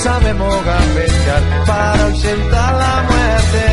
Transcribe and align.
Sabemos 0.00 0.64
gambetear 0.64 1.42
para 1.66 2.06
ausentar 2.06 2.74
la 2.74 3.02
muerte. 3.02 3.64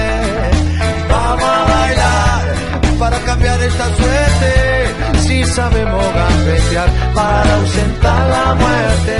Vamos 1.09 1.43
a 1.43 1.63
bailar 1.63 2.99
para 2.99 3.19
cambiar 3.19 3.61
esta 3.63 3.85
suerte. 3.95 5.19
Si 5.19 5.45
sabemos 5.45 6.03
gambetear 6.13 6.89
para 7.15 7.55
ausentar 7.55 8.29
la 8.29 8.55
muerte. 8.55 9.13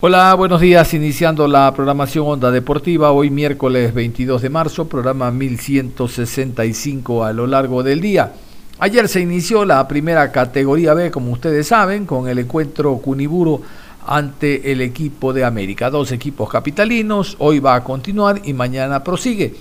Hola, 0.00 0.34
buenos 0.34 0.60
días. 0.60 0.94
Iniciando 0.94 1.48
la 1.48 1.74
programación 1.74 2.26
Onda 2.28 2.52
Deportiva, 2.52 3.10
hoy 3.10 3.30
miércoles 3.30 3.92
22 3.92 4.42
de 4.42 4.50
marzo, 4.50 4.88
programa 4.88 5.32
1165 5.32 7.24
a 7.24 7.32
lo 7.32 7.48
largo 7.48 7.82
del 7.82 8.00
día. 8.00 8.32
Ayer 8.78 9.08
se 9.08 9.20
inició 9.20 9.64
la 9.64 9.88
primera 9.88 10.30
categoría 10.30 10.94
B, 10.94 11.10
como 11.10 11.32
ustedes 11.32 11.66
saben, 11.66 12.06
con 12.06 12.28
el 12.28 12.38
encuentro 12.38 12.94
Cuniburo 12.98 13.62
ante 14.06 14.72
el 14.72 14.80
equipo 14.80 15.32
de 15.32 15.44
América. 15.44 15.90
Dos 15.90 16.12
equipos 16.12 16.48
capitalinos, 16.48 17.36
hoy 17.38 17.58
va 17.58 17.74
a 17.74 17.84
continuar 17.84 18.40
y 18.44 18.52
mañana 18.52 19.02
prosigue. 19.02 19.54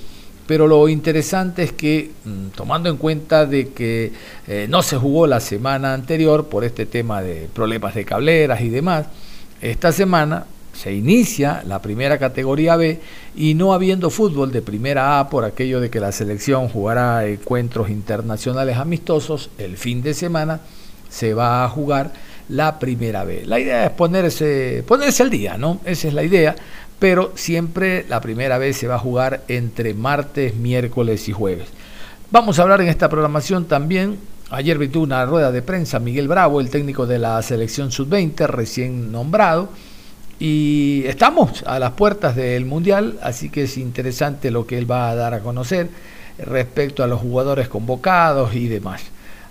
Pero 0.47 0.67
lo 0.67 0.87
interesante 0.87 1.63
es 1.63 1.71
que, 1.71 2.11
mm, 2.23 2.47
tomando 2.55 2.89
en 2.89 2.97
cuenta 2.97 3.45
de 3.45 3.69
que 3.69 4.13
eh, 4.47 4.67
no 4.69 4.83
se 4.83 4.97
jugó 4.97 5.25
la 5.25 5.39
semana 5.39 5.93
anterior 5.93 6.47
por 6.47 6.63
este 6.63 6.85
tema 6.85 7.21
de 7.21 7.49
problemas 7.51 7.95
de 7.95 8.05
cableras 8.05 8.61
y 8.61 8.69
demás, 8.69 9.07
esta 9.61 9.91
semana 9.91 10.45
se 10.73 10.93
inicia 10.93 11.63
la 11.65 11.81
primera 11.81 12.19
categoría 12.19 12.75
B 12.75 12.99
y 13.35 13.53
no 13.55 13.73
habiendo 13.73 14.09
fútbol 14.09 14.51
de 14.51 14.61
primera 14.61 15.19
A 15.19 15.29
por 15.29 15.45
aquello 15.45 15.79
de 15.79 15.89
que 15.89 15.99
la 15.99 16.11
selección 16.11 16.67
jugará 16.67 17.25
encuentros 17.25 17.89
internacionales 17.89 18.77
amistosos, 18.77 19.49
el 19.57 19.77
fin 19.77 20.03
de 20.03 20.13
semana 20.13 20.59
se 21.09 21.33
va 21.33 21.63
a 21.63 21.69
jugar 21.69 22.11
la 22.49 22.79
primera 22.79 23.23
vez. 23.23 23.47
La 23.47 23.59
idea 23.59 23.85
es 23.85 23.91
ponerse, 23.91 24.83
ponerse 24.87 25.23
al 25.23 25.29
día, 25.29 25.57
¿no? 25.57 25.79
Esa 25.85 26.07
es 26.07 26.13
la 26.13 26.23
idea, 26.23 26.55
pero 26.99 27.31
siempre 27.35 28.05
la 28.07 28.21
primera 28.21 28.57
vez 28.57 28.77
se 28.77 28.87
va 28.87 28.95
a 28.95 28.99
jugar 28.99 29.43
entre 29.47 29.93
martes, 29.93 30.55
miércoles 30.55 31.27
y 31.27 31.33
jueves. 31.33 31.67
Vamos 32.31 32.59
a 32.59 32.63
hablar 32.63 32.81
en 32.81 32.87
esta 32.87 33.09
programación 33.09 33.65
también. 33.65 34.17
Ayer 34.49 34.77
vi 34.77 34.95
una 34.97 35.25
rueda 35.25 35.51
de 35.51 35.61
prensa, 35.61 35.99
Miguel 35.99 36.27
Bravo, 36.27 36.61
el 36.61 36.69
técnico 36.69 37.07
de 37.07 37.19
la 37.19 37.41
selección 37.41 37.91
sub-20, 37.91 38.47
recién 38.47 39.11
nombrado. 39.11 39.69
Y 40.39 41.03
estamos 41.05 41.63
a 41.65 41.79
las 41.79 41.91
puertas 41.91 42.35
del 42.35 42.65
Mundial, 42.65 43.17
así 43.21 43.49
que 43.49 43.63
es 43.63 43.77
interesante 43.77 44.51
lo 44.51 44.67
que 44.67 44.77
él 44.77 44.89
va 44.89 45.09
a 45.09 45.15
dar 45.15 45.33
a 45.33 45.39
conocer 45.39 45.89
respecto 46.37 47.03
a 47.03 47.07
los 47.07 47.21
jugadores 47.21 47.69
convocados 47.69 48.53
y 48.53 48.67
demás. 48.67 49.01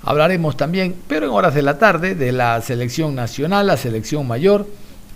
Hablaremos 0.04 0.56
también, 0.56 0.94
pero 1.08 1.26
en 1.26 1.32
horas 1.32 1.54
de 1.54 1.62
la 1.62 1.78
tarde, 1.78 2.14
de 2.14 2.30
la 2.30 2.60
selección 2.60 3.14
nacional, 3.14 3.66
la 3.66 3.76
selección 3.76 4.26
mayor. 4.26 4.66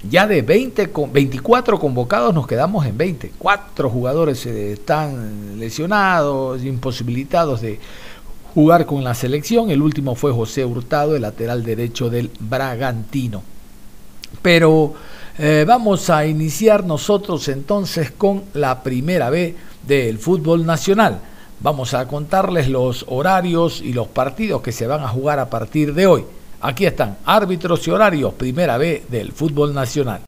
Ya 0.09 0.27
de 0.27 0.43
20, 0.43 0.91
24 1.13 1.79
convocados 1.79 2.33
nos 2.33 2.47
quedamos 2.47 2.87
en 2.87 2.97
20. 2.97 3.33
Cuatro 3.37 3.91
jugadores 3.91 4.47
están 4.47 5.59
lesionados, 5.59 6.63
imposibilitados 6.65 7.61
de 7.61 7.81
jugar 8.55 8.87
con 8.87 9.05
la 9.05 9.15
selección. 9.15 9.71
El 9.71 9.83
último 9.83 10.15
fue 10.15 10.33
José 10.33 10.65
Hurtado, 10.65 11.17
el 11.17 11.23
lateral 11.23 11.65
derecho 11.65 12.09
del 12.09 12.31
Bragantino. 12.39 13.43
Pero 14.41 14.95
eh, 15.37 15.65
vamos 15.67 16.09
a 16.11 16.25
iniciar 16.25 16.85
nosotros 16.85 17.49
entonces 17.49 18.13
con 18.13 18.45
la 18.55 18.83
primera 18.83 19.31
B 19.31 19.55
del 19.87 20.19
fútbol 20.19 20.65
nacional. 20.65 21.21
Vamos 21.61 21.93
a 21.93 22.07
contarles 22.07 22.69
los 22.69 23.05
horarios 23.09 23.81
y 23.81 23.93
los 23.93 24.07
partidos 24.07 24.63
que 24.63 24.71
se 24.71 24.87
van 24.87 25.03
a 25.03 25.09
jugar 25.09 25.41
a 25.41 25.51
partir 25.51 25.93
de 25.93 26.07
hoy. 26.07 26.25
Aquí 26.61 26.87
están, 26.87 27.19
árbitros 27.25 27.87
y 27.89 27.91
horarios, 27.91 28.35
primera 28.35 28.79
B 28.79 29.05
del 29.09 29.33
fútbol 29.33 29.75
nacional. 29.75 30.21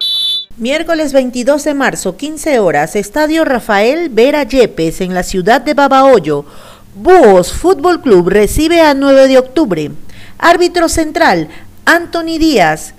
Miércoles 0.56 1.12
22 1.12 1.62
de 1.62 1.74
marzo, 1.74 2.16
15 2.16 2.58
horas, 2.58 2.96
Estadio 2.96 3.44
Rafael 3.44 4.08
Vera 4.08 4.42
Yepes 4.42 5.00
en 5.00 5.14
la 5.14 5.22
ciudad 5.22 5.60
de 5.60 5.74
Babahoyo. 5.74 6.44
Búhos 6.96 7.52
Fútbol 7.52 8.00
Club 8.02 8.28
recibe 8.28 8.80
a 8.80 8.94
9 8.94 9.28
de 9.28 9.38
octubre. 9.38 9.92
Árbitro 10.36 10.88
central, 10.88 11.48
Anthony 11.84 12.38
Díaz. 12.40 12.94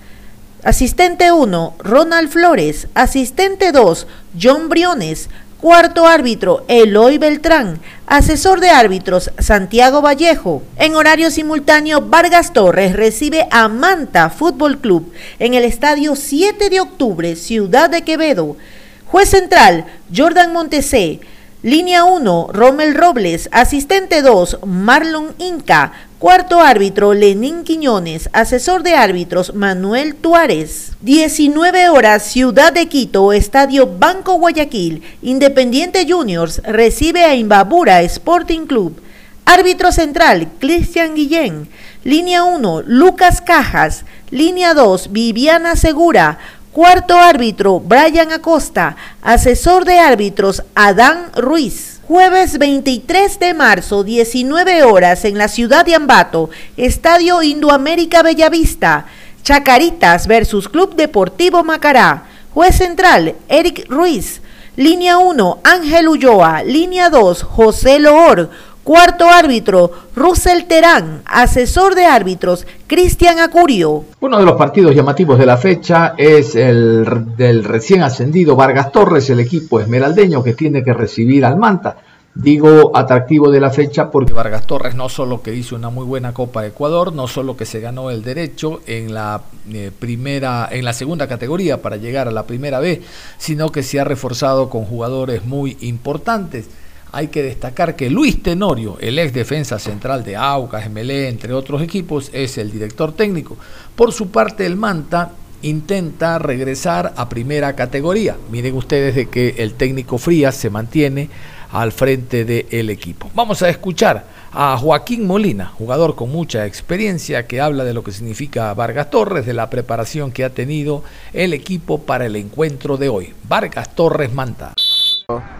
Asistente 0.63 1.33
1, 1.33 1.75
Ronald 1.79 2.29
Flores. 2.29 2.87
Asistente 2.93 3.73
2, 3.73 4.07
John 4.41 4.69
Briones. 4.69 5.29
Cuarto 5.61 6.07
árbitro, 6.07 6.65
Eloy 6.67 7.19
Beltrán. 7.19 7.79
Asesor 8.07 8.61
de 8.61 8.71
árbitros, 8.71 9.29
Santiago 9.37 10.01
Vallejo. 10.01 10.63
En 10.75 10.95
horario 10.95 11.29
simultáneo, 11.29 12.01
Vargas 12.01 12.51
Torres 12.51 12.93
recibe 12.93 13.47
a 13.51 13.67
Manta 13.67 14.31
Fútbol 14.31 14.79
Club 14.79 15.13
en 15.37 15.53
el 15.53 15.63
estadio 15.63 16.15
7 16.15 16.71
de 16.71 16.79
octubre, 16.79 17.35
Ciudad 17.35 17.91
de 17.91 18.01
Quevedo. 18.01 18.57
Juez 19.05 19.29
central, 19.29 19.85
Jordan 20.13 20.51
Montesé. 20.51 21.19
Línea 21.61 22.05
1, 22.05 22.49
Rommel 22.51 22.95
Robles. 22.95 23.47
Asistente 23.51 24.23
2, 24.23 24.65
Marlon 24.65 25.35
Inca. 25.37 25.93
Cuarto 26.21 26.59
árbitro, 26.59 27.15
Lenín 27.15 27.63
Quiñones. 27.63 28.29
Asesor 28.31 28.83
de 28.83 28.93
árbitros, 28.93 29.55
Manuel 29.55 30.13
Tuárez. 30.13 30.91
19 31.01 31.89
horas, 31.89 32.21
Ciudad 32.21 32.71
de 32.71 32.87
Quito, 32.87 33.33
Estadio 33.33 33.87
Banco 33.87 34.35
Guayaquil. 34.35 35.01
Independiente 35.23 36.05
Juniors 36.07 36.61
recibe 36.63 37.23
a 37.23 37.33
Imbabura 37.33 38.03
Sporting 38.03 38.67
Club. 38.67 39.01
Árbitro 39.45 39.91
central, 39.91 40.47
Cristian 40.59 41.15
Guillén. 41.15 41.67
Línea 42.03 42.43
1, 42.43 42.83
Lucas 42.85 43.41
Cajas. 43.41 44.05
Línea 44.29 44.75
2, 44.75 45.11
Viviana 45.11 45.75
Segura. 45.75 46.37
Cuarto 46.71 47.17
árbitro, 47.17 47.79
Brian 47.79 48.31
Acosta. 48.31 48.95
Asesor 49.23 49.85
de 49.85 49.97
árbitros, 49.97 50.61
Adán 50.75 51.31
Ruiz. 51.35 51.90
Jueves 52.11 52.57
23 52.57 53.39
de 53.39 53.53
marzo, 53.53 54.03
19 54.03 54.83
horas, 54.83 55.23
en 55.23 55.37
la 55.37 55.47
ciudad 55.47 55.85
de 55.85 55.95
Ambato, 55.95 56.49
Estadio 56.75 57.41
Indoamérica 57.41 58.21
Bellavista, 58.21 59.05
Chacaritas 59.43 60.27
versus 60.27 60.67
Club 60.67 60.95
Deportivo 60.95 61.63
Macará. 61.63 62.25
Juez 62.53 62.75
central, 62.75 63.35
Eric 63.47 63.85
Ruiz. 63.87 64.41
Línea 64.75 65.19
1, 65.19 65.61
Ángel 65.63 66.09
Ulloa. 66.09 66.63
Línea 66.63 67.09
2, 67.09 67.43
José 67.43 67.97
Loor. 67.99 68.49
Cuarto 68.83 69.29
árbitro, 69.29 69.91
Russell 70.15 70.63
Terán. 70.63 71.21
Asesor 71.25 71.93
de 71.93 72.05
árbitros, 72.05 72.65
Cristian 72.87 73.39
Acurio. 73.39 74.05
Uno 74.19 74.39
de 74.39 74.45
los 74.45 74.55
partidos 74.55 74.95
llamativos 74.95 75.37
de 75.37 75.45
la 75.45 75.57
fecha 75.57 76.15
es 76.17 76.55
el 76.55 77.35
del 77.37 77.63
recién 77.63 78.01
ascendido 78.01 78.55
Vargas 78.55 78.91
Torres, 78.91 79.29
el 79.29 79.39
equipo 79.39 79.79
esmeraldeño 79.79 80.43
que 80.43 80.53
tiene 80.53 80.83
que 80.83 80.93
recibir 80.93 81.45
al 81.45 81.57
Manta. 81.57 81.97
Digo 82.33 82.95
atractivo 82.95 83.51
de 83.51 83.59
la 83.59 83.71
fecha 83.71 84.09
porque 84.09 84.31
Vargas 84.31 84.65
Torres 84.65 84.95
no 84.95 85.09
solo 85.09 85.41
que 85.41 85.53
hizo 85.53 85.75
una 85.75 85.89
muy 85.89 86.05
buena 86.05 86.33
Copa 86.33 86.61
de 86.61 86.69
Ecuador, 86.69 87.11
no 87.11 87.27
solo 87.27 87.57
que 87.57 87.65
se 87.65 87.81
ganó 87.81 88.09
el 88.09 88.23
derecho 88.23 88.79
en 88.87 89.13
la 89.13 89.41
eh, 89.69 89.91
primera, 89.99 90.69
en 90.71 90.85
la 90.85 90.93
segunda 90.93 91.27
categoría 91.27 91.81
para 91.81 91.97
llegar 91.97 92.29
a 92.29 92.31
la 92.31 92.47
primera 92.47 92.79
B, 92.79 93.01
sino 93.37 93.69
que 93.69 93.83
se 93.83 93.99
ha 93.99 94.05
reforzado 94.05 94.69
con 94.69 94.85
jugadores 94.85 95.45
muy 95.45 95.77
importantes. 95.81 96.69
Hay 97.13 97.27
que 97.27 97.43
destacar 97.43 97.95
que 97.95 98.09
Luis 98.09 98.41
Tenorio, 98.41 98.97
el 99.01 99.19
ex 99.19 99.33
defensa 99.33 99.79
central 99.79 100.23
de 100.23 100.37
Aucas, 100.37 100.89
MLE, 100.89 101.27
entre 101.27 101.53
otros 101.53 101.81
equipos, 101.81 102.29
es 102.33 102.57
el 102.57 102.71
director 102.71 103.13
técnico. 103.13 103.57
Por 103.95 104.13
su 104.13 104.29
parte, 104.29 104.65
el 104.65 104.77
Manta 104.77 105.33
intenta 105.61 106.39
regresar 106.39 107.13
a 107.17 107.27
primera 107.27 107.75
categoría. 107.75 108.37
Miren 108.49 108.75
ustedes 108.75 109.15
de 109.15 109.27
que 109.27 109.55
el 109.57 109.73
técnico 109.73 110.17
Frías 110.17 110.55
se 110.55 110.69
mantiene 110.69 111.29
al 111.71 111.91
frente 111.91 112.45
del 112.45 112.89
equipo. 112.89 113.29
Vamos 113.33 113.61
a 113.61 113.69
escuchar 113.69 114.25
a 114.53 114.77
Joaquín 114.77 115.25
Molina, 115.25 115.67
jugador 115.67 116.15
con 116.15 116.29
mucha 116.29 116.65
experiencia 116.65 117.47
que 117.47 117.61
habla 117.61 117.83
de 117.83 117.93
lo 117.93 118.03
que 118.03 118.11
significa 118.11 118.73
Vargas 118.73 119.09
Torres, 119.09 119.45
de 119.45 119.53
la 119.53 119.69
preparación 119.69 120.31
que 120.31 120.43
ha 120.43 120.49
tenido 120.49 121.03
el 121.33 121.53
equipo 121.53 122.01
para 122.01 122.25
el 122.25 122.35
encuentro 122.35 122.97
de 122.97 123.09
hoy. 123.09 123.33
Vargas 123.47 123.95
Torres 123.95 124.33
Manta. 124.33 124.73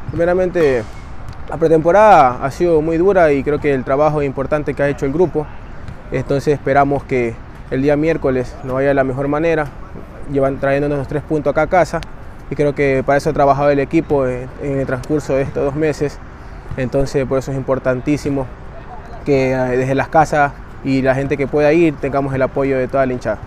Primeramente, 0.09 0.83
la 1.51 1.57
pretemporada 1.57 2.39
ha 2.41 2.49
sido 2.49 2.81
muy 2.81 2.97
dura 2.97 3.33
y 3.33 3.43
creo 3.43 3.59
que 3.59 3.73
el 3.73 3.83
trabajo 3.83 4.23
importante 4.23 4.73
que 4.73 4.83
ha 4.83 4.87
hecho 4.87 5.05
el 5.05 5.11
grupo. 5.11 5.45
Entonces 6.09 6.53
esperamos 6.53 7.03
que 7.03 7.35
el 7.71 7.81
día 7.81 7.97
miércoles 7.97 8.55
nos 8.63 8.75
vaya 8.75 8.87
de 8.87 8.93
la 8.93 9.03
mejor 9.03 9.27
manera, 9.27 9.65
llevan 10.31 10.61
trayéndonos 10.61 10.97
los 10.97 11.09
tres 11.09 11.23
puntos 11.23 11.51
acá 11.51 11.63
a 11.63 11.67
casa 11.67 11.99
y 12.49 12.55
creo 12.55 12.73
que 12.73 13.03
para 13.05 13.17
eso 13.17 13.31
ha 13.31 13.33
trabajado 13.33 13.69
el 13.69 13.79
equipo 13.79 14.25
en, 14.27 14.47
el 14.61 14.85
transcurso 14.85 15.33
de 15.33 15.41
estos 15.41 15.65
dos 15.65 15.75
meses. 15.75 16.19
Entonces 16.77 17.25
por 17.25 17.39
eso 17.39 17.51
es 17.51 17.57
importantísimo 17.57 18.47
que 19.25 19.51
eh, 19.51 19.77
desde 19.77 19.93
las 19.93 20.07
casas 20.07 20.53
y 20.85 21.01
la 21.01 21.15
gente 21.15 21.35
que 21.35 21.47
pueda 21.47 21.73
ir 21.73 21.97
tengamos 21.97 22.33
el 22.33 22.43
apoyo 22.43 22.77
de 22.77 22.87
toda 22.87 23.05
la 23.05 23.11
hinchada. 23.11 23.39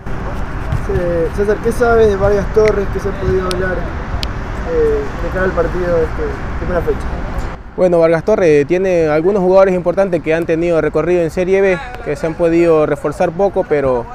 César, 1.35 1.57
¿qué 1.63 1.71
sabes 1.71 2.09
de 2.09 2.15
Vargas 2.17 2.45
Torres? 2.53 2.85
¿Qué 2.93 2.99
se 2.99 3.09
ha 3.09 3.19
podido 3.19 3.47
hablar 3.47 3.77
eh, 4.71 5.01
de 5.23 5.29
cara 5.33 5.45
al 5.45 5.51
partido 5.53 5.97
de 5.97 6.03
este, 6.03 6.23
primera 6.59 6.81
fecha? 6.81 7.24
Bueno, 7.77 7.99
Vargas 7.99 8.23
Torres 8.23 8.65
tiene 8.67 9.07
algunos 9.09 9.43
jugadores 9.43 9.75
importantes 9.75 10.23
que 10.23 10.33
han 10.33 10.45
tenido 10.45 10.79
recorrido 10.79 11.21
en 11.21 11.29
Serie 11.29 11.59
B, 11.59 11.77
que 12.05 12.15
se 12.15 12.25
han 12.25 12.33
podido 12.33 12.85
reforzar 12.85 13.31
poco, 13.31 13.65
pero 13.67 14.05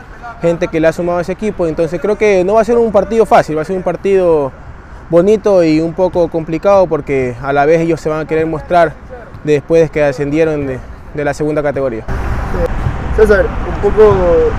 gente 0.41 0.69
que 0.69 0.81
le 0.81 0.89
ha 0.89 0.95
sumado 0.95 1.19
a 1.19 1.21
ese 1.21 1.33
equipo. 1.33 1.67
Entonces 1.67 2.01
creo 2.01 2.17
que 2.17 2.43
no 2.43 2.55
va 2.55 2.63
a 2.63 2.65
ser 2.65 2.79
un 2.79 2.91
partido 2.91 3.27
fácil, 3.27 3.59
va 3.59 3.63
a 3.63 3.67
ser 3.67 3.77
un 3.77 3.83
partido 3.83 4.51
bonito 5.11 5.63
y 5.63 5.79
un 5.79 5.93
poco 5.93 6.29
complicado 6.29 6.87
porque 6.87 7.37
a 7.43 7.53
la 7.53 7.67
vez 7.67 7.83
ellos 7.83 8.01
se 8.01 8.09
van 8.09 8.21
a 8.21 8.25
querer 8.25 8.47
mostrar 8.47 8.95
después 9.45 9.83
de 9.83 9.89
que 9.91 10.05
ascendieron 10.05 10.67
de, 10.67 10.81
la 11.23 11.35
segunda 11.35 11.63
categoría. 11.63 12.05
César, 13.15 13.45
un 13.45 13.91
poco 13.91 14.15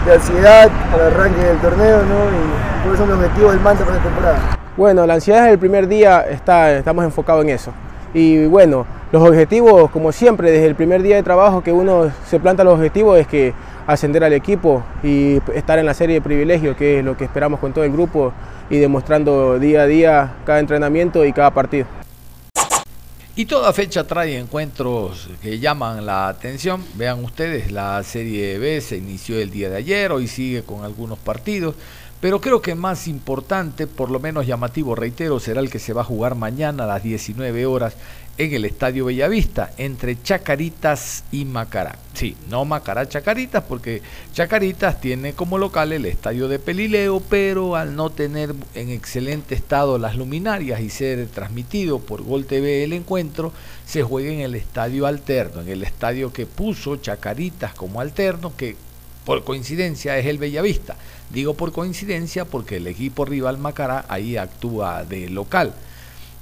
de 0.06 0.14
ansiedad 0.14 0.70
al 0.94 1.02
arranque 1.02 1.44
del 1.44 1.58
torneo, 1.58 1.98
¿no? 2.04 2.30
Y 2.30 2.84
cuáles 2.84 3.00
son 3.00 3.10
los 3.10 3.18
objetivos 3.18 3.54
del 3.54 3.62
Manta 3.62 3.84
para 3.84 3.98
esta 3.98 4.10
temporada. 4.10 4.58
Bueno, 4.78 5.08
la 5.08 5.16
ansiedad 5.16 5.40
desde 5.40 5.54
el 5.54 5.60
primer 5.60 5.88
día 5.88 6.22
está, 6.22 6.72
estamos 6.74 7.04
enfocados 7.04 7.44
en 7.44 7.50
eso. 7.50 7.74
Y 8.14 8.46
bueno, 8.46 8.86
los 9.12 9.28
objetivos, 9.28 9.90
como 9.92 10.12
siempre, 10.12 10.52
desde 10.52 10.68
el 10.68 10.76
primer 10.76 11.02
día 11.02 11.16
de 11.16 11.24
trabajo 11.24 11.62
que 11.62 11.72
uno 11.72 12.12
se 12.28 12.40
planta 12.40 12.64
los 12.64 12.76
objetivos 12.76 13.20
es 13.20 13.28
que 13.28 13.54
ascender 13.88 14.24
al 14.24 14.34
equipo 14.34 14.84
y 15.04 15.40
estar 15.54 15.80
en 15.80 15.86
la 15.86 15.94
serie 15.94 16.16
de 16.16 16.22
privilegios, 16.22 16.76
que 16.76 17.00
es 17.00 17.06
lo 17.06 17.18
que 17.18 17.26
esperamos 17.26 17.60
con 17.60 17.74
todo 17.74 17.84
el 17.84 17.92
grupo 17.92 18.34
y 18.70 18.78
demostrando 18.78 19.60
día 19.60 19.84
a 19.84 19.88
día 19.88 20.34
cada 20.46 20.60
entrenamiento 20.60 21.26
y 21.26 21.34
cada 21.34 21.52
partido. 21.52 21.88
Y 23.34 23.46
toda 23.46 23.72
fecha 23.72 24.04
trae 24.04 24.38
encuentros 24.38 25.30
que 25.42 25.58
llaman 25.58 26.06
la 26.06 26.28
atención. 26.28 26.84
Vean 26.96 27.24
ustedes, 27.24 27.72
la 27.72 28.04
Serie 28.04 28.58
B 28.60 28.82
se 28.82 28.98
inició 28.98 29.40
el 29.40 29.50
día 29.50 29.70
de 29.70 29.78
ayer, 29.78 30.12
hoy 30.12 30.28
sigue 30.28 30.64
con 30.64 30.84
algunos 30.84 31.18
partidos. 31.18 31.76
Pero 32.22 32.40
creo 32.40 32.62
que 32.62 32.76
más 32.76 33.08
importante, 33.08 33.88
por 33.88 34.12
lo 34.12 34.20
menos 34.20 34.46
llamativo, 34.46 34.94
reitero, 34.94 35.40
será 35.40 35.60
el 35.60 35.72
que 35.72 35.80
se 35.80 35.92
va 35.92 36.02
a 36.02 36.06
jugar 36.06 36.36
mañana 36.36 36.84
a 36.84 36.88
las 36.88 37.02
19 37.02 37.66
horas 37.66 37.96
en 38.38 38.54
el 38.54 38.64
Estadio 38.64 39.06
Bellavista, 39.06 39.74
entre 39.78 40.22
Chacaritas 40.22 41.24
y 41.32 41.46
Macará. 41.46 41.98
Sí, 42.14 42.38
no 42.48 42.64
Macará 42.64 43.10
Chacaritas, 43.10 43.64
porque 43.68 44.04
Chacaritas 44.34 45.02
tiene 45.02 45.34
como 45.34 45.58
local 45.58 45.94
el 45.94 46.06
Estadio 46.06 46.48
de 46.48 46.60
Pelileo, 46.60 47.24
pero 47.28 47.76
al 47.76 47.96
no 47.96 48.12
tener 48.12 48.54
en 48.76 48.90
excelente 48.90 49.56
estado 49.56 49.98
las 49.98 50.16
luminarias 50.16 50.80
y 50.80 50.92
ser 50.92 51.28
transmitido 51.28 51.98
por 51.98 52.22
Gol 52.22 52.46
TV 52.46 52.84
el 52.84 52.94
encuentro, 52.94 53.52
se 53.86 54.04
juega 54.04 54.32
en 54.32 54.42
el 54.42 54.54
Estadio 54.54 55.08
Alterno, 55.08 55.62
en 55.62 55.70
el 55.70 55.82
estadio 55.82 56.32
que 56.32 56.46
puso 56.46 56.98
Chacaritas 56.98 57.74
como 57.74 58.00
alterno, 58.00 58.54
que 58.56 58.76
por 59.26 59.44
coincidencia 59.44 60.18
es 60.18 60.28
el 60.28 60.38
Bellavista. 60.38 60.96
Digo 61.34 61.54
por 61.54 61.72
coincidencia 61.72 62.46
porque 62.46 62.78
el 62.78 62.88
equipo 62.88 63.26
rival 63.26 63.58
Macará 63.58 64.06
ahí 64.10 64.38
actúa 64.38 65.06
de 65.06 65.30
local. 65.30 65.74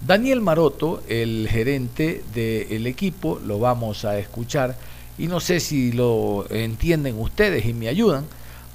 Daniel 0.05 0.41
Maroto, 0.41 1.03
el 1.07 1.47
gerente 1.49 2.23
del 2.33 2.87
equipo, 2.87 3.39
lo 3.45 3.59
vamos 3.59 4.05
a 4.05 4.17
escuchar 4.17 4.77
y 5.17 5.27
no 5.27 5.41
sé 5.41 5.59
si 5.59 5.91
lo 5.91 6.45
entienden 6.49 7.19
ustedes 7.19 7.65
y 7.65 7.73
me 7.73 7.89
ayudan, 7.89 8.25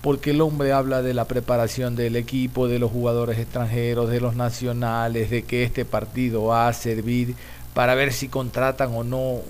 porque 0.02 0.32
el 0.32 0.42
hombre 0.42 0.72
habla 0.72 1.00
de 1.00 1.14
la 1.14 1.24
preparación 1.24 1.96
del 1.96 2.16
equipo, 2.16 2.68
de 2.68 2.78
los 2.78 2.92
jugadores 2.92 3.38
extranjeros, 3.38 4.10
de 4.10 4.20
los 4.20 4.36
nacionales, 4.36 5.30
de 5.30 5.44
que 5.44 5.62
este 5.62 5.86
partido 5.86 6.44
va 6.44 6.68
a 6.68 6.72
servir 6.74 7.34
para 7.72 7.94
ver 7.94 8.12
si 8.12 8.28
contratan 8.28 8.94
o 8.94 9.02
no 9.02 9.40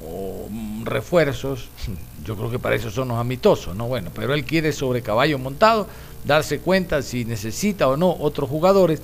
mm, 0.49 0.85
refuerzos. 0.85 1.69
Yo 2.25 2.37
creo 2.37 2.51
que 2.51 2.61
para 2.61 2.77
eso 2.77 2.91
son 2.91 3.09
los 3.09 3.19
amistosos, 3.19 3.75
¿no? 3.75 3.89
Bueno, 3.89 4.11
pero 4.15 4.33
él 4.33 4.45
quiere 4.45 4.73
sobre 4.73 5.03
caballo 5.03 5.39
montado 5.39 5.89
darse 6.25 6.59
cuenta 6.59 7.03
si 7.03 7.25
necesita 7.25 7.88
o 7.88 7.97
no 7.97 8.17
otros 8.19 8.49
jugadores, 8.49 9.00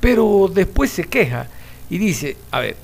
pero 0.00 0.50
después 0.52 0.90
se 0.90 1.04
queja 1.04 1.48
y 1.90 1.98
dice, 1.98 2.36
a 2.50 2.60
ver, 2.60 2.76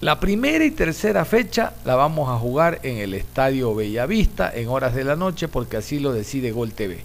la 0.00 0.20
primera 0.20 0.64
y 0.64 0.70
tercera 0.70 1.24
fecha 1.24 1.72
la 1.84 1.94
vamos 1.94 2.28
a 2.28 2.38
jugar 2.38 2.80
en 2.82 2.98
el 2.98 3.14
Estadio 3.14 3.74
Bellavista 3.74 4.52
en 4.54 4.68
horas 4.68 4.94
de 4.94 5.04
la 5.04 5.16
noche 5.16 5.48
porque 5.48 5.78
así 5.78 5.98
lo 5.98 6.12
decide 6.12 6.52
Gol 6.52 6.72
TV. 6.72 6.98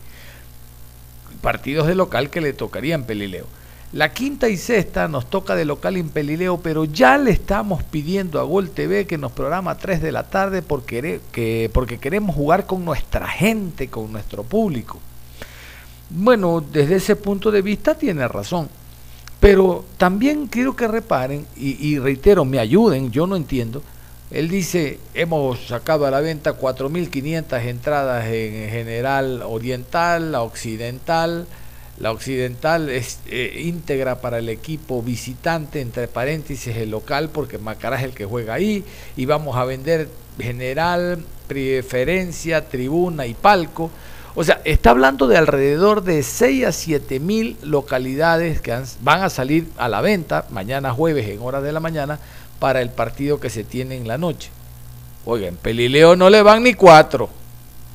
Partidos 1.42 1.88
de 1.88 1.96
local 1.96 2.30
que 2.30 2.42
le 2.42 2.54
tocarían 2.54 3.06
Pelileo. 3.06 3.48
La 3.94 4.14
quinta 4.14 4.48
y 4.48 4.58
sexta 4.58 5.08
nos 5.08 5.30
toca 5.30 5.56
de 5.56 5.66
local 5.66 5.98
en 5.98 6.10
Pelileo, 6.10 6.60
pero 6.62 6.86
ya 6.86 7.18
le 7.18 7.32
estamos 7.32 7.84
pidiendo 7.84 8.40
a 8.40 8.44
Gol 8.44 8.70
TV 8.70 9.06
que 9.08 9.18
nos 9.18 9.32
programa 9.32 9.72
a 9.72 9.78
3 9.78 10.02
de 10.02 10.12
la 10.12 10.24
tarde 10.24 10.62
porque 10.62 11.20
queremos 12.00 12.36
jugar 12.36 12.66
con 12.66 12.86
nuestra 12.86 13.28
gente, 13.28 13.90
con 13.90 14.12
nuestro 14.12 14.44
público. 14.44 15.00
Bueno, 16.14 16.60
desde 16.60 16.96
ese 16.96 17.16
punto 17.16 17.52
de 17.52 17.62
vista 17.62 17.96
tiene 17.96 18.28
razón. 18.28 18.68
Pero 19.40 19.86
también 19.98 20.48
quiero 20.48 20.76
que 20.76 20.88
reparen, 20.88 21.48
y, 21.56 21.98
reitero, 21.98 22.46
me 22.46 22.60
ayuden, 22.60 23.12
yo 23.12 23.26
no 23.26 23.36
entiendo. 23.36 23.82
Él 24.30 24.50
dice, 24.50 25.00
hemos 25.14 25.68
sacado 25.68 26.06
a 26.06 26.12
la 26.12 26.20
venta 26.20 26.58
4.500 26.58 27.66
entradas 27.66 28.26
en 28.28 28.70
general 28.70 29.42
oriental, 29.44 30.32
la 30.34 30.44
occidental, 30.44 31.48
la 31.98 32.12
occidental 32.12 32.90
es 32.90 33.20
eh, 33.28 33.62
íntegra 33.66 34.22
para 34.22 34.40
el 34.40 34.50
equipo 34.50 35.02
visitante, 35.02 35.82
entre 35.82 36.08
paréntesis 36.08 36.76
el 36.76 36.92
local, 36.92 37.30
porque 37.30 37.58
Macará 37.58 37.98
es 37.98 38.04
el 38.04 38.14
que 38.14 38.26
juega 38.26 38.54
ahí, 38.54 38.84
y 39.18 39.26
vamos 39.26 39.56
a 39.56 39.66
vender 39.66 40.08
general, 40.40 41.24
preferencia, 41.48 42.68
tribuna 42.68 43.26
y 43.26 43.34
palco. 43.34 43.90
O 44.34 44.44
sea, 44.44 44.62
está 44.64 44.92
hablando 44.92 45.28
de 45.28 45.38
alrededor 45.38 46.04
de 46.04 46.24
6 46.24 46.66
a 46.66 46.72
7 46.72 47.20
mil 47.20 47.58
localidades 47.62 48.62
que 48.62 48.78
van 49.02 49.24
a 49.24 49.30
salir 49.30 49.68
a 49.78 49.90
la 49.90 50.00
venta 50.02 50.46
mañana 50.50 50.94
jueves 50.94 51.28
en 51.28 51.42
horas 51.42 51.64
de 51.64 51.74
la 51.74 51.82
mañana 51.82 52.20
para 52.60 52.82
el 52.82 52.92
partido 52.92 53.40
que 53.40 53.50
se 53.50 53.64
tiene 53.64 53.98
en 53.98 54.08
la 54.08 54.18
noche. 54.18 54.50
Oiga, 55.26 55.48
en 55.48 55.58
Pelileo 55.58 56.16
no 56.16 56.30
le 56.30 56.42
van 56.42 56.64
ni 56.64 56.74
cuatro. 56.74 57.30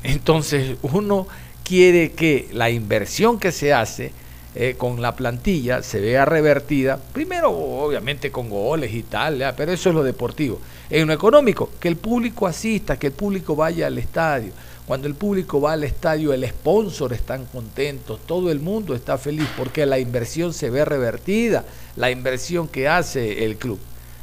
Entonces 0.02 0.76
uno 0.82 1.26
quiere 1.64 2.12
que 2.12 2.48
la 2.52 2.68
inversión 2.68 3.40
que 3.40 3.50
se 3.50 3.72
hace 3.72 4.12
eh, 4.54 4.74
con 4.78 5.02
la 5.02 5.14
plantilla 5.16 5.82
se 5.82 6.00
vea 6.00 6.24
revertida, 6.24 6.96
primero 6.96 7.50
obviamente 7.50 8.30
con 8.30 8.48
goles 8.48 8.94
y 8.94 9.02
tal, 9.02 9.54
pero 9.56 9.72
eso 9.72 9.88
es 9.88 9.94
lo 9.94 10.02
deportivo. 10.02 10.60
En 10.88 11.06
lo 11.06 11.12
económico, 11.12 11.70
que 11.80 11.88
el 11.88 11.96
público 11.96 12.46
asista, 12.46 12.98
que 12.98 13.08
el 13.08 13.12
público 13.12 13.56
vaya 13.56 13.86
al 13.86 13.98
estadio. 13.98 14.52
Cuando 14.86 15.08
el 15.08 15.14
público 15.16 15.60
va 15.60 15.72
al 15.72 15.82
estadio, 15.82 16.32
el 16.32 16.46
sponsor 16.46 17.12
están 17.12 17.46
contentos, 17.46 18.20
todo 18.24 18.52
el 18.52 18.60
mundo 18.60 18.94
está 18.94 19.18
feliz 19.18 19.48
porque 19.58 19.84
la 19.84 19.98
inversión 19.98 20.52
se 20.52 20.70
ve 20.70 20.84
revertida, 20.84 21.64
la 21.96 22.12
inversión 22.12 22.68
que 22.68 22.86
hace 22.86 23.44
el 23.44 23.56
club. 23.56 23.80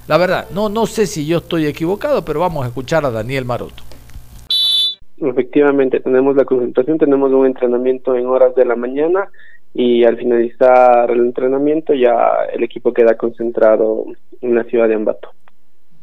La 0.08 0.18
verdad, 0.18 0.48
no, 0.54 0.70
no 0.70 0.86
sé 0.86 1.06
si 1.06 1.28
yo 1.28 1.40
estoy 1.40 1.66
equivocado, 1.66 2.24
pero 2.24 2.40
vamos 2.40 2.64
a 2.64 2.70
escuchar 2.70 3.06
a 3.06 3.12
Daniel 3.12 3.44
Maroto. 3.44 3.84
Efectivamente, 5.18 6.00
tenemos 6.00 6.36
la 6.38 6.46
concentración, 6.46 6.98
tenemos 6.98 7.34
un 7.34 7.46
entrenamiento 7.46 8.16
en 8.16 8.26
horas 8.28 8.56
de 8.56 8.64
la 8.64 8.78
mañana 8.78 9.28
y 9.74 10.06
al 10.06 10.18
finalizar 10.18 11.12
el 11.12 11.20
entrenamiento 11.20 11.94
ya 11.94 12.46
el 12.54 12.64
equipo 12.64 12.94
queda 12.94 13.18
concentrado 13.18 14.06
en 14.40 14.56
la 14.56 14.64
ciudad 14.64 14.88
de 14.88 14.96
Ambato. 14.96 15.30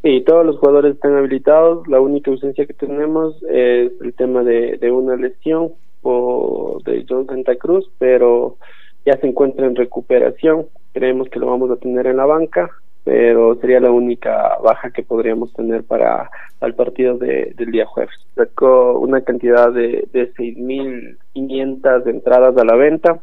Y 0.02 0.22
todos 0.22 0.46
los 0.46 0.58
jugadores 0.58 0.94
están 0.94 1.16
habilitados, 1.16 1.86
la 1.86 2.00
única 2.00 2.30
ausencia 2.30 2.66
que 2.66 2.72
tenemos 2.72 3.36
es 3.42 3.92
el 4.00 4.14
tema 4.14 4.42
de, 4.42 4.78
una 4.90 5.16
lesión 5.16 5.72
o 6.02 6.78
de 6.84 7.04
John 7.06 7.26
Santa 7.26 7.56
Cruz, 7.56 7.90
pero 7.98 8.56
ya 9.04 9.18
se 9.18 9.26
encuentra 9.26 9.66
en 9.66 9.76
recuperación, 9.76 10.66
creemos 10.92 11.28
que 11.28 11.38
lo 11.38 11.46
vamos 11.46 11.70
a 11.70 11.76
tener 11.76 12.06
en 12.06 12.16
la 12.16 12.26
banca 12.26 12.70
pero 13.04 13.56
sería 13.56 13.80
la 13.80 13.90
única 13.90 14.58
baja 14.62 14.90
que 14.90 15.02
podríamos 15.02 15.52
tener 15.54 15.84
para 15.84 16.30
el 16.60 16.74
partido 16.74 17.16
de, 17.16 17.54
del 17.56 17.70
día 17.70 17.86
jueves. 17.86 18.14
Sacó 18.34 18.98
una 18.98 19.22
cantidad 19.22 19.72
de, 19.72 20.06
de 20.12 20.32
6.500 20.34 22.06
entradas 22.06 22.56
a 22.56 22.64
la 22.64 22.76
venta, 22.76 23.18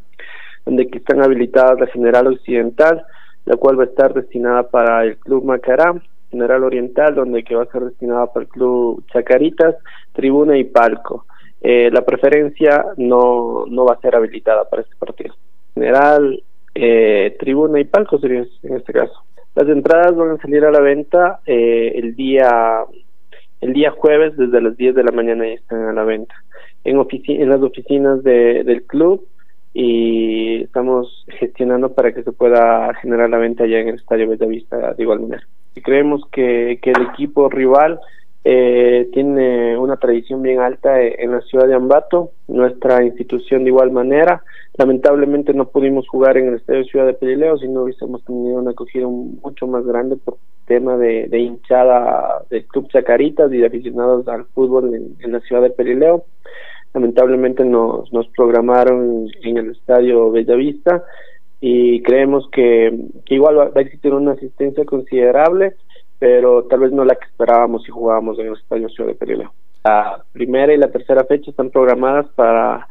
donde 0.66 0.82
aquí 0.82 0.98
están 0.98 1.22
habilitadas 1.22 1.78
la 1.78 1.86
General 1.86 2.26
Occidental, 2.26 3.04
la 3.44 3.56
cual 3.56 3.78
va 3.78 3.84
a 3.84 3.86
estar 3.86 4.12
destinada 4.12 4.68
para 4.68 5.04
el 5.04 5.16
Club 5.16 5.44
Macará, 5.44 5.94
General 6.30 6.64
Oriental, 6.64 7.14
donde 7.14 7.44
que 7.44 7.54
va 7.54 7.64
a 7.64 7.72
ser 7.72 7.84
destinada 7.84 8.32
para 8.32 8.44
el 8.44 8.48
club 8.50 9.04
Chacaritas, 9.12 9.76
tribuna 10.12 10.56
y 10.58 10.64
palco. 10.64 11.26
Eh, 11.60 11.90
la 11.92 12.02
preferencia 12.04 12.84
no, 12.96 13.64
no 13.66 13.84
va 13.84 13.94
a 13.94 14.00
ser 14.00 14.14
habilitada 14.14 14.68
para 14.68 14.82
este 14.82 14.94
partido. 14.96 15.34
General, 15.74 16.42
eh, 16.74 17.36
tribuna 17.38 17.80
y 17.80 17.84
palco 17.84 18.18
sería 18.18 18.46
en 18.62 18.76
este 18.76 18.92
caso. 18.92 19.24
Las 19.54 19.68
entradas 19.68 20.14
van 20.14 20.30
a 20.30 20.38
salir 20.38 20.64
a 20.64 20.70
la 20.70 20.80
venta 20.80 21.40
eh, 21.46 21.92
el 21.96 22.14
día 22.14 22.84
el 23.60 23.72
día 23.72 23.90
jueves 23.90 24.36
desde 24.36 24.60
las 24.60 24.76
10 24.76 24.94
de 24.94 25.02
la 25.02 25.10
mañana 25.10 25.44
ya 25.44 25.54
están 25.54 25.82
a 25.82 25.92
la 25.92 26.04
venta 26.04 26.34
en, 26.84 26.96
en 27.00 27.48
las 27.48 27.60
oficinas 27.60 28.22
de, 28.22 28.62
del 28.64 28.84
club 28.84 29.26
y 29.74 30.62
estamos 30.62 31.24
gestionando 31.28 31.92
para 31.92 32.12
que 32.12 32.22
se 32.22 32.32
pueda 32.32 32.92
generar 32.94 33.30
la 33.30 33.38
venta 33.38 33.66
ya 33.66 33.78
en 33.78 33.88
el 33.88 33.94
Estadio 33.96 34.28
Bellavista 34.28 34.94
de 34.94 35.02
igual 35.02 35.20
manera. 35.20 35.46
Creemos 35.82 36.22
que, 36.32 36.78
que 36.82 36.90
el 36.90 37.02
equipo 37.02 37.48
rival 37.48 38.00
eh, 38.44 39.10
tiene 39.12 39.76
una 39.76 39.96
tradición 39.96 40.40
bien 40.40 40.60
alta 40.60 41.02
e, 41.02 41.16
en 41.18 41.32
la 41.32 41.40
ciudad 41.42 41.66
de 41.66 41.74
Ambato, 41.74 42.30
nuestra 42.46 43.04
institución 43.04 43.64
de 43.64 43.70
igual 43.70 43.90
manera. 43.90 44.42
Lamentablemente 44.78 45.52
no 45.52 45.68
pudimos 45.68 46.08
jugar 46.08 46.38
en 46.38 46.48
el 46.48 46.54
Estadio 46.54 46.84
Ciudad 46.84 47.06
de 47.06 47.14
Pelileo, 47.14 47.58
si 47.58 47.68
no 47.68 47.82
hubiésemos 47.82 48.24
tenido 48.24 48.58
una 48.58 48.70
acogida 48.70 49.06
mucho 49.06 49.66
más 49.66 49.84
grande 49.84 50.16
por 50.16 50.38
tema 50.66 50.96
de, 50.96 51.28
hinchada 51.38 52.42
del 52.48 52.64
Club 52.66 52.88
Chacaritas 52.88 53.52
y 53.52 53.58
de 53.58 53.66
aficionados 53.66 54.26
al 54.28 54.44
fútbol 54.46 54.94
en, 54.94 55.32
la 55.32 55.40
ciudad 55.40 55.62
de 55.62 55.70
Pelileo. 55.70 56.24
Lamentablemente 56.94 57.64
nos, 57.64 58.10
nos 58.12 58.28
programaron 58.28 59.26
en 59.42 59.58
el 59.58 59.72
Estadio 59.72 60.30
Bellavista 60.30 61.02
y 61.60 62.02
creemos 62.02 62.48
que, 62.52 62.96
que 63.26 63.34
igual 63.34 63.58
va 63.58 63.70
a 63.74 63.80
existir 63.80 64.14
una 64.14 64.32
asistencia 64.32 64.84
considerable 64.84 65.74
pero 66.18 66.64
tal 66.64 66.80
vez 66.80 66.92
no 66.92 67.04
la 67.04 67.14
que 67.14 67.26
esperábamos 67.26 67.84
si 67.84 67.90
jugábamos 67.90 68.38
en 68.38 68.48
el 68.48 68.54
Estadio 68.54 68.88
Ciudad 68.88 69.10
de 69.10 69.14
Perileo. 69.14 69.52
La 69.84 70.24
primera 70.32 70.74
y 70.74 70.76
la 70.76 70.90
tercera 70.90 71.24
fecha 71.24 71.50
están 71.50 71.70
programadas 71.70 72.26
para 72.34 72.88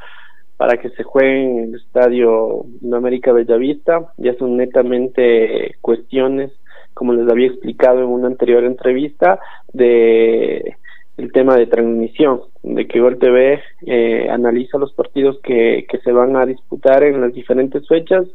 para 0.55 0.77
que 0.77 0.89
se 0.89 1.03
jueguen 1.03 1.59
en 1.59 1.63
el 1.65 1.75
Estadio 1.75 2.65
América 2.91 3.31
Bellavista. 3.31 4.11
Ya 4.17 4.33
son 4.37 4.57
netamente 4.57 5.75
cuestiones, 5.81 6.51
como 6.95 7.13
les 7.13 7.29
había 7.29 7.47
explicado 7.47 7.99
en 7.99 8.07
una 8.07 8.25
anterior 8.25 8.63
entrevista, 8.63 9.39
de 9.71 10.77
el 11.17 11.31
tema 11.31 11.55
de 11.55 11.65
transmisión, 11.65 12.41
de 12.63 12.87
que 12.87 12.99
Gol 12.99 13.17
TV 13.17 13.59
eh, 13.85 14.29
analiza 14.29 14.77
los 14.77 14.93
partidos 14.93 15.39
que, 15.43 15.85
que 15.89 15.97
se 15.99 16.11
van 16.11 16.35
a 16.35 16.45
disputar 16.45 17.03
en 17.03 17.21
las 17.21 17.33
diferentes 17.33 17.87
fechas 17.87 18.25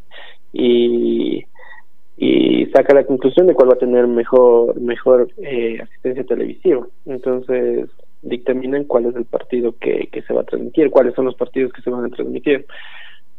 y 0.52 1.44
y 2.16 2.66
saca 2.66 2.94
la 2.94 3.04
conclusión 3.04 3.48
de 3.48 3.54
cuál 3.54 3.70
va 3.70 3.74
a 3.74 3.78
tener 3.78 4.06
mejor 4.06 4.80
mejor 4.80 5.28
eh, 5.38 5.80
asistencia 5.82 6.24
televisiva. 6.24 6.86
Entonces 7.06 7.88
dictaminan 8.22 8.84
cuál 8.84 9.06
es 9.06 9.16
el 9.16 9.24
partido 9.24 9.74
que, 9.80 10.08
que 10.12 10.22
se 10.22 10.32
va 10.32 10.42
a 10.42 10.44
transmitir, 10.44 10.90
cuáles 10.90 11.14
son 11.14 11.24
los 11.24 11.34
partidos 11.34 11.72
que 11.72 11.82
se 11.82 11.90
van 11.90 12.04
a 12.04 12.10
transmitir. 12.10 12.66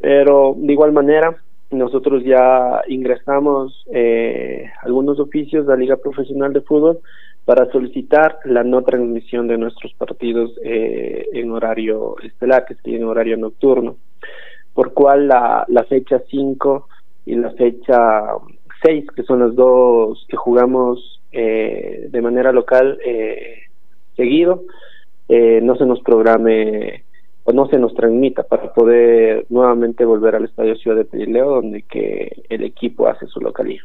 Pero 0.02 0.56
de 0.58 0.74
igual 0.74 0.92
manera, 0.92 1.38
nosotros 1.72 2.24
ya 2.26 2.82
ingresamos 2.88 3.86
eh, 3.94 4.70
algunos 4.82 5.20
oficios 5.20 5.66
a 5.68 5.72
la 5.72 5.78
Liga 5.78 5.96
Profesional 5.96 6.52
de 6.52 6.62
Fútbol 6.62 7.00
para 7.46 7.70
solicitar 7.72 8.40
la 8.46 8.64
no 8.64 8.84
transmisión 8.84 9.48
de 9.48 9.58
nuestros 9.58 9.94
partidos 9.94 10.52
eh, 10.64 11.28
en 11.34 11.52
horario 11.52 12.16
estelar, 12.24 12.66
que 12.66 12.76
sería 12.76 12.98
en 12.98 13.04
horario 13.06 13.38
nocturno, 13.38 13.98
por 14.74 14.94
cual 14.94 15.28
la, 15.28 15.66
la 15.68 15.84
fecha 15.84 16.22
5 16.30 16.88
y 17.26 17.36
la 17.36 17.52
fecha 17.52 18.24
seis, 18.84 19.06
que 19.16 19.24
son 19.24 19.40
los 19.40 19.56
dos 19.56 20.26
que 20.28 20.38
jugamos 20.38 21.22
eh, 21.32 22.08
de 22.10 22.22
manera 22.22 22.52
local 22.52 23.00
eh, 23.06 23.64
seguido, 24.16 24.64
eh, 25.30 25.60
no 25.64 25.76
se 25.76 25.86
nos 25.86 26.02
programe 26.02 27.04
o 27.46 27.52
no 27.52 27.68
se 27.68 27.78
nos 27.78 27.94
transmita 27.96 28.44
para 28.44 28.74
poder 28.74 29.46
nuevamente 29.50 30.06
volver 30.06 30.36
al 30.36 30.46
Estadio 30.46 30.76
Ciudad 30.76 30.98
de 30.98 31.06
Pedileo, 31.06 31.50
donde 31.56 31.82
que 31.84 32.44
el 32.50 32.64
equipo 32.64 33.08
hace 33.08 33.28
su 33.28 33.40
localía. 33.42 33.82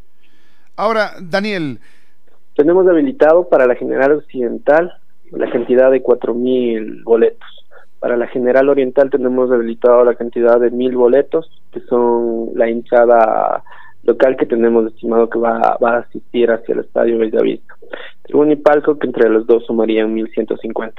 Ahora, 0.77 1.13
Daniel. 1.21 1.81
Tenemos 2.59 2.89
habilitado 2.89 3.49
para 3.49 3.69
la 3.69 3.77
General 3.77 4.11
Occidental 4.11 4.93
la 5.31 5.49
cantidad 5.49 5.93
de 5.93 6.03
cuatro 6.03 6.35
mil 6.35 7.05
boletos. 7.05 7.49
Para 8.01 8.17
la 8.17 8.27
General 8.27 8.69
Oriental 8.69 9.11
tenemos 9.11 9.53
habilitado 9.53 10.05
la 10.05 10.17
cantidad 10.17 10.59
de 10.59 10.73
mil 10.73 10.97
boletos, 10.97 11.49
que 11.73 11.79
son 11.83 12.51
la 12.57 12.69
hinchada 12.69 13.63
local 14.03 14.37
que 14.37 14.47
tenemos 14.47 14.89
estimado 14.89 15.31
que 15.31 15.39
va, 15.39 15.79
va 15.81 15.91
a 15.91 15.99
asistir 15.99 16.51
hacia 16.51 16.73
el 16.73 16.81
Estadio 16.81 17.19
Bellavista. 17.19 17.77
Tribuna 18.25 18.55
y 18.55 18.57
palco 18.57 18.99
que 18.99 19.07
entre 19.07 19.31
los 19.31 19.47
dos 19.47 19.65
sumarían 19.65 20.17
1.150. 20.17 20.95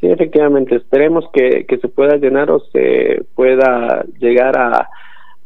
Sí, 0.00 0.06
efectivamente, 0.06 0.76
esperemos 0.76 1.24
que, 1.32 1.66
que 1.66 1.78
se 1.78 1.88
pueda 1.88 2.16
llenar 2.16 2.48
o 2.52 2.60
se 2.60 3.24
pueda 3.34 4.04
llegar 4.20 4.56
a 4.56 4.88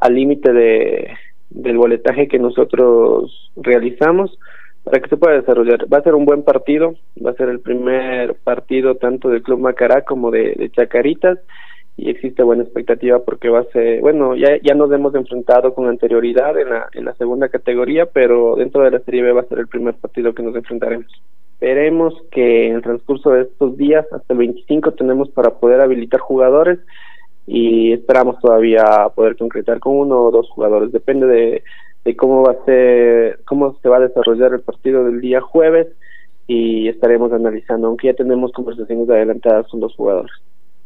al 0.01 0.15
límite 0.15 0.53
de 0.53 1.17
del 1.49 1.79
boletaje 1.79 2.29
que 2.29 2.39
nosotros 2.39 3.51
realizamos 3.57 4.39
para 4.87 5.01
que 5.01 5.09
se 5.09 5.17
pueda 5.17 5.35
desarrollar. 5.35 5.93
Va 5.93 5.99
a 5.99 6.03
ser 6.03 6.15
un 6.15 6.25
buen 6.25 6.45
partido, 6.45 6.95
va 7.25 7.33
a 7.33 7.35
ser 7.35 7.49
el 7.49 7.59
primer 7.59 8.37
partido 8.37 8.95
tanto 8.95 9.29
del 9.29 9.43
Club 9.43 9.59
Macará 9.59 10.03
como 10.03 10.31
de, 10.31 10.71
Chacaritas 10.77 11.41
y 11.97 12.09
existe 12.09 12.45
buena 12.45 12.63
expectativa 12.63 13.19
porque 13.19 13.49
va 13.49 13.61
a 13.61 13.73
ser, 13.73 14.01
bueno, 14.01 14.37
ya, 14.37 14.51
ya 14.63 14.77
nos 14.77 14.93
hemos 14.93 15.13
enfrentado 15.17 15.75
con 15.75 15.89
anterioridad 15.89 16.57
en 16.57 16.71
la, 16.71 16.89
en 16.93 17.05
la 17.05 17.15
segunda 17.15 17.49
categoría, 17.49 18.07
pero 18.07 18.55
dentro 18.55 18.85
de 18.85 18.93
la 18.93 19.01
Serie 19.01 19.23
B 19.23 19.33
va 19.33 19.41
a 19.41 19.49
ser 19.49 19.59
el 19.59 19.67
primer 19.67 19.95
partido 19.95 20.33
que 20.33 20.45
nos 20.45 20.55
enfrentaremos. 20.55 21.13
Esperemos 21.55 22.15
que 22.31 22.69
en 22.69 22.77
el 22.77 22.83
transcurso 22.83 23.31
de 23.31 23.43
estos 23.43 23.77
días, 23.77 24.07
hasta 24.13 24.35
el 24.35 24.39
25, 24.39 24.93
tenemos 24.93 25.31
para 25.31 25.51
poder 25.51 25.81
habilitar 25.81 26.21
jugadores 26.21 26.79
y 27.45 27.93
esperamos 27.93 28.39
todavía 28.39 28.85
poder 29.17 29.37
concretar 29.37 29.81
con 29.81 29.97
uno 29.97 30.21
o 30.21 30.31
dos 30.31 30.49
jugadores. 30.51 30.93
Depende 30.93 31.27
de, 31.27 31.63
de 32.07 32.17
cómo 32.17 32.45
va 32.45 32.53
a 32.53 32.65
ser, 32.65 33.41
cómo 33.45 33.77
se 33.83 33.89
va 33.89 33.97
a 33.97 34.01
desarrollar 34.01 34.55
el 34.55 34.61
partido 34.61 35.05
del 35.05 35.21
día 35.21 35.41
jueves 35.41 35.89
y 36.47 36.87
estaremos 36.87 37.33
analizando, 37.33 37.89
aunque 37.89 38.07
ya 38.07 38.15
tenemos 38.15 38.53
conversaciones 38.53 39.11
adelantadas 39.11 39.67
con 39.69 39.81
los 39.81 39.95
jugadores. 39.97 40.33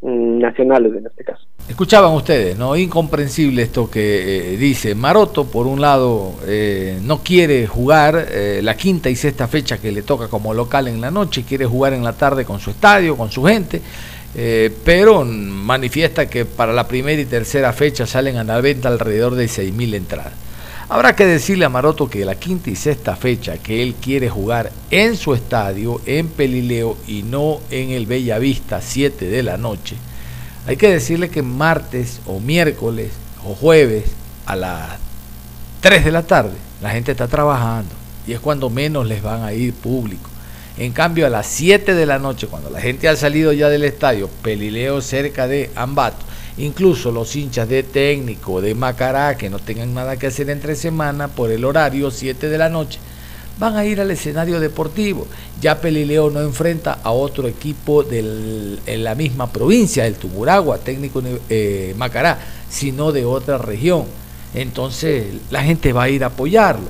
Mm, 0.02 0.38
nacionales 0.38 0.94
en 0.96 1.06
este 1.06 1.24
caso. 1.24 1.44
Escuchaban 1.68 2.14
ustedes, 2.14 2.58
¿no? 2.58 2.74
Incomprensible 2.74 3.60
esto 3.60 3.90
que 3.90 4.54
eh, 4.54 4.56
dice 4.56 4.94
Maroto, 4.94 5.44
por 5.44 5.66
un 5.66 5.82
lado 5.82 6.36
eh, 6.46 6.98
no 7.02 7.18
quiere 7.18 7.66
jugar 7.66 8.28
eh, 8.30 8.60
la 8.62 8.78
quinta 8.78 9.10
y 9.10 9.14
sexta 9.16 9.46
fecha 9.46 9.76
que 9.76 9.92
le 9.92 10.00
toca 10.00 10.28
como 10.28 10.54
local 10.54 10.88
en 10.88 11.02
la 11.02 11.10
noche, 11.10 11.44
quiere 11.46 11.66
jugar 11.66 11.92
en 11.92 12.02
la 12.02 12.14
tarde 12.14 12.46
con 12.46 12.60
su 12.60 12.70
estadio, 12.70 13.14
con 13.14 13.30
su 13.30 13.44
gente, 13.44 13.82
pero 14.84 15.24
manifiesta 15.24 16.30
que 16.30 16.46
para 16.46 16.72
la 16.72 16.88
primera 16.88 17.20
y 17.20 17.26
tercera 17.26 17.74
fecha 17.74 18.06
salen 18.06 18.36
a 18.36 18.44
la 18.44 18.60
venta 18.62 18.88
alrededor 18.88 19.34
de 19.34 19.46
6.000 19.46 19.94
entradas. 19.94 20.49
Habrá 20.92 21.14
que 21.14 21.24
decirle 21.24 21.64
a 21.64 21.68
Maroto 21.68 22.10
que 22.10 22.24
la 22.24 22.34
quinta 22.34 22.68
y 22.68 22.74
sexta 22.74 23.14
fecha 23.14 23.58
que 23.58 23.80
él 23.80 23.94
quiere 23.94 24.28
jugar 24.28 24.72
en 24.90 25.16
su 25.16 25.34
estadio, 25.34 26.00
en 26.04 26.26
Pelileo 26.26 26.96
y 27.06 27.22
no 27.22 27.60
en 27.70 27.90
el 27.90 28.06
Bellavista, 28.06 28.80
7 28.80 29.26
de 29.26 29.42
la 29.44 29.56
noche, 29.56 29.94
hay 30.66 30.76
que 30.76 30.90
decirle 30.90 31.30
que 31.30 31.42
martes 31.42 32.18
o 32.26 32.40
miércoles 32.40 33.12
o 33.44 33.54
jueves 33.54 34.02
a 34.46 34.56
las 34.56 34.98
3 35.80 36.04
de 36.06 36.10
la 36.10 36.24
tarde 36.24 36.56
la 36.82 36.90
gente 36.90 37.12
está 37.12 37.28
trabajando 37.28 37.94
y 38.26 38.32
es 38.32 38.40
cuando 38.40 38.68
menos 38.68 39.06
les 39.06 39.22
van 39.22 39.44
a 39.44 39.52
ir 39.52 39.72
público. 39.72 40.28
En 40.76 40.90
cambio, 40.90 41.24
a 41.24 41.30
las 41.30 41.46
7 41.46 41.94
de 41.94 42.06
la 42.06 42.18
noche, 42.18 42.48
cuando 42.48 42.68
la 42.68 42.80
gente 42.80 43.08
ha 43.08 43.14
salido 43.14 43.52
ya 43.52 43.68
del 43.68 43.84
estadio, 43.84 44.28
Pelileo 44.42 45.02
cerca 45.02 45.46
de 45.46 45.70
Ambato, 45.76 46.24
Incluso 46.60 47.10
los 47.10 47.34
hinchas 47.36 47.68
de 47.68 47.82
técnico 47.82 48.60
de 48.60 48.74
Macará 48.74 49.36
que 49.36 49.48
no 49.48 49.58
tengan 49.58 49.94
nada 49.94 50.18
que 50.18 50.26
hacer 50.26 50.50
entre 50.50 50.76
semana 50.76 51.28
por 51.28 51.50
el 51.50 51.64
horario 51.64 52.10
7 52.10 52.48
de 52.48 52.58
la 52.58 52.68
noche 52.68 52.98
van 53.58 53.76
a 53.76 53.84
ir 53.84 54.00
al 54.00 54.10
escenario 54.10 54.60
deportivo. 54.60 55.26
Ya 55.60 55.80
Pelileo 55.80 56.30
no 56.30 56.40
enfrenta 56.40 56.98
a 57.02 57.12
otro 57.12 57.46
equipo 57.46 58.02
del, 58.02 58.80
en 58.86 59.04
la 59.04 59.14
misma 59.14 59.52
provincia, 59.52 60.06
el 60.06 60.14
Tumuragua, 60.14 60.78
técnico 60.78 61.22
eh, 61.48 61.94
Macará, 61.96 62.38
sino 62.68 63.12
de 63.12 63.24
otra 63.24 63.58
región. 63.58 64.04
Entonces 64.54 65.26
la 65.50 65.62
gente 65.62 65.92
va 65.92 66.04
a 66.04 66.08
ir 66.08 66.24
a 66.24 66.28
apoyarlo. 66.28 66.88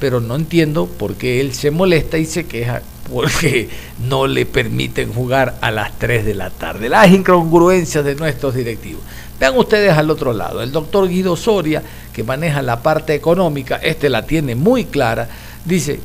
Pero 0.00 0.20
no 0.20 0.36
entiendo 0.36 0.86
por 0.86 1.14
qué 1.14 1.40
él 1.40 1.54
se 1.54 1.70
molesta 1.70 2.18
y 2.18 2.26
se 2.26 2.44
queja 2.44 2.82
porque 3.12 3.68
no 4.08 4.26
le 4.26 4.46
permiten 4.46 5.12
jugar 5.12 5.56
a 5.60 5.70
las 5.70 5.98
3 5.98 6.24
de 6.24 6.34
la 6.34 6.50
tarde. 6.50 6.88
Las 6.88 7.10
incongruencias 7.10 8.04
de 8.04 8.14
nuestros 8.14 8.54
directivos. 8.54 9.02
Vean 9.38 9.56
ustedes 9.58 9.92
al 9.92 10.10
otro 10.10 10.32
lado, 10.32 10.62
el 10.62 10.72
doctor 10.72 11.08
Guido 11.08 11.36
Soria, 11.36 11.82
que 12.12 12.24
maneja 12.24 12.62
la 12.62 12.82
parte 12.82 13.14
económica, 13.14 13.76
este 13.76 14.08
la 14.08 14.24
tiene 14.24 14.54
muy 14.54 14.86
clara, 14.86 15.28
dice, 15.62 16.00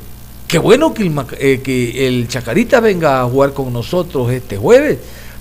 qué 0.48 0.60
bueno 0.60 0.94
que 0.94 1.04
el, 1.04 1.14
eh, 1.40 1.62
que 1.64 2.08
el 2.08 2.28
Chacarita 2.28 2.82
venga 2.82 3.22
a 3.22 3.26
jugar 3.26 3.54
con 3.54 3.72
nosotros 3.72 4.30
este 4.32 4.58
jueves, 4.58 5.00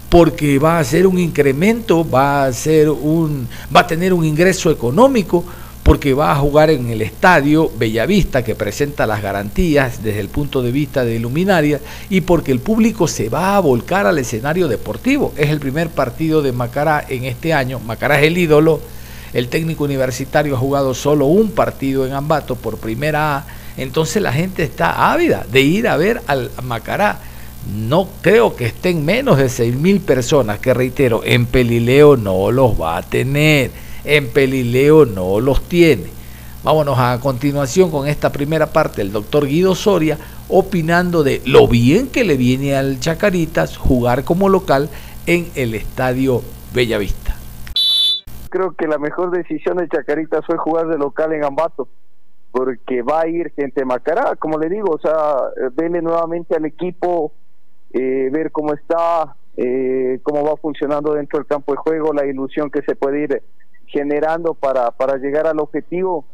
porque 0.08 0.60
va 0.60 0.78
a 0.78 0.84
ser 0.84 1.04
un 1.08 1.18
incremento, 1.18 2.08
va 2.08 2.44
a, 2.44 2.52
ser 2.52 2.90
un, 2.90 3.48
va 3.74 3.80
a 3.80 3.86
tener 3.88 4.12
un 4.12 4.24
ingreso 4.24 4.70
económico, 4.70 5.44
porque 5.90 6.14
va 6.14 6.30
a 6.30 6.36
jugar 6.36 6.70
en 6.70 6.88
el 6.88 7.02
estadio 7.02 7.68
Bellavista, 7.76 8.44
que 8.44 8.54
presenta 8.54 9.08
las 9.08 9.22
garantías 9.22 10.04
desde 10.04 10.20
el 10.20 10.28
punto 10.28 10.62
de 10.62 10.70
vista 10.70 11.04
de 11.04 11.18
luminaria, 11.18 11.80
y 12.08 12.20
porque 12.20 12.52
el 12.52 12.60
público 12.60 13.08
se 13.08 13.28
va 13.28 13.56
a 13.56 13.58
volcar 13.58 14.06
al 14.06 14.16
escenario 14.20 14.68
deportivo. 14.68 15.34
Es 15.36 15.50
el 15.50 15.58
primer 15.58 15.88
partido 15.88 16.42
de 16.42 16.52
Macará 16.52 17.04
en 17.08 17.24
este 17.24 17.52
año. 17.52 17.80
Macará 17.80 18.20
es 18.20 18.28
el 18.28 18.38
ídolo. 18.38 18.80
El 19.32 19.48
técnico 19.48 19.82
universitario 19.82 20.54
ha 20.54 20.58
jugado 20.60 20.94
solo 20.94 21.26
un 21.26 21.50
partido 21.50 22.06
en 22.06 22.12
Ambato 22.12 22.54
por 22.54 22.78
primera 22.78 23.38
A. 23.38 23.46
Entonces 23.76 24.22
la 24.22 24.32
gente 24.32 24.62
está 24.62 25.10
ávida 25.12 25.44
de 25.50 25.62
ir 25.62 25.88
a 25.88 25.96
ver 25.96 26.22
al 26.28 26.52
Macará. 26.62 27.18
No 27.76 28.08
creo 28.22 28.54
que 28.54 28.66
estén 28.66 29.04
menos 29.04 29.38
de 29.38 29.48
6 29.48 29.74
mil 29.74 29.98
personas, 29.98 30.60
que 30.60 30.72
reitero, 30.72 31.22
en 31.24 31.46
Pelileo 31.46 32.16
no 32.16 32.52
los 32.52 32.80
va 32.80 32.98
a 32.98 33.02
tener 33.02 33.89
en 34.04 34.32
Pelileo 34.32 35.06
no 35.06 35.40
los 35.40 35.62
tiene. 35.68 36.20
Vámonos 36.62 36.98
a 36.98 37.18
continuación 37.20 37.90
con 37.90 38.06
esta 38.06 38.30
primera 38.30 38.66
parte 38.66 38.98
del 38.98 39.12
doctor 39.12 39.46
Guido 39.46 39.74
Soria 39.74 40.18
opinando 40.48 41.22
de 41.22 41.40
lo 41.46 41.66
bien 41.66 42.08
que 42.08 42.22
le 42.24 42.36
viene 42.36 42.76
al 42.76 43.00
Chacaritas 43.00 43.78
jugar 43.78 44.24
como 44.24 44.48
local 44.48 44.90
en 45.26 45.46
el 45.54 45.74
estadio 45.74 46.42
Bellavista. 46.74 47.36
Creo 48.50 48.72
que 48.72 48.86
la 48.86 48.98
mejor 48.98 49.30
decisión 49.30 49.78
de 49.78 49.88
Chacaritas 49.88 50.44
fue 50.44 50.58
jugar 50.58 50.88
de 50.88 50.98
local 50.98 51.32
en 51.32 51.44
Ambato, 51.44 51.88
porque 52.50 53.00
va 53.02 53.22
a 53.22 53.28
ir 53.28 53.52
gente 53.52 53.84
Macará, 53.84 54.34
como 54.36 54.58
le 54.58 54.68
digo, 54.68 54.96
o 54.96 54.98
sea, 54.98 55.36
verle 55.72 56.02
nuevamente 56.02 56.56
al 56.56 56.64
equipo, 56.64 57.32
eh, 57.92 58.28
ver 58.30 58.50
cómo 58.50 58.74
está, 58.74 59.34
eh, 59.56 60.18
cómo 60.22 60.44
va 60.44 60.56
funcionando 60.56 61.14
dentro 61.14 61.38
del 61.38 61.46
campo 61.46 61.72
de 61.72 61.78
juego, 61.78 62.12
la 62.12 62.26
ilusión 62.26 62.70
que 62.70 62.82
se 62.82 62.96
puede 62.96 63.22
ir 63.22 63.42
generando 63.90 64.54
para, 64.54 64.90
para 64.92 65.16
llegar 65.16 65.46
al 65.46 65.60
objetivo, 65.60 66.24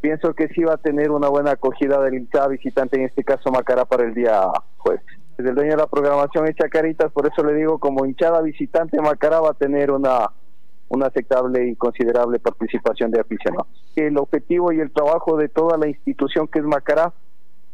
pienso 0.00 0.34
que 0.34 0.48
sí 0.48 0.62
va 0.62 0.74
a 0.74 0.78
tener 0.78 1.10
una 1.10 1.28
buena 1.28 1.52
acogida 1.52 2.00
del 2.00 2.14
hinchada 2.14 2.48
visitante, 2.48 2.96
en 2.96 3.06
este 3.06 3.24
caso 3.24 3.50
Macará, 3.50 3.84
para 3.84 4.04
el 4.04 4.14
día 4.14 4.42
jueves. 4.78 5.02
Desde 5.36 5.50
el 5.50 5.56
dueño 5.56 5.70
de 5.70 5.76
la 5.78 5.86
programación 5.86 6.48
hecha 6.48 6.68
caritas, 6.68 7.10
por 7.12 7.26
eso 7.26 7.42
le 7.42 7.54
digo, 7.54 7.78
como 7.78 8.04
hinchada 8.04 8.42
visitante, 8.42 9.00
Macará 9.00 9.40
va 9.40 9.50
a 9.50 9.54
tener 9.54 9.90
una, 9.90 10.30
una 10.88 11.06
aceptable 11.06 11.68
y 11.68 11.76
considerable 11.76 12.38
participación 12.38 13.10
de 13.10 13.20
aficionados. 13.20 13.68
El 13.96 14.18
objetivo 14.18 14.72
y 14.72 14.80
el 14.80 14.90
trabajo 14.90 15.36
de 15.36 15.48
toda 15.48 15.78
la 15.78 15.88
institución 15.88 16.48
que 16.48 16.58
es 16.58 16.64
Macará 16.64 17.12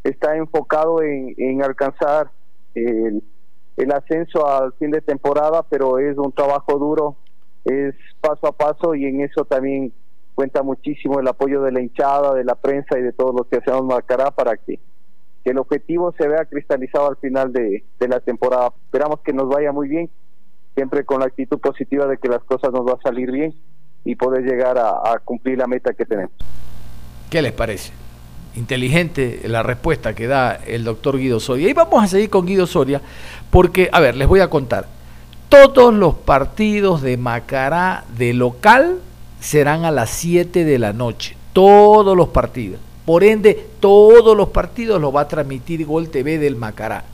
está 0.04 0.36
enfocado 0.36 1.02
en, 1.02 1.34
en 1.38 1.62
alcanzar 1.62 2.30
el, 2.74 3.22
el 3.76 3.92
ascenso 3.92 4.46
al 4.46 4.72
fin 4.74 4.90
de 4.90 5.00
temporada, 5.00 5.64
pero 5.68 5.98
es 5.98 6.16
un 6.18 6.32
trabajo 6.32 6.78
duro 6.78 7.16
es 7.66 7.94
paso 8.20 8.46
a 8.46 8.52
paso 8.52 8.94
y 8.94 9.04
en 9.04 9.20
eso 9.20 9.44
también 9.44 9.92
cuenta 10.34 10.62
muchísimo 10.62 11.18
el 11.18 11.26
apoyo 11.26 11.62
de 11.62 11.72
la 11.72 11.80
hinchada, 11.80 12.34
de 12.34 12.44
la 12.44 12.54
prensa 12.54 12.98
y 12.98 13.02
de 13.02 13.12
todos 13.12 13.34
los 13.34 13.46
que 13.46 13.56
hacemos 13.56 13.84
Macará 13.84 14.30
para 14.30 14.56
que, 14.56 14.78
el 15.44 15.58
objetivo 15.58 16.12
se 16.18 16.26
vea 16.26 16.44
cristalizado 16.44 17.08
al 17.08 17.16
final 17.18 17.52
de, 17.52 17.84
la 18.00 18.18
temporada. 18.18 18.72
Esperamos 18.86 19.20
que 19.20 19.32
nos 19.32 19.48
vaya 19.48 19.70
muy 19.70 19.88
bien, 19.88 20.10
siempre 20.74 21.04
con 21.04 21.20
la 21.20 21.26
actitud 21.26 21.60
positiva 21.60 22.04
de 22.06 22.18
que 22.18 22.28
las 22.28 22.42
cosas 22.42 22.72
nos 22.72 22.84
van 22.84 22.96
a 22.98 23.02
salir 23.02 23.30
bien 23.30 23.54
y 24.04 24.16
poder 24.16 24.44
llegar 24.44 24.76
a, 24.76 25.20
cumplir 25.24 25.58
la 25.58 25.68
meta 25.68 25.94
que 25.94 26.04
tenemos. 26.04 26.32
¿Qué 27.30 27.42
les 27.42 27.52
parece? 27.52 27.92
Inteligente 28.56 29.42
la 29.44 29.62
respuesta 29.62 30.16
que 30.16 30.26
da 30.26 30.56
el 30.66 30.82
doctor 30.82 31.16
Guido 31.16 31.38
Soria. 31.38 31.68
Y 31.68 31.72
vamos 31.72 32.02
a 32.02 32.08
seguir 32.08 32.28
con 32.28 32.44
Guido 32.44 32.66
Soria 32.66 33.00
porque, 33.48 33.88
a 33.92 34.00
ver, 34.00 34.16
les 34.16 34.26
voy 34.26 34.40
a 34.40 34.50
contar. 34.50 34.95
Todos 35.48 35.94
los 35.94 36.14
partidos 36.14 37.02
de 37.02 37.16
Macará 37.16 38.04
de 38.16 38.34
local 38.34 38.98
serán 39.40 39.84
a 39.84 39.90
las 39.90 40.10
7 40.10 40.64
de 40.64 40.78
la 40.78 40.92
noche. 40.92 41.36
Todos 41.52 42.16
los 42.16 42.28
partidos. 42.28 42.80
Por 43.04 43.22
ende, 43.22 43.68
todos 43.78 44.36
los 44.36 44.48
partidos 44.48 45.00
los 45.00 45.14
va 45.14 45.22
a 45.22 45.28
transmitir 45.28 45.86
Gol 45.86 46.08
TV 46.08 46.38
del 46.38 46.56
Macará. 46.56 47.04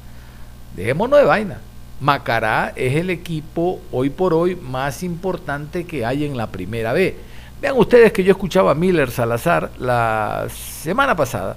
Dejémonos 0.74 1.18
de 1.20 1.26
vaina. 1.26 1.60
Macará 2.00 2.72
es 2.74 2.96
el 2.96 3.10
equipo 3.10 3.80
hoy 3.92 4.10
por 4.10 4.32
hoy 4.32 4.56
más 4.56 5.02
importante 5.02 5.84
que 5.84 6.04
hay 6.06 6.24
en 6.24 6.36
la 6.36 6.48
primera 6.48 6.92
B. 6.92 7.14
Vean 7.60 7.76
ustedes 7.76 8.12
que 8.12 8.24
yo 8.24 8.32
escuchaba 8.32 8.72
a 8.72 8.74
Miller 8.74 9.10
Salazar 9.10 9.70
la 9.78 10.46
semana 10.50 11.14
pasada 11.14 11.56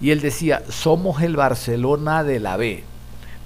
y 0.00 0.10
él 0.10 0.20
decía, 0.20 0.62
somos 0.68 1.22
el 1.22 1.36
Barcelona 1.36 2.24
de 2.24 2.40
la 2.40 2.56
B. 2.56 2.84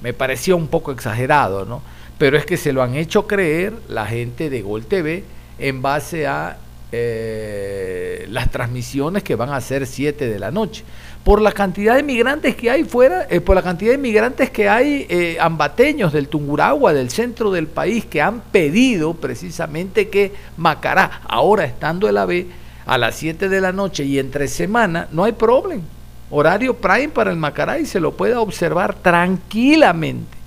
Me 0.00 0.12
parecía 0.12 0.56
un 0.56 0.66
poco 0.66 0.90
exagerado, 0.90 1.64
¿no? 1.64 1.82
Pero 2.22 2.38
es 2.38 2.46
que 2.46 2.56
se 2.56 2.72
lo 2.72 2.85
han 2.85 2.94
hecho 2.94 3.26
creer 3.26 3.72
la 3.88 4.06
gente 4.06 4.48
de 4.48 4.62
Gol 4.62 4.85
TV 4.85 5.24
en 5.58 5.82
base 5.82 6.28
a 6.28 6.56
eh, 6.92 8.28
las 8.30 8.48
transmisiones 8.48 9.24
que 9.24 9.35
van 9.35 9.50
a 9.50 9.61
ser 9.61 9.88
7 9.88 10.28
de 10.28 10.38
la 10.38 10.52
noche. 10.52 10.85
Por 11.24 11.40
la 11.40 11.50
cantidad 11.50 11.96
de 11.96 12.04
migrantes 12.04 12.54
que 12.54 12.70
hay 12.70 12.85
fuera, 12.85 13.26
eh, 13.28 13.40
por 13.40 13.56
la 13.56 13.62
cantidad 13.62 13.90
de 13.90 13.98
migrantes 13.98 14.50
que 14.50 14.68
hay 14.68 15.04
eh, 15.08 15.37
ambateños 15.40 16.12
del 16.12 16.28
Tunguragua, 16.28 16.92
del 16.92 17.11
centro 17.11 17.50
del 17.50 17.66
país, 17.66 18.04
que 18.04 18.22
han 18.22 18.40
pedido 18.40 19.14
precisamente 19.14 20.08
que 20.08 20.32
Macará, 20.56 21.22
ahora 21.26 21.64
estando 21.64 22.08
el 22.08 22.16
AVE, 22.16 22.46
a 22.87 22.98
las 22.98 23.16
7 23.16 23.48
de 23.48 23.61
la 23.61 23.72
noche 23.72 24.04
y 24.04 24.20
entre 24.20 24.46
semana, 24.46 25.08
no 25.11 25.24
hay 25.24 25.32
problema. 25.32 25.82
Horario 26.30 26.76
prime 26.76 27.08
para 27.08 27.32
el 27.32 27.37
Macará 27.37 27.80
y 27.80 27.85
se 27.85 27.98
lo 27.98 28.12
pueda 28.12 28.38
observar 28.38 28.94
tranquilamente. 28.94 30.41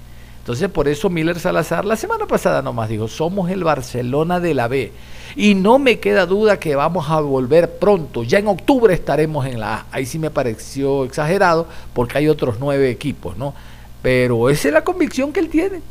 Entonces, 0.45 0.69
por 0.69 0.87
eso 0.87 1.09
Miller 1.09 1.39
Salazar 1.39 1.85
la 1.85 1.95
semana 1.95 2.27
pasada 2.27 2.61
nomás 2.61 2.87
dijo, 2.87 3.07
somos 3.07 3.49
el 3.49 3.63
Barcelona 3.63 4.39
de 4.39 4.53
la 4.53 4.67
B. 4.67 4.91
Y 5.35 5.55
no 5.55 5.79
me 5.79 5.97
queda 5.97 6.27
duda 6.27 6.59
que 6.59 6.75
vamos 6.75 7.09
a 7.09 7.19
volver 7.19 7.79
pronto. 7.79 8.21
Ya 8.21 8.37
en 8.37 8.47
octubre 8.47 8.93
estaremos 8.93 9.47
en 9.47 9.59
la 9.59 9.73
A. 9.73 9.85
Ahí 9.91 10.05
sí 10.05 10.19
me 10.19 10.29
pareció 10.29 11.03
exagerado 11.03 11.65
porque 11.93 12.19
hay 12.19 12.27
otros 12.27 12.57
nueve 12.59 12.91
equipos, 12.91 13.35
¿no? 13.37 13.55
Pero 14.03 14.51
esa 14.51 14.67
es 14.67 14.73
la 14.75 14.83
convicción 14.83 15.33
que 15.33 15.39
él 15.39 15.49
tiene. 15.49 15.81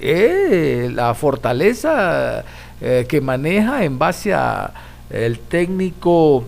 Eh, 0.00 0.90
la 0.90 1.12
fortaleza 1.12 2.46
eh, 2.80 3.04
que 3.06 3.20
maneja 3.20 3.84
en 3.84 3.98
base 3.98 4.32
a 4.32 4.72
el 5.10 5.38
técnico 5.38 6.46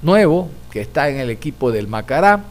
nuevo 0.00 0.48
que 0.70 0.80
está 0.80 1.10
en 1.10 1.18
el 1.18 1.28
equipo 1.28 1.70
del 1.70 1.86
Macará, 1.86 2.44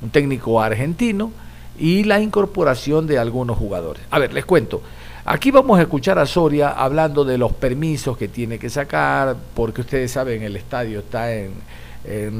un 0.00 0.08
técnico 0.08 0.62
argentino, 0.62 1.30
y 1.78 2.04
la 2.04 2.20
incorporación 2.20 3.06
de 3.06 3.18
algunos 3.18 3.56
jugadores. 3.58 4.02
A 4.10 4.18
ver, 4.18 4.32
les 4.32 4.44
cuento. 4.44 4.82
Aquí 5.24 5.52
vamos 5.52 5.78
a 5.78 5.82
escuchar 5.82 6.18
a 6.18 6.26
Soria 6.26 6.70
hablando 6.70 7.24
de 7.24 7.38
los 7.38 7.52
permisos 7.52 8.16
que 8.16 8.26
tiene 8.26 8.58
que 8.58 8.68
sacar, 8.68 9.36
porque 9.54 9.82
ustedes 9.82 10.10
saben, 10.10 10.42
el 10.42 10.56
estadio 10.56 10.98
está 10.98 11.32
en, 11.32 11.52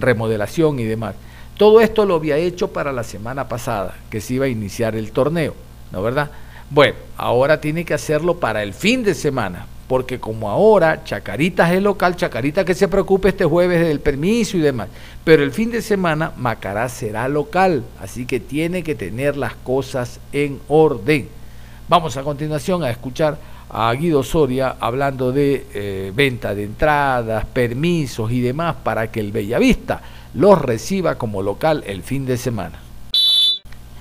remodelación 0.01 0.81
y 0.81 0.85
demás. 0.85 1.15
Todo 1.57 1.81
esto 1.81 2.05
lo 2.05 2.17
había 2.17 2.37
hecho 2.37 2.73
para 2.73 2.93
la 2.93 3.05
semana 3.05 3.47
pasada, 3.47 3.95
que 4.11 4.21
se 4.21 4.35
iba 4.35 4.47
a 4.47 4.49
iniciar 4.49 4.97
el 4.97 5.13
torneo, 5.13 5.55
¿no 5.93 6.03
verdad? 6.03 6.31
Bueno, 6.71 6.95
ahora 7.17 7.61
tiene 7.61 7.85
que 7.85 7.95
hacerlo 7.95 8.39
para 8.39 8.65
el 8.65 8.75
fin 8.75 9.05
de 9.05 9.15
semana, 9.15 9.67
porque 9.93 10.19
como 10.19 10.49
ahora 10.49 11.05
Chacaritas 11.05 11.71
es 11.71 11.83
local, 11.83 12.17
Chacarita 12.17 12.65
que 12.65 12.73
se 12.73 12.89
preocupe 12.89 13.29
este 13.29 13.45
jueves 13.45 13.87
del 13.87 14.01
permiso 14.01 14.57
y 14.57 14.61
demás, 14.61 14.89
pero 15.23 15.43
el 15.43 15.53
fin 15.53 15.71
de 15.71 15.83
semana 15.83 16.33
Macará 16.39 16.89
será 16.89 17.29
local, 17.29 17.85
así 18.01 18.25
que 18.25 18.41
tiene 18.41 18.83
que 18.83 18.95
tener 18.95 19.37
las 19.37 19.55
cosas 19.55 20.19
en 20.33 20.61
orden. 20.69 21.29
Vamos 21.91 22.17
a 22.17 22.23
continuación 22.23 22.83
a 22.83 22.89
escuchar 22.89 23.37
a 23.69 23.93
Guido 23.93 24.23
Soria 24.23 24.77
hablando 24.81 25.31
de 25.31 25.67
eh, 25.75 26.11
venta 26.15 26.55
de 26.55 26.65
entradas, 26.65 27.45
permisos 27.45 28.33
y 28.33 28.41
demás 28.41 28.77
para 28.83 29.11
que 29.13 29.21
el 29.21 29.31
Bellavista 29.31 30.01
los 30.33 30.59
reciba 30.59 31.17
como 31.17 31.43
local 31.43 31.85
el 31.87 32.03
fin 32.03 32.25
de 32.25 32.39
semana 32.39 32.79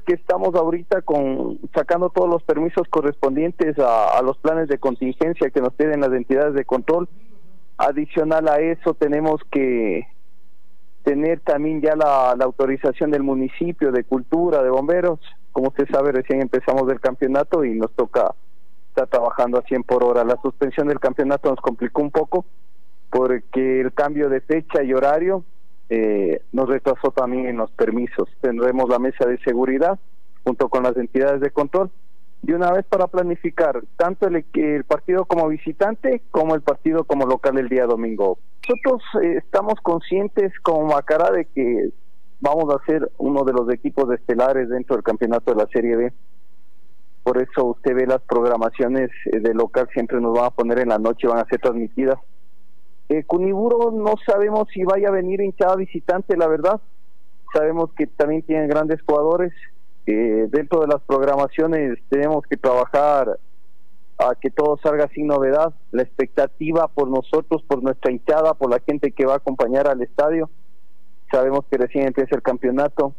que 0.02 0.14
estamos 0.14 0.56
ahorita 0.56 1.02
con 1.02 1.60
sacando 1.74 2.10
todos 2.10 2.30
los 2.30 2.44
permisos 2.44 2.88
correspondientes 2.90 3.78
a, 3.80 4.22
los 4.24 4.38
planes 4.38 4.68
de 4.68 4.78
contingencia 4.78 5.50
que 5.50 5.62
nos 5.62 5.74
piden 5.74 6.02
las 6.02 6.12
entidades 6.14 6.54
de 6.54 6.66
control. 6.66 7.08
Adicional 7.78 8.48
a 8.48 8.60
eso 8.60 8.94
tenemos 8.94 9.42
que 9.52 10.08
tener 11.04 11.40
también 11.40 11.82
ya 11.82 11.96
la, 11.96 12.32
autorización 12.32 13.12
del 13.12 13.24
municipio 13.24 13.92
de 13.92 14.04
cultura, 14.04 14.62
de 14.62 14.70
bomberos. 14.70 15.20
Como 15.52 15.70
usted 15.70 15.88
sabe, 15.92 16.12
recién 16.12 16.42
empezamos 16.42 16.90
el 16.92 17.00
campeonato 17.00 17.66
y 17.66 17.74
nos 17.74 17.92
toca 17.94 18.34
estar 18.90 19.08
trabajando 19.08 19.58
a 19.58 19.64
100 19.64 19.84
por 19.84 20.04
hora. 20.04 20.24
La 20.24 20.40
suspensión 20.42 20.88
del 20.88 21.00
campeonato 21.00 21.50
nos 21.50 21.60
complicó 21.60 22.02
un 22.02 22.12
poco 22.12 22.46
porque 23.10 23.82
el 23.82 23.94
cambio 23.94 24.30
de 24.30 24.42
fecha 24.42 24.84
y 24.84 24.94
horario 24.94 25.44
eh, 25.94 26.42
nos 26.54 26.70
retrasó 26.70 27.12
también 27.12 27.48
en 27.48 27.58
los 27.58 27.70
permisos. 27.72 28.30
Tendremos 28.40 28.90
la 28.90 28.98
mesa 28.98 29.26
de 29.26 29.38
seguridad 29.40 30.00
junto 30.46 30.70
con 30.70 30.84
las 30.84 30.96
entidades 30.96 31.42
de 31.42 31.52
control 31.52 31.92
y 32.44 32.54
una 32.54 32.72
vez 32.72 32.86
para 32.86 33.08
planificar 33.08 33.84
tanto 33.98 34.28
el, 34.28 34.86
partido 34.86 35.26
como 35.26 35.50
visitante 35.50 36.22
como 36.32 36.56
el 36.56 36.62
partido 36.62 37.04
como 37.04 37.26
local 37.26 37.58
el 37.58 37.68
día 37.68 37.86
domingo. 37.88 38.40
Nosotros 38.70 39.04
eh, 39.22 39.36
estamos 39.44 39.76
conscientes 39.84 40.54
como 40.62 40.88
Macará 40.88 41.30
de 41.30 41.44
que 41.44 41.90
vamos 42.40 42.74
a 42.74 42.86
ser 42.86 43.12
uno 43.18 43.44
de 43.44 43.52
los 43.52 43.70
equipos 43.70 44.10
estelares 44.14 44.70
dentro 44.70 44.96
del 44.96 45.04
campeonato 45.04 45.52
de 45.52 45.62
la 45.62 45.68
Serie 45.74 45.98
B. 45.98 46.14
Por 47.24 47.38
eso 47.42 47.66
usted 47.66 47.94
ve 47.94 48.08
las 48.08 48.22
programaciones 48.22 49.10
eh, 49.26 49.42
de 49.42 49.54
local 49.54 49.90
siempre 49.94 50.22
nos 50.22 50.34
van 50.34 50.46
a 50.46 50.52
poner 50.52 50.80
en 50.80 50.88
la 50.88 51.00
noche, 51.00 51.28
van 51.28 51.40
a 51.40 51.46
ser 51.50 51.60
transmitidas 51.60 52.18
Eh, 53.12 53.26
Cuniburo 53.26 53.92
no 53.92 54.14
sabemos 54.26 54.70
si 54.74 54.86
vaya 54.86 55.10
a 55.10 55.12
venir 55.12 55.42
hinchada 55.42 55.76
visitante, 55.76 56.38
la 56.38 56.48
verdad. 56.48 56.80
Sabemos 57.54 57.92
que 57.92 58.08
también 58.08 58.42
tienen 58.42 58.70
grandes 58.70 59.02
jugadores. 59.02 59.52
Eh, 60.06 60.48
dentro 60.50 60.80
de 60.80 60.88
las 60.88 61.02
programaciones 61.02 62.00
tenemos 62.08 62.46
que 62.46 62.56
trabajar 62.56 63.38
a 64.18 64.36
que 64.40 64.50
todo 64.50 64.78
salga 64.82 65.10
sin 65.10 65.28
novedad. 65.28 65.74
La 65.92 66.04
expectativa 66.04 66.88
por 66.88 67.10
nosotros, 67.10 67.62
por 67.64 67.84
nuestra 67.84 68.14
hinchada, 68.14 68.54
por 68.54 68.70
la 68.70 68.80
gente 68.80 69.12
que 69.12 69.26
va 69.26 69.34
a 69.34 69.38
acompañar 69.38 69.90
al 69.90 70.02
estadio. 70.02 70.50
Sabemos 71.30 71.66
que 71.70 71.80
recién 71.80 72.08
empieza 72.08 72.38
el 72.38 72.42
campeonato. 72.42 73.14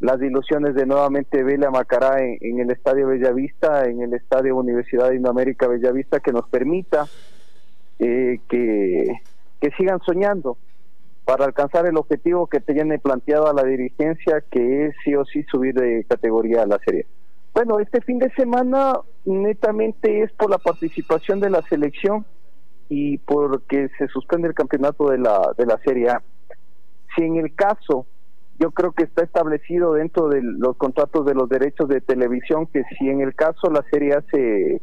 Las 0.00 0.20
ilusiones 0.20 0.74
de 0.74 0.84
nuevamente 0.84 1.42
verle 1.42 1.64
a 1.64 1.70
Macará 1.70 2.22
en, 2.22 2.36
en 2.42 2.60
el 2.60 2.70
Estadio 2.70 3.06
Bellavista, 3.06 3.86
en 3.86 4.02
el 4.02 4.12
Estadio 4.12 4.54
Universidad 4.54 5.08
de 5.08 5.16
Indoamérica 5.16 5.66
Bellavista, 5.66 6.20
que 6.20 6.30
nos 6.30 6.46
permita 6.50 7.06
eh, 8.00 8.40
que, 8.48 9.20
que 9.60 9.70
sigan 9.72 10.00
soñando 10.00 10.56
para 11.24 11.44
alcanzar 11.44 11.86
el 11.86 11.96
objetivo 11.96 12.46
que 12.46 12.60
tiene 12.60 12.98
planteado 12.98 13.48
a 13.48 13.54
la 13.54 13.62
dirigencia, 13.62 14.42
que 14.50 14.86
es 14.86 14.94
sí 15.04 15.14
o 15.14 15.24
sí 15.24 15.44
subir 15.44 15.74
de 15.74 16.04
categoría 16.08 16.62
a 16.62 16.66
la 16.66 16.78
serie. 16.84 17.06
Bueno, 17.52 17.78
este 17.78 18.00
fin 18.00 18.18
de 18.18 18.30
semana 18.30 18.94
netamente 19.24 20.22
es 20.22 20.32
por 20.32 20.50
la 20.50 20.58
participación 20.58 21.40
de 21.40 21.50
la 21.50 21.62
selección 21.62 22.24
y 22.88 23.18
porque 23.18 23.88
se 23.98 24.08
suspende 24.08 24.48
el 24.48 24.54
campeonato 24.54 25.08
de 25.10 25.18
la, 25.18 25.52
de 25.56 25.66
la 25.66 25.78
Serie 25.78 26.10
A. 26.10 26.22
Si 27.14 27.22
en 27.22 27.36
el 27.36 27.54
caso, 27.54 28.06
yo 28.58 28.70
creo 28.72 28.92
que 28.92 29.04
está 29.04 29.24
establecido 29.24 29.94
dentro 29.94 30.28
de 30.28 30.42
los 30.42 30.76
contratos 30.76 31.24
de 31.26 31.34
los 31.34 31.48
derechos 31.48 31.88
de 31.88 32.00
televisión 32.00 32.66
que 32.66 32.82
si 32.98 33.08
en 33.08 33.20
el 33.20 33.34
caso 33.34 33.70
la 33.70 33.84
Serie 33.90 34.14
A 34.14 34.22
se 34.30 34.80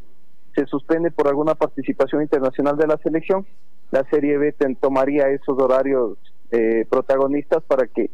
se 0.58 0.66
suspende 0.66 1.12
por 1.12 1.28
alguna 1.28 1.54
participación 1.54 2.22
internacional 2.22 2.76
de 2.76 2.88
la 2.88 2.96
selección, 2.96 3.46
la 3.92 4.02
Serie 4.10 4.38
B 4.38 4.52
tomaría 4.80 5.28
esos 5.28 5.56
horarios 5.56 6.18
eh, 6.50 6.84
protagonistas 6.90 7.62
para 7.62 7.86
que 7.86 8.10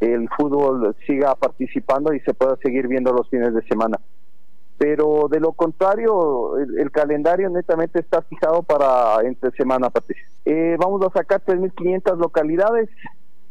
el 0.00 0.28
fútbol 0.36 0.96
siga 1.06 1.36
participando 1.36 2.12
y 2.12 2.20
se 2.20 2.34
pueda 2.34 2.56
seguir 2.56 2.88
viendo 2.88 3.12
los 3.12 3.28
fines 3.28 3.54
de 3.54 3.62
semana. 3.62 4.00
Pero 4.76 5.28
de 5.30 5.38
lo 5.38 5.52
contrario, 5.52 6.56
el, 6.58 6.90
calendario 6.90 7.48
netamente 7.48 8.00
está 8.00 8.22
fijado 8.22 8.62
para 8.62 9.24
entre 9.24 9.52
semana, 9.52 9.90
Patricia. 9.90 10.24
Eh, 10.44 10.76
vamos 10.78 11.00
a 11.06 11.10
sacar 11.10 11.44
3.500 11.44 12.16
localidades 12.16 12.88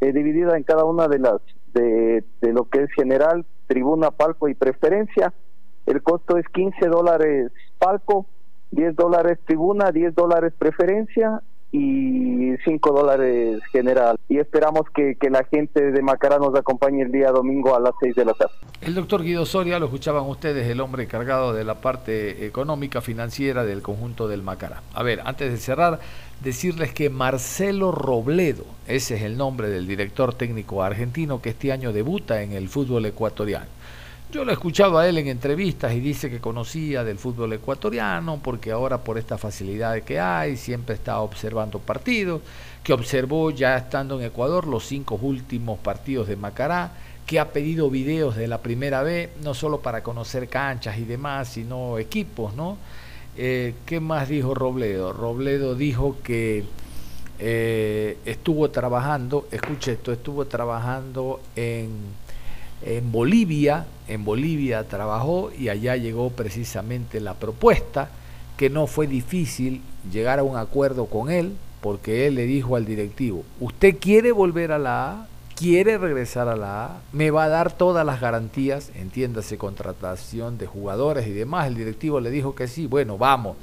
eh, 0.01 0.11
divididas 0.11 0.55
en 0.55 0.63
cada 0.63 0.83
una 0.83 1.07
de 1.07 1.19
las 1.19 1.41
de, 1.73 2.23
de 2.41 2.53
lo 2.53 2.65
que 2.65 2.83
es 2.83 2.91
general, 2.91 3.45
tribuna, 3.67 4.11
palco 4.11 4.49
y 4.49 4.53
preferencia 4.53 5.33
el 5.87 6.03
costo 6.03 6.37
es 6.37 6.45
15 6.49 6.85
dólares 6.87 7.49
palco, 7.77 8.25
10 8.71 8.95
dólares 8.95 9.39
tribuna, 9.45 9.91
10 9.91 10.15
dólares 10.15 10.53
preferencia 10.57 11.41
y 11.71 12.55
5 12.63 12.91
dólares 12.91 13.61
general. 13.71 14.17
Y 14.29 14.37
esperamos 14.37 14.83
que, 14.93 15.17
la 15.29 15.43
gente 15.43 15.91
de 15.91 16.01
Macará 16.01 16.37
nos 16.37 16.55
acompañe 16.55 17.01
el 17.01 17.11
día 17.11 17.31
domingo 17.31 17.75
a 17.75 17.79
las 17.79 17.93
6 18.01 18.15
de 18.15 18.25
la 18.25 18.33
tarde. 18.33 18.53
El 18.81 18.95
doctor 18.95 19.23
Guido 19.23 19.45
Soria, 19.45 19.79
lo 19.79 19.85
escuchaban 19.85 20.23
ustedes, 20.23 20.67
el 20.67 20.79
hombre 20.79 21.03
encargado 21.03 21.53
de 21.53 21.63
la 21.63 21.75
parte 21.75 22.45
económica, 22.45 23.01
financiera 23.01 23.65
del 23.65 23.81
conjunto 23.81 24.27
del 24.27 24.43
Macará. 24.43 24.81
A 24.93 25.03
ver, 25.03 25.21
antes 25.25 25.51
de 25.51 25.57
cerrar, 25.57 25.99
decirles 26.41 26.93
que 26.93 27.09
Marcelo 27.09 27.91
Robledo, 27.91 28.65
ese 28.87 29.15
es 29.15 29.23
el 29.23 29.37
nombre 29.37 29.69
del 29.69 29.87
director 29.87 30.33
técnico 30.33 30.83
argentino 30.83 31.41
que 31.41 31.49
este 31.49 31.71
año 31.71 31.91
debuta 31.91 32.41
en 32.41 32.53
el 32.53 32.69
fútbol 32.69 33.05
ecuatoriano 33.05 33.77
yo 34.31 34.43
lo 34.43 34.51
he 34.51 34.53
escuchado 34.53 34.97
a 34.97 35.07
él 35.07 35.17
en 35.17 35.27
entrevistas 35.27 35.93
y 35.93 36.01
dice 36.01 36.29
que 36.29 36.39
conocía 36.39 37.03
del 37.03 37.17
fútbol 37.17 37.53
ecuatoriano 37.53 38.39
porque 38.43 38.71
ahora 38.71 38.97
por 38.97 39.17
esta 39.17 39.37
facilidad 39.37 40.01
que 40.01 40.19
hay 40.19 40.57
siempre 40.57 40.95
está 40.95 41.19
observando 41.21 41.79
partidos, 41.79 42.41
que 42.83 42.91
observó 42.91 43.51
ya 43.51 43.77
estando 43.77 44.19
en 44.19 44.25
Ecuador 44.25 44.67
los 44.67 44.85
cinco 44.85 45.17
últimos 45.21 45.79
partidos 45.79 46.27
de 46.27 46.35
Macará, 46.35 46.91
que 47.25 47.39
ha 47.39 47.51
pedido 47.51 47.89
videos 47.89 48.35
de 48.35 48.47
la 48.47 48.59
primera 48.59 49.01
vez, 49.01 49.29
no 49.43 49.53
solo 49.53 49.81
para 49.81 50.03
conocer 50.03 50.49
canchas 50.49 50.97
y 50.97 51.05
demás, 51.05 51.49
sino 51.49 51.97
equipos, 51.97 52.53
¿no? 52.53 52.77
Eh, 53.37 53.75
¿Qué 53.85 53.99
más 53.99 54.29
dijo 54.29 54.53
Robledo? 54.53 55.13
Robledo 55.13 55.75
dijo 55.75 56.17
que 56.23 56.63
eh, 57.39 58.17
estuvo 58.25 58.69
trabajando, 58.71 59.47
escuche 59.51 59.93
esto, 59.93 60.11
estuvo 60.11 60.45
trabajando 60.45 61.41
en 61.55 61.89
en 62.81 63.11
Bolivia, 63.11 63.85
en 64.07 64.23
Bolivia 64.23 64.87
trabajó 64.87 65.51
y 65.57 65.69
allá 65.69 65.95
llegó 65.95 66.29
precisamente 66.29 67.19
la 67.19 67.33
propuesta, 67.33 68.09
que 68.55 68.69
no 68.69 68.87
fue 68.87 69.07
difícil 69.07 69.81
llegar 70.11 70.39
a 70.39 70.43
un 70.43 70.57
acuerdo 70.57 71.05
con 71.05 71.29
él, 71.29 71.53
porque 71.81 72.27
él 72.27 72.35
le 72.35 72.45
dijo 72.45 72.75
al 72.75 72.85
directivo, 72.85 73.43
usted 73.59 73.97
quiere 73.99 74.31
volver 74.31 74.71
a 74.71 74.79
la 74.79 75.11
A, 75.11 75.27
quiere 75.55 75.97
regresar 75.97 76.47
a 76.47 76.55
la 76.55 76.85
A, 76.85 77.01
me 77.11 77.31
va 77.31 77.45
a 77.45 77.49
dar 77.49 77.71
todas 77.71 78.05
las 78.05 78.21
garantías, 78.21 78.91
entiéndase 78.95 79.57
contratación 79.57 80.57
de 80.57 80.67
jugadores 80.67 81.27
y 81.27 81.31
demás. 81.31 81.67
El 81.67 81.75
directivo 81.75 82.19
le 82.19 82.29
dijo 82.29 82.55
que 82.55 82.67
sí, 82.67 82.87
bueno, 82.87 83.17
vamos. 83.17 83.57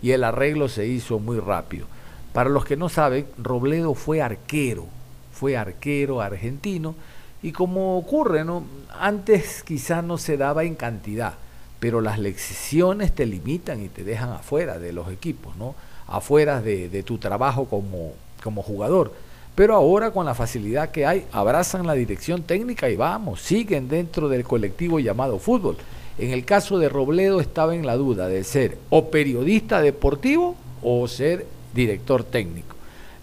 Y 0.00 0.12
el 0.12 0.24
arreglo 0.24 0.68
se 0.68 0.86
hizo 0.86 1.18
muy 1.18 1.38
rápido. 1.40 1.86
Para 2.32 2.50
los 2.50 2.64
que 2.64 2.76
no 2.76 2.88
saben, 2.88 3.26
Robledo 3.38 3.94
fue 3.94 4.22
arquero, 4.22 4.86
fue 5.32 5.56
arquero 5.56 6.20
argentino 6.20 6.94
y 7.42 7.52
como 7.52 7.98
ocurre, 7.98 8.44
¿no? 8.44 8.64
antes 8.98 9.62
quizás 9.62 10.02
no 10.02 10.18
se 10.18 10.36
daba 10.36 10.64
en 10.64 10.74
cantidad, 10.74 11.34
pero 11.80 12.00
las 12.00 12.18
lecciones 12.18 13.14
te 13.14 13.26
limitan 13.26 13.82
y 13.82 13.88
te 13.88 14.04
dejan 14.04 14.30
afuera 14.30 14.78
de 14.78 14.92
los 14.92 15.10
equipos, 15.10 15.56
¿no? 15.56 15.74
afuera 16.06 16.60
de, 16.60 17.02
tu 17.04 17.18
trabajo 17.18 17.66
como 17.66 18.62
jugador. 18.62 19.12
Pero 19.58 19.74
ahora 19.74 20.12
con 20.12 20.24
la 20.24 20.36
facilidad 20.36 20.92
que 20.92 21.04
hay, 21.04 21.26
abrazan 21.32 21.84
la 21.84 21.94
dirección 21.94 22.44
técnica 22.44 22.88
y 22.90 22.94
vamos, 22.94 23.40
siguen 23.40 23.88
dentro 23.88 24.28
del 24.28 24.44
colectivo 24.44 25.00
llamado 25.00 25.40
fútbol. 25.40 25.76
En 26.16 26.30
el 26.30 26.44
caso 26.44 26.78
de 26.78 26.88
Robledo 26.88 27.40
estaba 27.40 27.74
en 27.74 27.84
la 27.84 27.96
duda 27.96 28.28
de 28.28 28.44
ser 28.44 28.78
o 28.88 29.10
periodista 29.10 29.80
deportivo 29.82 30.54
o 30.80 31.08
ser 31.08 31.44
director 31.74 32.22
técnico. 32.22 32.67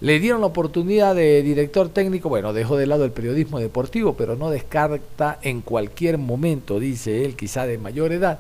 Le 0.02 0.20
dieron 0.20 0.42
la 0.42 0.48
oportunidad 0.48 1.16
de 1.16 1.42
director 1.42 1.88
técnico, 1.88 2.28
bueno, 2.28 2.52
dejó 2.52 2.76
de 2.76 2.86
lado 2.86 3.06
el 3.06 3.12
periodismo 3.12 3.60
deportivo, 3.60 4.16
pero 4.16 4.36
no 4.36 4.50
descarta 4.50 5.40
en 5.42 5.62
cualquier 5.62 6.18
momento, 6.18 6.82
dice 6.82 7.24
él, 7.24 7.38
quizá 7.38 7.66
de 7.66 7.78
mayor 7.78 8.12
edad, 8.12 8.40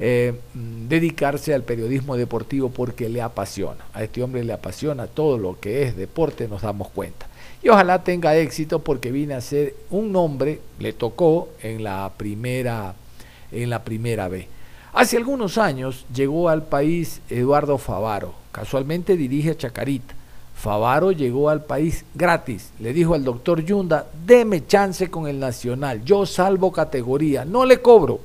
eh, 0.00 0.32
dedicarse 0.54 1.52
al 1.52 1.62
periodismo 1.62 2.16
deportivo 2.16 2.70
porque 2.70 3.10
le 3.10 3.20
apasiona. 3.20 3.84
A 3.92 4.02
este 4.02 4.22
hombre 4.22 4.44
le 4.44 4.54
apasiona 4.54 5.06
todo 5.06 5.36
lo 5.36 5.60
que 5.60 5.82
es 5.82 5.94
deporte, 5.94 6.48
nos 6.48 6.62
damos 6.62 6.88
cuenta. 6.88 7.26
Y 7.62 7.68
ojalá 7.68 8.02
tenga 8.02 8.36
éxito 8.36 8.78
porque 8.78 9.12
viene 9.12 9.34
a 9.34 9.42
ser 9.42 9.74
un 9.90 10.10
nombre, 10.10 10.60
le 10.78 10.94
tocó 10.94 11.50
en 11.62 11.84
la 11.84 12.12
primera, 12.16 12.94
en 13.52 13.68
la 13.68 13.84
primera 13.84 14.28
B. 14.28 14.48
Hace 14.94 15.18
algunos 15.18 15.58
años 15.58 16.06
llegó 16.14 16.48
al 16.48 16.62
país 16.62 17.20
Eduardo 17.28 17.76
Favaro, 17.76 18.32
casualmente 18.52 19.18
dirige 19.18 19.50
a 19.50 19.56
Chacarita 19.56 20.14
Favaro 20.54 21.12
llegó 21.12 21.50
al 21.50 21.64
país 21.64 22.04
gratis. 22.14 22.70
Le 22.78 22.92
dijo 22.92 23.14
al 23.14 23.24
doctor 23.24 23.64
Yunda, 23.64 24.06
deme 24.24 24.66
chance 24.66 25.10
con 25.10 25.26
el 25.26 25.38
Nacional, 25.38 26.04
yo 26.04 26.24
salvo 26.26 26.72
categoría, 26.72 27.44
no 27.44 27.64
le 27.64 27.82
cobro. 27.82 28.20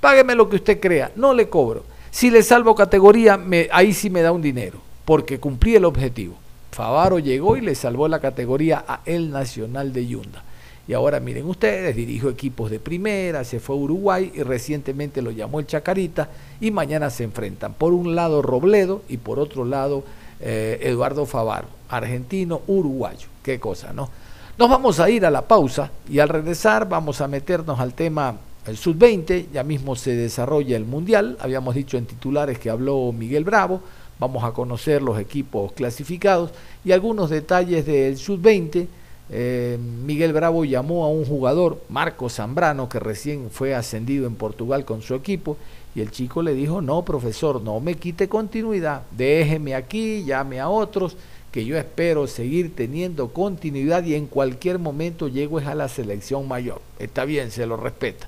Págueme 0.00 0.34
lo 0.34 0.48
que 0.48 0.56
usted 0.56 0.80
crea, 0.80 1.12
no 1.16 1.32
le 1.32 1.48
cobro. 1.48 1.84
Si 2.10 2.30
le 2.30 2.42
salvo 2.42 2.74
categoría, 2.74 3.38
me, 3.38 3.68
ahí 3.72 3.94
sí 3.94 4.10
me 4.10 4.20
da 4.20 4.32
un 4.32 4.42
dinero, 4.42 4.78
porque 5.04 5.38
cumplí 5.40 5.76
el 5.76 5.84
objetivo. 5.84 6.34
Favaro 6.72 7.18
llegó 7.18 7.56
y 7.56 7.60
le 7.60 7.74
salvó 7.74 8.08
la 8.08 8.20
categoría 8.20 8.84
a 8.86 9.00
el 9.06 9.30
Nacional 9.30 9.92
de 9.92 10.06
Yunda. 10.06 10.42
Y 10.88 10.94
ahora 10.94 11.20
miren 11.20 11.46
ustedes, 11.46 11.94
dirijo 11.94 12.28
equipos 12.28 12.70
de 12.70 12.80
primera, 12.80 13.44
se 13.44 13.60
fue 13.60 13.76
a 13.76 13.78
Uruguay 13.78 14.32
y 14.34 14.42
recientemente 14.42 15.22
lo 15.22 15.30
llamó 15.30 15.60
el 15.60 15.66
Chacarita 15.66 16.28
y 16.60 16.70
mañana 16.70 17.08
se 17.08 17.24
enfrentan. 17.24 17.74
Por 17.74 17.92
un 17.92 18.16
lado 18.16 18.42
Robledo 18.42 19.02
y 19.08 19.18
por 19.18 19.38
otro 19.38 19.64
lado 19.64 20.02
eh, 20.42 20.78
Eduardo 20.82 21.24
Favaro, 21.24 21.68
argentino, 21.88 22.62
uruguayo. 22.66 23.28
Qué 23.42 23.58
cosa, 23.58 23.92
¿no? 23.92 24.10
Nos 24.58 24.68
vamos 24.68 25.00
a 25.00 25.08
ir 25.08 25.24
a 25.24 25.30
la 25.30 25.42
pausa 25.42 25.90
y 26.10 26.18
al 26.18 26.28
regresar 26.28 26.88
vamos 26.88 27.20
a 27.20 27.28
meternos 27.28 27.80
al 27.80 27.94
tema 27.94 28.36
el 28.66 28.76
sub-20, 28.76 29.46
ya 29.52 29.64
mismo 29.64 29.96
se 29.96 30.14
desarrolla 30.14 30.76
el 30.76 30.84
mundial, 30.84 31.36
habíamos 31.40 31.74
dicho 31.74 31.96
en 31.96 32.06
titulares 32.06 32.58
que 32.58 32.70
habló 32.70 33.12
Miguel 33.12 33.44
Bravo, 33.44 33.80
vamos 34.20 34.44
a 34.44 34.52
conocer 34.52 35.02
los 35.02 35.18
equipos 35.18 35.72
clasificados 35.72 36.50
y 36.84 36.92
algunos 36.92 37.28
detalles 37.30 37.86
del 37.86 38.16
sub-20. 38.16 38.86
Eh, 39.30 39.78
Miguel 40.04 40.32
Bravo 40.32 40.64
llamó 40.64 41.04
a 41.04 41.08
un 41.08 41.24
jugador, 41.24 41.80
Marco 41.88 42.28
Zambrano, 42.28 42.88
que 42.88 43.00
recién 43.00 43.50
fue 43.50 43.74
ascendido 43.74 44.26
en 44.26 44.36
Portugal 44.36 44.84
con 44.84 45.02
su 45.02 45.14
equipo, 45.14 45.56
y 45.94 46.00
el 46.00 46.10
chico 46.10 46.42
le 46.42 46.54
dijo, 46.54 46.80
no, 46.80 47.04
profesor, 47.04 47.60
no 47.60 47.80
me 47.80 47.96
quite 47.96 48.28
continuidad, 48.28 49.02
déjeme 49.10 49.74
aquí, 49.74 50.24
llame 50.24 50.60
a 50.60 50.68
otros, 50.68 51.16
que 51.50 51.64
yo 51.66 51.76
espero 51.76 52.26
seguir 52.26 52.74
teniendo 52.74 53.28
continuidad 53.28 54.04
y 54.04 54.14
en 54.14 54.26
cualquier 54.26 54.78
momento 54.78 55.28
llego 55.28 55.58
a 55.58 55.74
la 55.74 55.88
selección 55.88 56.48
mayor. 56.48 56.80
Está 56.98 57.26
bien, 57.26 57.50
se 57.50 57.66
lo 57.66 57.76
respeta. 57.76 58.26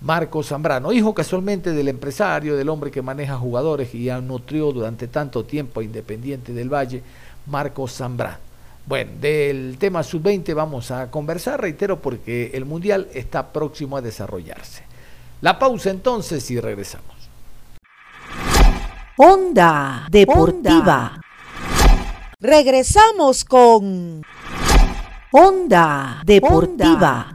Marco 0.00 0.42
Zambrano, 0.42 0.92
hijo 0.92 1.14
casualmente 1.14 1.72
del 1.72 1.88
empresario, 1.88 2.56
del 2.56 2.68
hombre 2.68 2.90
que 2.90 3.02
maneja 3.02 3.38
jugadores 3.38 3.94
y 3.94 4.04
ya 4.04 4.20
nutrió 4.20 4.72
durante 4.72 5.06
tanto 5.06 5.44
tiempo 5.44 5.80
a 5.80 5.84
Independiente 5.84 6.52
del 6.52 6.72
Valle, 6.72 7.02
Marcos 7.46 7.94
Zambrano. 7.94 8.38
Bueno, 8.86 9.12
del 9.20 9.76
tema 9.78 10.02
sub-20 10.02 10.54
vamos 10.54 10.90
a 10.90 11.10
conversar, 11.10 11.60
reitero, 11.60 12.00
porque 12.00 12.50
el 12.54 12.64
Mundial 12.64 13.08
está 13.14 13.52
próximo 13.52 13.96
a 13.96 14.02
desarrollarse. 14.02 14.84
La 15.42 15.58
pausa 15.58 15.90
entonces 15.90 16.50
y 16.50 16.58
regresamos. 16.58 17.14
Onda 19.18 20.06
Deportiva. 20.10 21.20
Regresamos 22.40 23.44
con 23.44 24.22
Onda 25.32 26.22
Deportiva. 26.24 27.34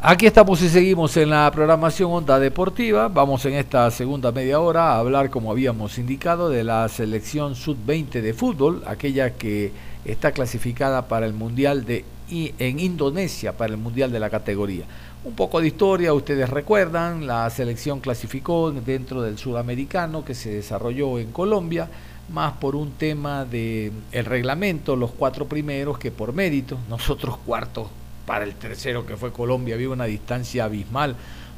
Aquí 0.00 0.26
estamos 0.26 0.62
y 0.62 0.68
seguimos 0.68 1.16
en 1.16 1.30
la 1.30 1.50
programación 1.52 2.12
Onda 2.12 2.38
Deportiva. 2.38 3.08
Vamos 3.08 3.44
en 3.44 3.54
esta 3.54 3.90
segunda 3.90 4.30
media 4.30 4.60
hora 4.60 4.92
a 4.92 4.98
hablar, 4.98 5.30
como 5.30 5.50
habíamos 5.50 5.98
indicado, 5.98 6.48
de 6.48 6.62
la 6.62 6.88
selección 6.88 7.56
sub-20 7.56 8.20
de 8.20 8.34
fútbol, 8.34 8.84
aquella 8.86 9.30
que 9.30 9.72
está 10.04 10.30
clasificada 10.30 11.08
para 11.08 11.26
el 11.26 11.32
Mundial 11.32 11.84
de 11.84 12.04
en 12.32 12.80
Indonesia, 12.80 13.52
para 13.56 13.72
el 13.72 13.78
Mundial 13.78 14.10
de 14.10 14.20
la 14.20 14.30
categoría. 14.30 14.84
Un 15.24 15.34
poco 15.34 15.60
de 15.60 15.68
historia, 15.68 16.12
ustedes 16.12 16.50
recuerdan, 16.50 17.28
la 17.28 17.48
selección 17.48 18.00
clasificó 18.00 18.72
dentro 18.72 19.22
del 19.22 19.38
sudamericano 19.38 20.24
que 20.24 20.34
se 20.34 20.50
desarrolló 20.50 21.20
en 21.20 21.30
Colombia, 21.30 21.88
más 22.28 22.54
por 22.54 22.74
un 22.74 22.90
tema 22.92 23.44
de 23.44 23.92
el 24.10 24.24
reglamento, 24.24 24.96
los 24.96 25.12
cuatro 25.12 25.46
primeros 25.46 25.96
que 25.96 26.10
por 26.10 26.32
mérito, 26.32 26.76
nosotros 26.88 27.36
cuartos 27.46 27.86
para 28.26 28.44
el 28.44 28.56
tercero 28.56 29.06
que 29.06 29.16
fue 29.16 29.32
Colombia 29.32 29.76
había 29.76 29.90
una 29.90 30.06
distancia 30.06 30.64
abismal 30.64 31.14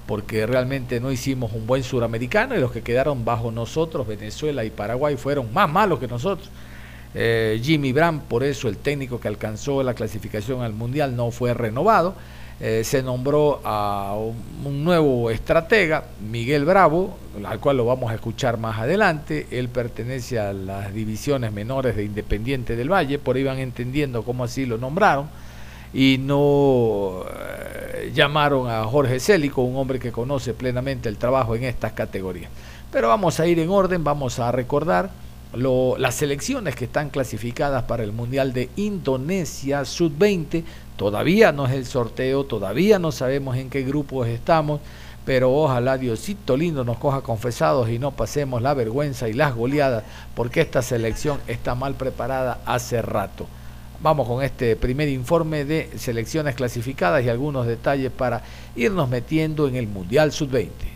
porque 0.06 0.46
realmente 0.46 1.00
no 1.00 1.10
hicimos 1.10 1.54
un 1.54 1.66
buen 1.66 1.82
suramericano 1.82 2.54
y 2.54 2.60
los 2.60 2.70
que 2.70 2.82
quedaron 2.82 3.24
bajo 3.24 3.50
nosotros, 3.50 4.06
Venezuela 4.06 4.62
y 4.66 4.70
Paraguay, 4.70 5.16
fueron 5.16 5.50
más 5.54 5.70
malos 5.70 5.98
que 5.98 6.06
nosotros. 6.06 6.50
Eh, 7.14 7.58
Jimmy 7.62 7.94
Brandt, 7.94 8.24
por 8.24 8.44
eso 8.44 8.68
el 8.68 8.76
técnico 8.76 9.18
que 9.18 9.28
alcanzó 9.28 9.82
la 9.82 9.94
clasificación 9.94 10.60
al 10.60 10.74
Mundial 10.74 11.16
no 11.16 11.30
fue 11.30 11.54
renovado. 11.54 12.14
Eh, 12.60 12.82
se 12.84 13.02
nombró 13.02 13.60
a 13.64 14.16
un, 14.64 14.84
nuevo 14.84 15.30
estratega, 15.30 16.04
Miguel 16.30 16.64
Bravo, 16.64 17.18
al 17.44 17.58
cual 17.58 17.78
lo 17.78 17.84
vamos 17.84 18.12
a 18.12 18.14
escuchar 18.14 18.58
más 18.58 18.78
adelante. 18.78 19.48
Él 19.50 19.68
pertenece 19.68 20.38
a 20.38 20.52
las 20.52 20.94
divisiones 20.94 21.52
menores 21.52 21.96
de 21.96 22.04
Independiente 22.04 22.76
del 22.76 22.92
Valle, 22.92 23.18
por 23.18 23.36
ahí 23.36 23.42
van 23.42 23.58
entendiendo 23.58 24.22
cómo 24.22 24.44
así 24.44 24.66
lo 24.66 24.78
nombraron 24.78 25.28
y 25.92 26.18
no 26.18 27.24
eh, 27.28 28.12
llamaron 28.14 28.68
a 28.68 28.84
Jorge 28.84 29.20
Célico, 29.20 29.62
un 29.62 29.76
hombre 29.76 29.98
que 29.98 30.12
conoce 30.12 30.54
plenamente 30.54 31.08
el 31.08 31.16
trabajo 31.16 31.54
en 31.56 31.64
estas 31.64 31.92
categorías. 31.92 32.50
Pero 32.92 33.08
vamos 33.08 33.40
a 33.40 33.46
ir 33.46 33.58
en 33.58 33.70
orden, 33.70 34.04
vamos 34.04 34.38
a 34.38 34.52
recordar 34.52 35.10
las 35.56 36.14
selecciones 36.16 36.74
que 36.74 36.86
están 36.86 37.10
clasificadas 37.10 37.84
para 37.84 38.02
el 38.02 38.12
Mundial 38.12 38.52
de 38.52 38.70
Indonesia 38.76 39.84
Sub-20. 39.84 40.64
Todavía 40.96 41.50
no 41.50 41.66
es 41.66 41.72
el 41.72 41.86
sorteo, 41.86 42.44
todavía 42.44 42.98
no 42.98 43.10
sabemos 43.10 43.56
en 43.56 43.68
qué 43.68 43.82
grupos 43.82 44.28
estamos, 44.28 44.80
pero 45.24 45.52
ojalá 45.52 45.98
Diosito 45.98 46.56
lindo 46.56 46.84
nos 46.84 46.98
coja 46.98 47.22
confesados 47.22 47.88
y 47.88 47.98
no 47.98 48.12
pasemos 48.12 48.62
la 48.62 48.74
vergüenza 48.74 49.28
y 49.28 49.32
las 49.32 49.54
goleadas, 49.54 50.04
porque 50.36 50.60
esta 50.60 50.82
selección 50.82 51.40
está 51.48 51.74
mal 51.74 51.94
preparada 51.94 52.60
hace 52.64 53.02
rato. 53.02 53.46
Vamos 54.00 54.28
con 54.28 54.44
este 54.44 54.76
primer 54.76 55.08
informe 55.08 55.64
de 55.64 55.90
selecciones 55.96 56.54
clasificadas 56.54 57.24
y 57.24 57.28
algunos 57.28 57.66
detalles 57.66 58.12
para 58.12 58.42
irnos 58.76 59.08
metiendo 59.08 59.66
en 59.66 59.76
el 59.76 59.88
Mundial 59.88 60.30
Sub-20. 60.30 60.93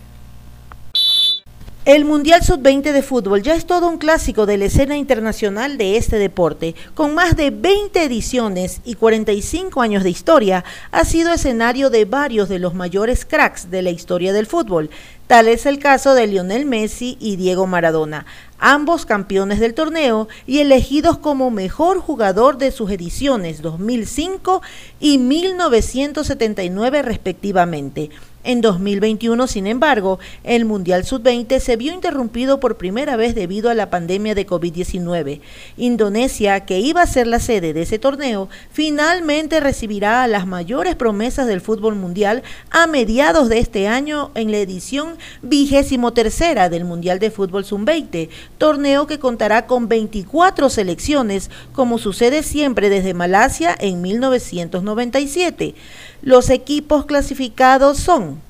El 1.89 2.05
Mundial 2.05 2.43
Sub-20 2.43 2.93
de 2.93 3.01
fútbol 3.01 3.43
ya 3.43 3.55
es 3.55 3.65
todo 3.65 3.89
un 3.89 3.97
clásico 3.97 4.45
de 4.45 4.59
la 4.59 4.67
escena 4.67 4.99
internacional 4.99 5.79
de 5.79 5.97
este 5.97 6.19
deporte. 6.19 6.75
Con 6.93 7.15
más 7.15 7.35
de 7.35 7.49
20 7.49 8.03
ediciones 8.03 8.83
y 8.85 8.93
45 8.93 9.81
años 9.81 10.05
de 10.05 10.11
historia, 10.11 10.67
ha 10.91 11.07
sido 11.07 11.33
escenario 11.33 11.89
de 11.89 12.05
varios 12.05 12.51
de 12.51 12.59
los 12.59 12.75
mayores 12.75 13.25
cracks 13.25 13.71
de 13.71 13.81
la 13.81 13.89
historia 13.89 14.35
del 14.35 14.45
fútbol. 14.45 14.91
Tal 15.29 15.49
es 15.49 15.65
el 15.65 15.79
caso 15.79 16.13
de 16.13 16.27
Lionel 16.27 16.67
Messi 16.67 17.17
y 17.21 17.37
Diego 17.37 17.67
Maradona, 17.67 18.27
ambos 18.59 19.07
campeones 19.07 19.59
del 19.59 19.73
torneo 19.73 20.29
y 20.47 20.59
elegidos 20.59 21.17
como 21.17 21.51
mejor 21.51 22.01
jugador 22.01 22.59
de 22.59 22.71
sus 22.71 22.91
ediciones 22.91 23.63
2005 23.63 24.61
y 25.01 25.17
1979 25.17 27.01
respectivamente. 27.01 28.11
En 28.45 28.61
2021, 28.61 29.49
sin 29.49 29.67
embargo, 29.67 30.21
el 30.45 30.65
Mundial 30.65 31.05
Sub-20 31.05 31.59
se 31.59 31.75
vio 31.75 31.93
interrumpido 31.93 32.61
por 32.61 32.77
primera 32.77 33.17
vez 33.17 33.35
debido 33.35 33.69
a 33.69 33.75
la 33.75 33.91
pandemia 33.91 34.37
de 34.37 34.47
COVID-19. 34.47 35.41
Indonesia, 35.77 36.61
que 36.61 36.79
iba 36.79 37.03
a 37.03 37.07
ser 37.07 37.27
la 37.27 37.41
sede 37.41 37.73
de 37.73 37.83
ese 37.83 37.99
torneo, 37.99 38.49
finalmente 38.71 39.59
recibirá 39.59 40.23
a 40.23 40.29
las 40.29 40.47
mayores 40.47 40.95
promesas 40.95 41.49
del 41.49 41.61
fútbol 41.61 41.97
mundial 41.97 42.45
a 42.71 42.87
mediados 42.87 43.49
de 43.49 43.59
este 43.59 43.89
año 43.89 44.31
en 44.37 44.53
la 44.53 44.59
edición 44.59 45.17
vigésimo 45.43 46.13
tercera 46.13 46.69
del 46.69 46.85
Mundial 46.85 47.19
de 47.19 47.33
Fútbol 47.33 47.65
Sub-20, 47.65 48.29
torneo 48.57 49.09
que 49.09 49.19
contará 49.19 49.67
con 49.67 49.89
24 49.89 50.71
selecciones, 50.71 51.51
como 51.73 51.99
sucede 51.99 52.45
siempre 52.45 52.89
desde 52.89 53.15
Malasia 53.15 53.77
en 53.81 54.01
1997. 54.01 55.75
Los 56.23 56.51
equipos 56.51 57.07
clasificados 57.07 57.99
son 57.99 58.41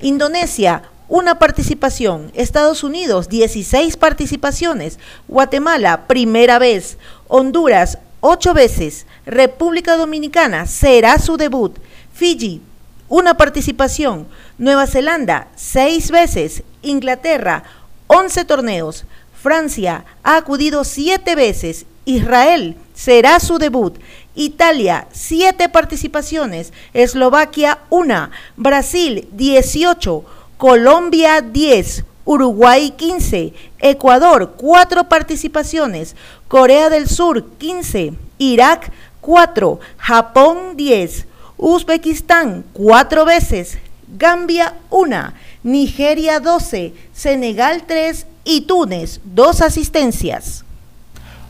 Indonesia, 0.00 0.82
una 1.08 1.38
participación. 1.38 2.30
Estados 2.34 2.84
Unidos, 2.84 3.28
16 3.28 3.96
participaciones. 3.96 4.98
Guatemala, 5.28 6.06
primera 6.06 6.58
vez. 6.58 6.98
Honduras, 7.28 7.98
ocho 8.20 8.54
veces. 8.54 9.06
República 9.24 9.96
Dominicana, 9.96 10.66
será 10.66 11.18
su 11.18 11.36
debut. 11.36 11.78
Fiji, 12.12 12.60
una 13.08 13.36
participación. 13.36 14.26
Nueva 14.58 14.86
Zelanda, 14.86 15.48
seis 15.56 16.10
veces. 16.10 16.62
Inglaterra, 16.82 17.64
11 18.08 18.44
torneos. 18.44 19.04
Francia 19.40 20.04
ha 20.22 20.36
acudido 20.36 20.84
siete 20.84 21.34
veces. 21.34 21.86
Israel 22.04 22.76
será 22.94 23.38
su 23.40 23.58
debut. 23.58 23.98
Italia, 24.36 25.08
siete 25.10 25.68
participaciones. 25.68 26.72
Eslovaquia, 26.92 27.80
una. 27.90 28.30
Brasil, 28.56 29.28
18. 29.32 30.24
Colombia, 30.56 31.40
10. 31.40 32.04
Uruguay 32.26 32.90
15, 32.90 33.54
Ecuador 33.78 34.54
4 34.56 35.08
participaciones, 35.08 36.16
Corea 36.48 36.90
del 36.90 37.08
Sur 37.08 37.50
15, 37.56 38.14
Irak 38.38 38.90
4, 39.20 39.78
Japón 39.96 40.76
10, 40.76 41.26
Uzbekistán 41.56 42.64
4 42.72 43.24
veces, 43.24 43.78
Gambia 44.18 44.74
1, 44.90 45.32
Nigeria 45.62 46.40
12, 46.40 46.94
Senegal 47.14 47.84
3 47.86 48.26
y 48.44 48.62
Túnez 48.62 49.20
2 49.24 49.60
asistencias. 49.62 50.65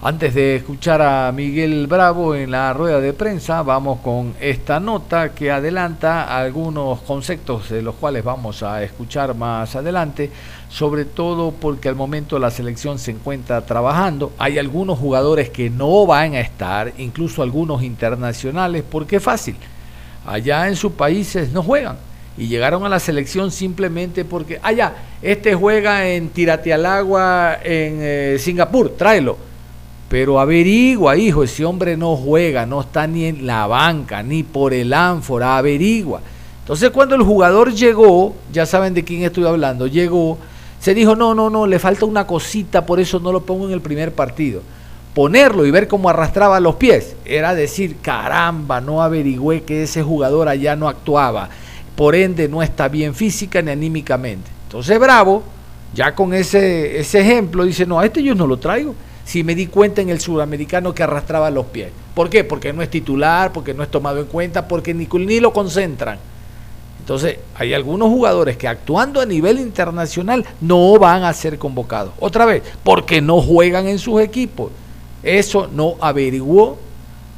Antes 0.03 0.35
de 0.35 0.57
escuchar 0.57 1.01
a 1.01 1.33
Miguel 1.33 1.87
Bravo 1.87 2.35
en 2.35 2.51
la 2.51 2.71
rueda 2.75 3.01
de 3.01 3.15
prensa, 3.15 3.63
vamos 3.63 4.01
con 4.01 4.35
esta 4.39 4.79
nota 4.79 5.31
que 5.31 5.51
adelanta 5.51 6.37
algunos 6.37 7.01
conceptos 7.01 7.71
de 7.71 7.81
los 7.81 7.95
cuales 7.95 8.23
vamos 8.23 8.63
a 8.63 8.83
escuchar 8.83 9.35
más 9.35 9.75
adelante, 9.75 10.31
sobre 10.69 11.07
todo 11.07 11.51
porque 11.51 11.89
al 11.89 11.97
momento 11.97 12.39
la 12.39 12.51
selección 12.51 12.99
se 12.99 13.13
encuentra 13.13 13.65
trabajando. 13.65 14.33
Hay 14.39 14.59
algunos 14.59 14.99
jugadores 14.99 15.49
que 15.49 15.71
no 15.71 16.05
van 16.05 16.35
a 16.35 16.41
estar, 16.41 16.93
incluso 16.99 17.43
algunos 17.43 17.83
internacionales, 17.83 18.85
porque 18.89 19.17
es 19.17 19.23
fácil. 19.23 19.57
Allá 20.27 20.69
en 20.69 20.77
sus 20.77 20.93
países 20.93 21.53
no 21.53 21.63
juegan 21.63 21.97
y 22.37 22.49
llegaron 22.49 22.85
a 22.85 22.91
la 22.91 23.01
selección 23.01 23.51
simplemente 23.51 24.27
porque, 24.27 24.61
allá, 24.63 24.93
ah, 24.95 25.03
este 25.23 25.55
juega 25.55 26.07
en 26.07 26.29
Tirate 26.29 26.75
al 26.75 26.85
Agua 26.85 27.55
en 27.65 27.99
eh, 28.03 28.37
Singapur, 28.39 28.91
tráelo 28.91 29.46
pero 30.09 30.39
averigua, 30.39 31.17
hijo, 31.17 31.43
ese 31.43 31.65
hombre 31.65 31.97
no 31.97 32.17
juega, 32.17 32.65
no 32.65 32.81
está 32.81 33.07
ni 33.07 33.25
en 33.25 33.47
la 33.47 33.67
banca, 33.67 34.23
ni 34.23 34.45
por 34.45 34.73
el 34.73 34.93
ánfora, 34.93 35.59
averigua. 35.59 36.21
Entonces 36.61 36.91
cuando 36.91 37.17
el 37.17 37.23
jugador 37.23 37.73
llegó, 37.73 38.35
ya 38.53 38.67
saben 38.67 38.95
de 38.95 39.05
quién 39.05 39.25
estoy 39.25 39.45
hablando, 39.47 39.87
llegó, 39.87 40.39
se 40.81 40.95
dijo, 40.95 41.17
no, 41.17 41.35
no, 41.35 41.51
no, 41.51 41.67
le 41.67 41.79
falta 41.79 42.05
una 42.05 42.27
cosita, 42.27 42.87
por 42.87 43.01
eso 43.01 43.19
no 43.19 43.33
lo 43.33 43.43
pongo 43.43 43.67
en 43.67 43.73
el 43.73 43.81
primer 43.81 44.13
partido. 44.13 44.63
Ponerlo 45.13 45.65
y 45.65 45.71
ver 45.71 45.89
cómo 45.89 46.09
arrastraba 46.09 46.61
los 46.61 46.77
pies, 46.77 47.17
era 47.25 47.55
decir, 47.55 47.97
caramba, 48.01 48.81
no 48.81 49.03
averigüé 49.03 49.63
que 49.63 49.85
ese 49.85 50.03
jugador 50.03 50.49
allá 50.49 50.77
no 50.77 50.89
actuaba, 50.89 51.49
por 51.97 52.15
ende 52.15 52.49
no 52.49 52.63
está 52.63 52.87
bien 52.89 53.15
física 53.15 53.61
ni 53.61 53.73
anímicamente. 53.73 54.51
Entonces 54.67 55.01
Bravo, 55.01 55.43
ya 55.95 56.15
con 56.15 56.33
ese, 56.35 57.01
ese 57.01 57.21
ejemplo, 57.21 57.65
dice, 57.65 57.87
no, 57.87 57.99
a 57.99 58.07
este 58.07 58.23
yo 58.23 58.35
no 58.35 58.47
lo 58.47 58.59
traigo 58.59 58.95
si 59.27 59.43
me 59.43 59.57
di 59.57 59.67
cuenta 59.67 60.01
en 60.01 60.09
el 60.09 60.21
sudamericano 60.21 60.95
que 60.95 61.03
arrastraba 61.03 61.51
los 61.51 61.67
pies. 61.67 61.91
¿Por 62.15 62.31
qué? 62.31 62.45
Porque 62.45 62.73
no 62.73 62.81
es 62.81 62.89
titular, 62.89 63.53
porque 63.53 63.75
no 63.75 63.83
es 63.83 63.91
tomado 63.91 64.21
en 64.21 64.27
cuenta, 64.27 64.69
porque 64.69 64.95
ni, 64.95 65.07
ni 65.07 65.41
lo 65.41 65.53
concentran. 65.53 66.19
Entonces, 67.01 67.39
hay 67.57 67.75
algunos 67.75 68.09
jugadores 68.09 68.57
que 68.57 68.69
actuando 68.69 69.21
a 69.21 69.27
nivel 69.27 69.59
internacional 69.59 70.45
no 70.61 70.97
van 70.99 71.25
a 71.25 71.33
ser 71.33 71.59
convocados. 71.59 72.13
Otra 72.21 72.47
vez, 72.47 72.63
porque 72.85 73.21
no 73.21 73.43
juegan 73.43 73.89
en 73.89 73.99
sus 73.99 74.21
equipos. 74.21 74.71
Eso 75.25 75.69
no 75.73 75.97
averiguó, 76.01 76.79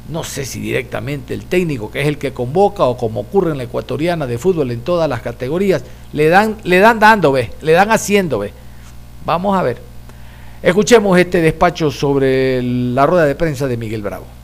no 0.09 0.23
sé 0.23 0.45
si 0.45 0.59
directamente 0.59 1.33
el 1.33 1.45
técnico, 1.45 1.89
que 1.89 2.01
es 2.01 2.07
el 2.07 2.19
que 2.19 2.33
convoca, 2.33 2.83
o 2.83 2.97
como 2.97 3.21
ocurre 3.21 3.51
en 3.51 3.57
la 3.57 3.63
ecuatoriana 3.63 4.27
de 4.27 4.37
fútbol 4.37 4.69
en 4.69 4.81
todas 4.81 5.09
las 5.09 5.21
categorías, 5.21 5.83
le 6.13 6.29
dan, 6.29 6.57
le 6.63 6.79
dan 6.79 6.99
dando, 6.99 7.35
le 7.35 7.71
dan 7.71 7.91
haciendo, 7.91 8.39
ve. 8.39 8.53
Vamos 9.25 9.57
a 9.57 9.63
ver. 9.63 9.88
Escuchemos 10.61 11.17
este 11.17 11.41
despacho 11.41 11.89
sobre 11.89 12.61
la 12.61 13.05
rueda 13.05 13.25
de 13.25 13.35
prensa 13.35 13.67
de 13.67 13.77
Miguel 13.77 14.01
Bravo. 14.01 14.38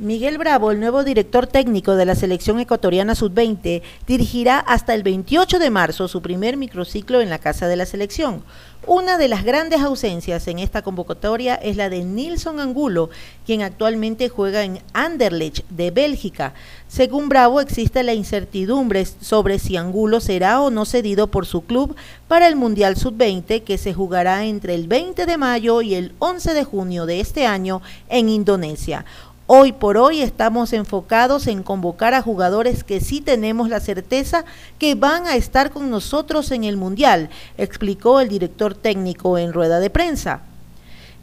Miguel 0.00 0.38
Bravo, 0.38 0.72
el 0.72 0.80
nuevo 0.80 1.04
director 1.04 1.46
técnico 1.46 1.94
de 1.94 2.04
la 2.04 2.16
selección 2.16 2.58
ecuatoriana 2.58 3.14
sub-20, 3.14 3.80
dirigirá 4.08 4.58
hasta 4.58 4.92
el 4.92 5.04
28 5.04 5.60
de 5.60 5.70
marzo 5.70 6.08
su 6.08 6.20
primer 6.20 6.56
microciclo 6.56 7.20
en 7.20 7.30
la 7.30 7.38
Casa 7.38 7.68
de 7.68 7.76
la 7.76 7.86
Selección. 7.86 8.42
Una 8.88 9.18
de 9.18 9.28
las 9.28 9.44
grandes 9.44 9.80
ausencias 9.82 10.48
en 10.48 10.58
esta 10.58 10.82
convocatoria 10.82 11.54
es 11.54 11.76
la 11.76 11.90
de 11.90 12.02
Nilson 12.02 12.58
Angulo, 12.58 13.08
quien 13.46 13.62
actualmente 13.62 14.28
juega 14.28 14.64
en 14.64 14.80
Anderlecht 14.94 15.64
de 15.70 15.92
Bélgica. 15.92 16.54
Según 16.88 17.28
Bravo, 17.28 17.60
existe 17.60 18.02
la 18.02 18.14
incertidumbre 18.14 19.06
sobre 19.06 19.60
si 19.60 19.76
Angulo 19.76 20.18
será 20.18 20.60
o 20.60 20.70
no 20.70 20.86
cedido 20.86 21.28
por 21.28 21.46
su 21.46 21.62
club 21.62 21.94
para 22.26 22.48
el 22.48 22.56
Mundial 22.56 22.96
Sub-20 22.96 23.62
que 23.62 23.78
se 23.78 23.94
jugará 23.94 24.44
entre 24.44 24.74
el 24.74 24.88
20 24.88 25.24
de 25.24 25.36
mayo 25.38 25.82
y 25.82 25.94
el 25.94 26.14
11 26.18 26.52
de 26.52 26.64
junio 26.64 27.06
de 27.06 27.20
este 27.20 27.46
año 27.46 27.80
en 28.08 28.28
Indonesia. 28.28 29.04
Hoy 29.46 29.72
por 29.72 29.98
hoy 29.98 30.22
estamos 30.22 30.72
enfocados 30.72 31.48
en 31.48 31.62
convocar 31.62 32.14
a 32.14 32.22
jugadores 32.22 32.82
que 32.82 33.02
sí 33.02 33.20
tenemos 33.20 33.68
la 33.68 33.78
certeza 33.78 34.46
que 34.78 34.94
van 34.94 35.26
a 35.26 35.36
estar 35.36 35.70
con 35.70 35.90
nosotros 35.90 36.50
en 36.50 36.64
el 36.64 36.78
Mundial, 36.78 37.28
explicó 37.58 38.20
el 38.20 38.30
director 38.30 38.74
técnico 38.74 39.36
en 39.36 39.52
rueda 39.52 39.80
de 39.80 39.90
prensa. 39.90 40.40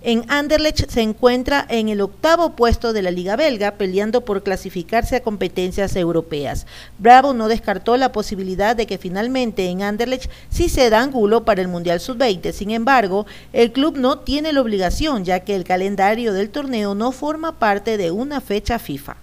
En 0.03 0.25
Anderlecht 0.29 0.89
se 0.89 1.01
encuentra 1.01 1.63
en 1.69 1.87
el 1.87 2.01
octavo 2.01 2.55
puesto 2.55 2.91
de 2.91 3.03
la 3.03 3.11
Liga 3.11 3.35
Belga, 3.35 3.73
peleando 3.73 4.21
por 4.21 4.41
clasificarse 4.41 5.15
a 5.15 5.21
competencias 5.21 5.95
europeas. 5.95 6.65
Bravo 6.97 7.33
no 7.33 7.47
descartó 7.47 7.95
la 7.97 8.11
posibilidad 8.11 8.75
de 8.75 8.87
que 8.87 8.97
finalmente 8.97 9.67
en 9.69 9.83
Anderlecht 9.83 10.31
sí 10.49 10.69
se 10.69 10.89
da 10.89 11.01
ángulo 11.01 11.45
para 11.45 11.61
el 11.61 11.67
Mundial 11.67 11.99
Sub-20. 11.99 12.51
Sin 12.51 12.71
embargo, 12.71 13.27
el 13.53 13.71
club 13.71 13.95
no 13.95 14.17
tiene 14.17 14.53
la 14.53 14.61
obligación, 14.61 15.23
ya 15.23 15.41
que 15.41 15.55
el 15.55 15.65
calendario 15.65 16.33
del 16.33 16.49
torneo 16.49 16.95
no 16.95 17.11
forma 17.11 17.59
parte 17.59 17.97
de 17.97 18.09
una 18.09 18.41
fecha 18.41 18.79
FIFA. 18.79 19.17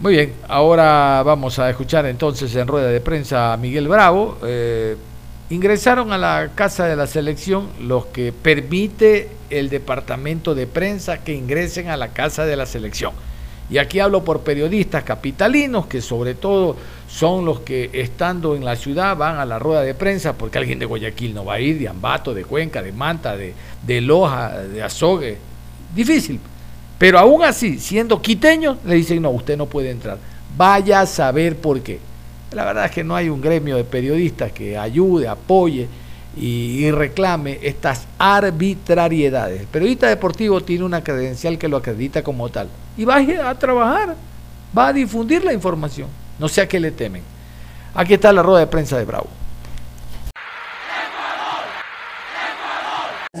Muy 0.00 0.12
bien, 0.12 0.34
ahora 0.46 1.22
vamos 1.24 1.58
a 1.58 1.70
escuchar 1.70 2.04
entonces 2.04 2.54
en 2.54 2.68
rueda 2.68 2.88
de 2.88 3.00
prensa 3.00 3.54
a 3.54 3.56
Miguel 3.56 3.88
Bravo. 3.88 4.36
Eh, 4.44 4.94
ingresaron 5.50 6.12
a 6.12 6.18
la 6.18 6.50
casa 6.54 6.86
de 6.86 6.96
la 6.96 7.06
selección 7.06 7.68
los 7.80 8.06
que 8.06 8.32
permite 8.32 9.30
el 9.50 9.70
departamento 9.70 10.54
de 10.54 10.66
prensa 10.66 11.24
que 11.24 11.34
ingresen 11.34 11.88
a 11.88 11.96
la 11.96 12.08
casa 12.08 12.44
de 12.44 12.56
la 12.56 12.66
selección. 12.66 13.12
Y 13.70 13.78
aquí 13.78 14.00
hablo 14.00 14.24
por 14.24 14.40
periodistas 14.40 15.04
capitalinos 15.04 15.86
que 15.86 16.00
sobre 16.00 16.34
todo 16.34 16.76
son 17.08 17.44
los 17.44 17.60
que 17.60 17.90
estando 17.92 18.56
en 18.56 18.64
la 18.64 18.76
ciudad 18.76 19.16
van 19.16 19.38
a 19.38 19.44
la 19.44 19.58
rueda 19.58 19.82
de 19.82 19.94
prensa 19.94 20.34
porque 20.34 20.58
alguien 20.58 20.78
de 20.78 20.86
Guayaquil 20.86 21.34
no 21.34 21.44
va 21.44 21.54
a 21.54 21.60
ir, 21.60 21.78
de 21.78 21.88
Ambato, 21.88 22.32
de 22.32 22.44
Cuenca, 22.44 22.82
de 22.82 22.92
Manta, 22.92 23.36
de, 23.36 24.00
Loja, 24.00 24.58
de 24.58 24.82
Azogue. 24.82 25.38
Difícil. 25.94 26.40
Pero 26.98 27.18
aún 27.18 27.44
así, 27.44 27.78
siendo 27.78 28.20
quiteños, 28.20 28.78
le 28.84 28.96
dicen, 28.96 29.22
no, 29.22 29.30
usted 29.30 29.56
no 29.56 29.66
puede 29.66 29.90
entrar. 29.90 30.18
Vaya 30.56 31.02
a 31.02 31.06
saber 31.06 31.56
por 31.56 31.80
qué. 31.80 32.00
La 32.52 32.64
verdad 32.64 32.86
es 32.86 32.90
que 32.92 33.04
no 33.04 33.14
hay 33.14 33.28
un 33.28 33.40
gremio 33.42 33.76
de 33.76 33.84
periodistas 33.84 34.52
que 34.52 34.78
ayude, 34.78 35.28
apoye 35.28 35.86
y, 36.36 36.90
reclame 36.90 37.58
estas 37.62 38.06
arbitrariedades. 38.18 39.60
El 39.60 39.66
periodista 39.66 40.08
deportivo 40.08 40.62
tiene 40.62 40.84
una 40.84 41.02
credencial 41.02 41.58
que 41.58 41.68
lo 41.68 41.76
acredita 41.76 42.22
como 42.22 42.48
tal 42.48 42.68
y 42.96 43.04
va 43.04 43.16
a 43.16 43.58
trabajar, 43.58 44.16
va 44.76 44.88
a 44.88 44.92
difundir 44.92 45.44
la 45.44 45.52
información, 45.52 46.08
no 46.38 46.48
sé 46.48 46.62
a 46.62 46.68
qué 46.68 46.80
le 46.80 46.90
temen. 46.90 47.22
Aquí 47.94 48.14
está 48.14 48.32
la 48.32 48.42
rueda 48.42 48.60
de 48.60 48.66
prensa 48.66 48.96
de 48.96 49.04
Bravo. 49.04 49.28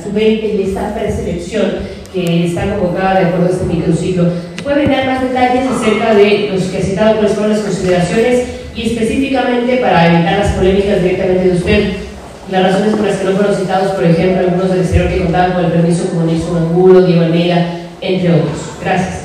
Sub-20 0.02 0.54
y 0.54 0.62
esta 0.68 0.94
preselección 0.94 1.72
que 2.12 2.46
está 2.46 2.76
convocada 2.76 3.20
de 3.20 3.26
acuerdo 3.26 3.46
a 3.46 3.50
este 3.50 3.64
microciclo. 3.64 4.30
¿Puede 4.62 4.86
dar 4.86 5.06
más 5.06 5.22
detalles 5.22 5.70
acerca 5.70 6.14
de 6.14 6.50
los 6.52 6.62
que 6.64 6.78
ha 6.78 6.82
citado, 6.82 7.16
cuáles 7.16 7.32
son 7.32 7.50
las 7.50 7.60
consideraciones 7.60 8.67
y 8.74 8.82
específicamente 8.82 9.76
para 9.78 10.14
evitar 10.14 10.38
las 10.38 10.52
polémicas 10.54 11.02
directamente 11.02 11.48
de 11.48 11.56
usted? 11.56 11.92
Las 12.50 12.62
razones 12.62 12.94
por 12.94 13.06
las 13.06 13.16
que 13.16 13.24
no 13.24 13.36
fueron 13.36 13.54
citados, 13.54 13.92
por 13.92 14.04
ejemplo, 14.04 14.40
algunos 14.40 14.70
del 14.70 14.80
exterior 14.80 15.08
que 15.10 15.22
contaban 15.22 15.52
con 15.52 15.64
el 15.66 15.72
permiso 15.72 16.08
como 16.08 16.24
Nilson 16.24 16.56
Angulo, 16.56 17.02
Diego 17.02 17.22
Almeida, 17.22 17.80
entre 18.00 18.32
otros. 18.32 18.56
Gracias. 18.82 19.24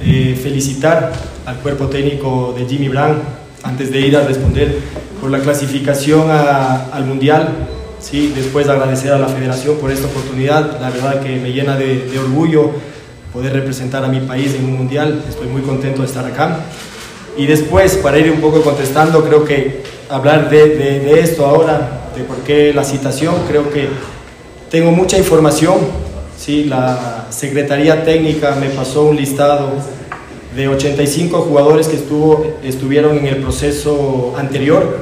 Eh, 0.00 0.38
felicitar 0.42 1.12
al 1.44 1.56
cuerpo 1.56 1.88
técnico 1.88 2.54
de 2.56 2.64
Jimmy 2.64 2.88
Brown 2.88 3.18
antes 3.62 3.92
de 3.92 4.00
ir 4.00 4.16
a 4.16 4.22
responder 4.22 4.78
por 5.20 5.30
la 5.30 5.40
clasificación 5.40 6.30
al 6.30 7.04
Mundial. 7.04 7.48
Sí, 8.00 8.32
después 8.34 8.66
agradecer 8.66 9.12
a 9.12 9.18
la 9.18 9.28
federación 9.28 9.76
por 9.76 9.90
esta 9.90 10.06
oportunidad. 10.06 10.80
La 10.80 10.88
verdad 10.88 11.20
que 11.20 11.36
me 11.36 11.52
llena 11.52 11.76
de, 11.76 12.06
de 12.06 12.18
orgullo 12.18 12.70
poder 13.34 13.52
representar 13.52 14.02
a 14.02 14.08
mi 14.08 14.20
país 14.20 14.54
en 14.54 14.64
un 14.64 14.78
Mundial. 14.78 15.22
Estoy 15.28 15.48
muy 15.48 15.60
contento 15.60 16.00
de 16.00 16.08
estar 16.08 16.24
acá. 16.24 16.60
Y 17.40 17.46
después, 17.46 17.96
para 17.96 18.18
ir 18.18 18.30
un 18.30 18.42
poco 18.42 18.60
contestando, 18.60 19.24
creo 19.24 19.46
que 19.46 19.80
hablar 20.10 20.50
de, 20.50 20.76
de, 20.76 21.00
de 21.00 21.20
esto 21.20 21.46
ahora 21.46 22.10
de 22.14 22.22
por 22.22 22.36
qué 22.40 22.74
la 22.74 22.84
citación. 22.84 23.34
Creo 23.48 23.70
que 23.70 23.88
tengo 24.70 24.90
mucha 24.90 25.16
información. 25.16 25.78
¿sí? 26.36 26.64
La 26.64 27.28
Secretaría 27.30 28.04
Técnica 28.04 28.56
me 28.56 28.68
pasó 28.68 29.04
un 29.04 29.16
listado 29.16 29.70
de 30.54 30.68
85 30.68 31.40
jugadores 31.40 31.88
que 31.88 31.96
estuvo, 31.96 32.44
estuvieron 32.62 33.16
en 33.16 33.24
el 33.24 33.36
proceso 33.36 34.34
anterior. 34.36 34.98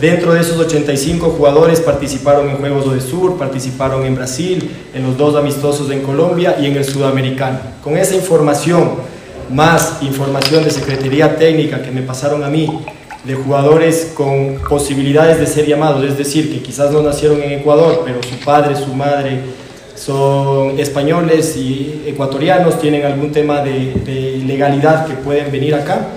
Dentro 0.00 0.34
de 0.34 0.40
esos 0.40 0.58
85 0.58 1.30
jugadores 1.30 1.80
participaron 1.80 2.48
en 2.48 2.58
Juegos 2.58 2.94
de 2.94 3.00
Sur, 3.00 3.38
participaron 3.38 4.06
en 4.06 4.14
Brasil, 4.14 4.70
en 4.94 5.02
los 5.02 5.18
dos 5.18 5.34
amistosos 5.34 5.90
en 5.90 6.02
Colombia 6.02 6.58
y 6.60 6.66
en 6.66 6.76
el 6.76 6.84
Sudamericano. 6.84 7.58
Con 7.82 7.96
esa 7.96 8.14
información, 8.14 9.10
más 9.52 9.98
información 10.02 10.64
de 10.64 10.70
Secretaría 10.70 11.36
Técnica 11.36 11.82
que 11.82 11.90
me 11.90 12.02
pasaron 12.02 12.42
a 12.44 12.48
mí, 12.48 12.68
de 13.24 13.34
jugadores 13.34 14.12
con 14.16 14.56
posibilidades 14.68 15.38
de 15.38 15.46
ser 15.46 15.66
llamados, 15.66 16.04
es 16.04 16.18
decir, 16.18 16.52
que 16.52 16.60
quizás 16.60 16.90
no 16.90 17.02
nacieron 17.02 17.40
en 17.42 17.52
Ecuador, 17.52 18.02
pero 18.04 18.20
su 18.22 18.44
padre, 18.44 18.74
su 18.74 18.92
madre 18.94 19.40
son 19.94 20.80
españoles 20.80 21.56
y 21.56 22.02
ecuatorianos, 22.06 22.80
tienen 22.80 23.04
algún 23.04 23.30
tema 23.30 23.62
de, 23.62 24.42
legalidad 24.44 25.06
que 25.06 25.14
pueden 25.14 25.52
venir 25.52 25.74
acá. 25.74 26.08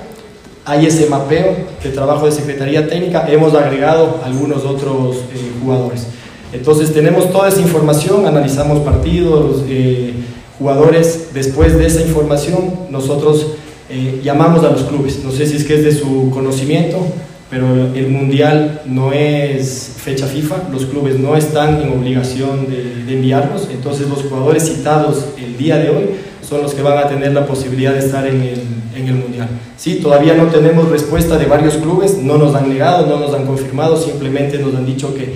Hay 0.66 0.88
ese 0.88 1.06
mapeo 1.06 1.56
de 1.84 1.90
trabajo 1.92 2.26
de 2.26 2.32
Secretaría 2.32 2.88
Técnica, 2.88 3.28
hemos 3.30 3.54
agregado 3.54 4.20
algunos 4.26 4.66
otros 4.66 5.18
eh, 5.18 5.52
jugadores. 5.62 6.08
Entonces 6.52 6.92
tenemos 6.92 7.32
toda 7.32 7.50
esa 7.50 7.62
información, 7.62 8.26
analizamos 8.26 8.80
partidos, 8.80 9.64
eh, 9.70 10.15
jugadores, 10.58 11.30
después 11.34 11.78
de 11.78 11.86
esa 11.86 12.02
información 12.02 12.74
nosotros 12.90 13.48
eh, 13.90 14.22
llamamos 14.24 14.64
a 14.64 14.72
los 14.72 14.84
clubes. 14.84 15.24
No 15.24 15.32
sé 15.32 15.46
si 15.46 15.58
es 15.58 15.64
que 15.64 15.76
es 15.76 15.84
de 15.84 15.92
su 15.92 16.32
conocimiento, 16.32 17.06
pero 17.50 17.68
el 17.94 18.10
Mundial 18.10 18.82
no 18.86 19.14
es 19.14 19.92
fecha 19.98 20.26
FIFA, 20.26 20.70
los 20.72 20.86
clubes 20.86 21.20
no 21.20 21.36
están 21.36 21.82
en 21.82 21.90
obligación 21.90 22.68
de, 22.68 22.96
enviarlos, 23.08 23.70
entonces 23.72 24.10
los 24.10 24.24
jugadores 24.24 24.64
citados 24.64 25.26
el 25.38 25.56
día 25.58 25.78
de 25.78 25.90
hoy 25.90 26.06
son 26.42 26.64
los 26.64 26.74
que 26.74 26.82
van 26.82 26.98
a 26.98 27.08
tener 27.08 27.34
la 27.34 27.46
posibilidad 27.46 27.94
de 27.94 28.00
estar 28.00 28.26
en 28.26 28.42
el, 28.42 28.62
en 28.96 29.08
el 29.08 29.14
Mundial. 29.14 29.48
Sí, 29.78 30.00
todavía 30.02 30.34
no 30.34 30.46
tenemos 30.48 30.90
respuesta 30.90 31.38
de 31.38 31.46
varios 31.46 31.76
clubes, 31.76 32.18
no 32.18 32.38
nos 32.38 32.56
han 32.56 32.68
negado, 32.68 33.06
no 33.06 33.20
nos 33.20 33.34
han 33.34 33.46
confirmado, 33.46 33.96
simplemente 33.96 34.58
nos 34.58 34.74
han 34.74 34.86
dicho 34.86 35.14
que 35.14 35.34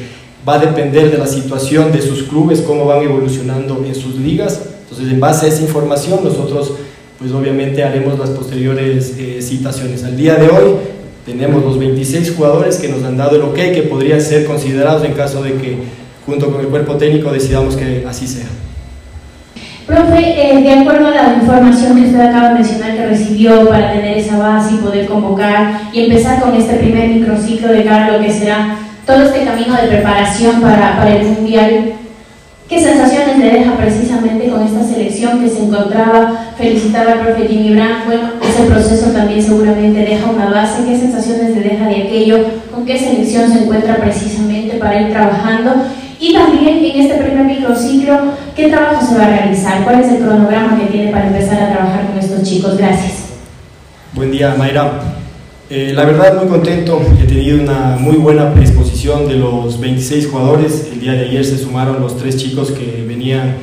va 0.47 0.55
a 0.55 0.59
depender 0.59 1.11
de 1.11 1.17
la 1.17 1.27
situación 1.27 1.91
de 1.91 2.01
sus 2.01 2.23
clubes, 2.23 2.61
cómo 2.61 2.85
van 2.85 3.03
evolucionando 3.03 3.83
en 3.85 3.93
sus 3.93 4.15
ligas. 4.15 4.61
Entonces, 4.99 5.13
en 5.13 5.21
base 5.21 5.45
a 5.45 5.49
esa 5.49 5.61
información, 5.61 6.19
nosotros 6.21 6.73
pues 7.17 7.31
obviamente 7.31 7.81
haremos 7.85 8.19
las 8.19 8.31
posteriores 8.31 9.15
eh, 9.17 9.41
citaciones. 9.41 10.03
Al 10.03 10.17
día 10.17 10.35
de 10.35 10.49
hoy 10.49 10.75
tenemos 11.25 11.63
los 11.63 11.79
26 11.79 12.33
jugadores 12.35 12.79
que 12.79 12.89
nos 12.89 13.05
han 13.05 13.15
dado 13.15 13.37
el 13.37 13.43
ok, 13.43 13.55
que 13.55 13.87
podrían 13.89 14.19
ser 14.19 14.45
considerados 14.45 15.05
en 15.05 15.13
caso 15.13 15.41
de 15.41 15.53
que 15.53 15.77
junto 16.25 16.51
con 16.51 16.59
el 16.59 16.67
cuerpo 16.67 16.95
técnico 16.95 17.31
decidamos 17.31 17.77
que 17.77 18.05
así 18.09 18.27
sea. 18.27 18.47
Profe, 19.87 20.19
eh, 20.19 20.61
de 20.61 20.71
acuerdo 20.73 21.07
a 21.07 21.11
la 21.11 21.37
información 21.41 21.95
que 21.95 22.07
usted 22.07 22.19
acaba 22.19 22.49
de 22.49 22.55
mencionar 22.55 22.97
que 22.97 23.05
recibió 23.05 23.69
para 23.69 23.93
tener 23.93 24.17
esa 24.17 24.37
base 24.37 24.75
y 24.75 24.77
poder 24.79 25.05
convocar 25.07 25.83
y 25.93 26.03
empezar 26.03 26.41
con 26.41 26.53
este 26.55 26.75
primer 26.75 27.07
microciclo 27.07 27.69
de 27.69 27.85
cara 27.85 28.07
a 28.07 28.11
lo 28.17 28.19
que 28.19 28.33
será 28.33 28.75
todo 29.05 29.23
este 29.23 29.45
camino 29.45 29.75
de 29.75 29.87
preparación 29.87 30.61
para, 30.61 30.97
para 30.97 31.15
el 31.15 31.25
Mundial, 31.25 31.93
¿Qué 32.69 32.79
sensaciones 32.79 33.39
le 33.39 33.51
deja 33.51 33.75
precisamente 33.77 34.47
con 34.47 34.61
esta 34.61 34.83
selección 34.83 35.41
que 35.41 35.49
se 35.49 35.63
encontraba? 35.63 36.51
Felicitaba 36.55 37.13
al 37.13 37.19
profe 37.21 37.47
Jimmy 37.47 37.73
Brandt. 37.73 38.05
Bueno, 38.05 38.29
ese 38.47 38.69
proceso 38.69 39.09
también 39.09 39.41
seguramente 39.41 40.01
deja 40.01 40.29
una 40.29 40.51
base. 40.51 40.85
¿Qué 40.85 40.95
sensaciones 40.95 41.55
le 41.55 41.63
deja 41.63 41.87
de 41.87 42.03
aquello? 42.03 42.45
¿Con 42.71 42.85
qué 42.85 42.99
selección 42.99 43.51
se 43.51 43.63
encuentra 43.63 43.95
precisamente 43.95 44.77
para 44.77 45.01
ir 45.01 45.09
trabajando? 45.09 45.83
Y 46.19 46.31
también 46.33 46.85
en 46.85 47.01
este 47.01 47.15
primer 47.15 47.45
microciclo, 47.45 48.19
¿qué 48.55 48.67
trabajo 48.67 49.03
se 49.03 49.17
va 49.17 49.25
a 49.25 49.29
realizar? 49.29 49.83
¿Cuál 49.83 50.01
es 50.01 50.11
el 50.11 50.19
cronograma 50.19 50.77
que 50.79 50.91
tiene 50.91 51.11
para 51.11 51.25
empezar 51.25 51.63
a 51.63 51.71
trabajar 51.71 52.05
con 52.05 52.19
estos 52.19 52.43
chicos? 52.43 52.77
Gracias. 52.77 53.29
Buen 54.13 54.31
día, 54.31 54.53
Mayra. 54.55 55.18
Eh, 55.71 55.93
la 55.93 56.03
verdad, 56.03 56.35
muy 56.35 56.47
contento. 56.47 56.99
He 57.21 57.27
tenido 57.27 57.61
una 57.61 57.95
muy 57.99 58.15
buena 58.15 58.51
predisposición 58.53 59.27
de 59.27 59.35
los 59.35 59.79
26 59.79 60.27
jugadores. 60.27 60.87
El 60.91 60.99
día 60.99 61.11
de 61.13 61.25
ayer 61.25 61.45
se 61.45 61.59
sumaron 61.59 62.01
los 62.01 62.17
tres 62.17 62.37
chicos 62.37 62.71
que 62.71 63.05
venían 63.07 63.57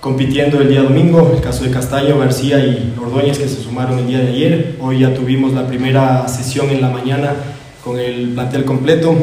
compitiendo 0.00 0.60
el 0.60 0.68
día 0.68 0.84
domingo, 0.84 1.32
el 1.34 1.40
caso 1.40 1.64
de 1.64 1.72
Castaño, 1.72 2.16
García 2.16 2.60
y 2.60 2.94
Ordóñez 2.96 3.38
que 3.38 3.48
se 3.48 3.60
sumaron 3.60 3.98
el 3.98 4.06
día 4.06 4.20
de 4.20 4.28
ayer. 4.28 4.76
Hoy 4.80 5.00
ya 5.00 5.12
tuvimos 5.12 5.52
la 5.52 5.66
primera 5.66 6.28
sesión 6.28 6.70
en 6.70 6.80
la 6.80 6.90
mañana 6.90 7.34
con 7.82 7.98
el 7.98 8.28
plantel 8.28 8.64
completo. 8.64 9.16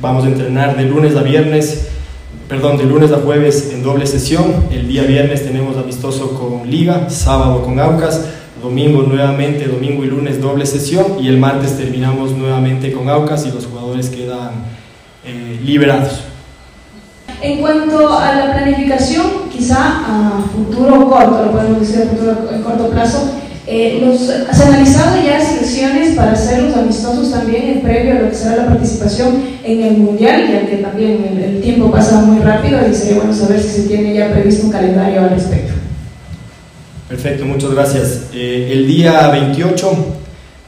Vamos 0.00 0.24
a 0.24 0.28
entrenar 0.28 0.76
de 0.76 0.84
lunes 0.84 1.16
a 1.16 1.24
viernes, 1.24 1.88
perdón, 2.48 2.78
de 2.78 2.84
lunes 2.84 3.10
a 3.10 3.16
jueves 3.16 3.72
en 3.74 3.82
doble 3.82 4.06
sesión. 4.06 4.66
El 4.70 4.86
día 4.86 5.02
viernes 5.02 5.42
tenemos 5.42 5.76
amistoso 5.76 6.38
con 6.38 6.70
Liga, 6.70 7.10
sábado 7.10 7.64
con 7.64 7.80
Aucas, 7.80 8.26
domingo 8.62 9.02
nuevamente, 9.02 9.66
domingo 9.66 10.04
y 10.04 10.08
lunes 10.08 10.40
doble 10.40 10.66
sesión 10.66 11.18
y 11.20 11.28
el 11.28 11.38
martes 11.38 11.76
terminamos 11.76 12.32
nuevamente 12.32 12.92
con 12.92 13.08
Aucas 13.08 13.46
y 13.46 13.50
los 13.50 13.66
jugadores 13.66 14.10
quedan 14.10 14.50
eh, 15.24 15.60
liberados. 15.64 16.20
En 17.42 17.60
cuanto 17.60 18.18
a 18.18 18.34
la 18.34 18.52
planificación, 18.52 19.48
quizá 19.50 19.76
a 19.78 20.42
futuro 20.54 21.08
corto, 21.08 21.44
lo 21.46 21.52
podemos 21.52 21.80
decir 21.80 22.02
a 22.02 22.06
futuro 22.06 22.32
a 22.32 22.62
corto 22.62 22.90
plazo, 22.90 23.30
eh, 23.66 24.00
los, 24.04 24.20
¿se 24.20 24.62
han 24.62 24.74
analizado 24.74 25.22
ya 25.22 25.40
selecciones 25.40 26.16
para 26.16 26.32
hacer 26.32 26.62
los 26.62 26.76
amistosos 26.76 27.30
también 27.30 27.70
en 27.70 27.80
previo 27.80 28.12
a 28.12 28.18
lo 28.20 28.30
que 28.30 28.34
será 28.34 28.56
la 28.56 28.66
participación 28.66 29.42
en 29.64 29.82
el 29.82 29.96
Mundial, 29.98 30.48
ya 30.50 30.66
que 30.66 30.78
también 30.78 31.38
el, 31.40 31.60
tiempo 31.62 31.90
pasa 31.90 32.20
muy 32.22 32.42
rápido 32.42 32.80
y 32.90 32.94
sería 32.94 33.16
bueno 33.16 33.32
saber 33.32 33.60
si 33.60 33.68
se 33.68 33.88
tiene 33.88 34.14
ya 34.14 34.32
previsto 34.32 34.66
un 34.66 34.72
calendario 34.72 35.20
al 35.20 35.30
respecto? 35.30 35.79
Perfecto, 37.10 37.44
muchas 37.44 37.72
gracias. 37.72 38.26
Eh, 38.32 38.68
el 38.70 38.86
día 38.86 39.28
28 39.30 39.90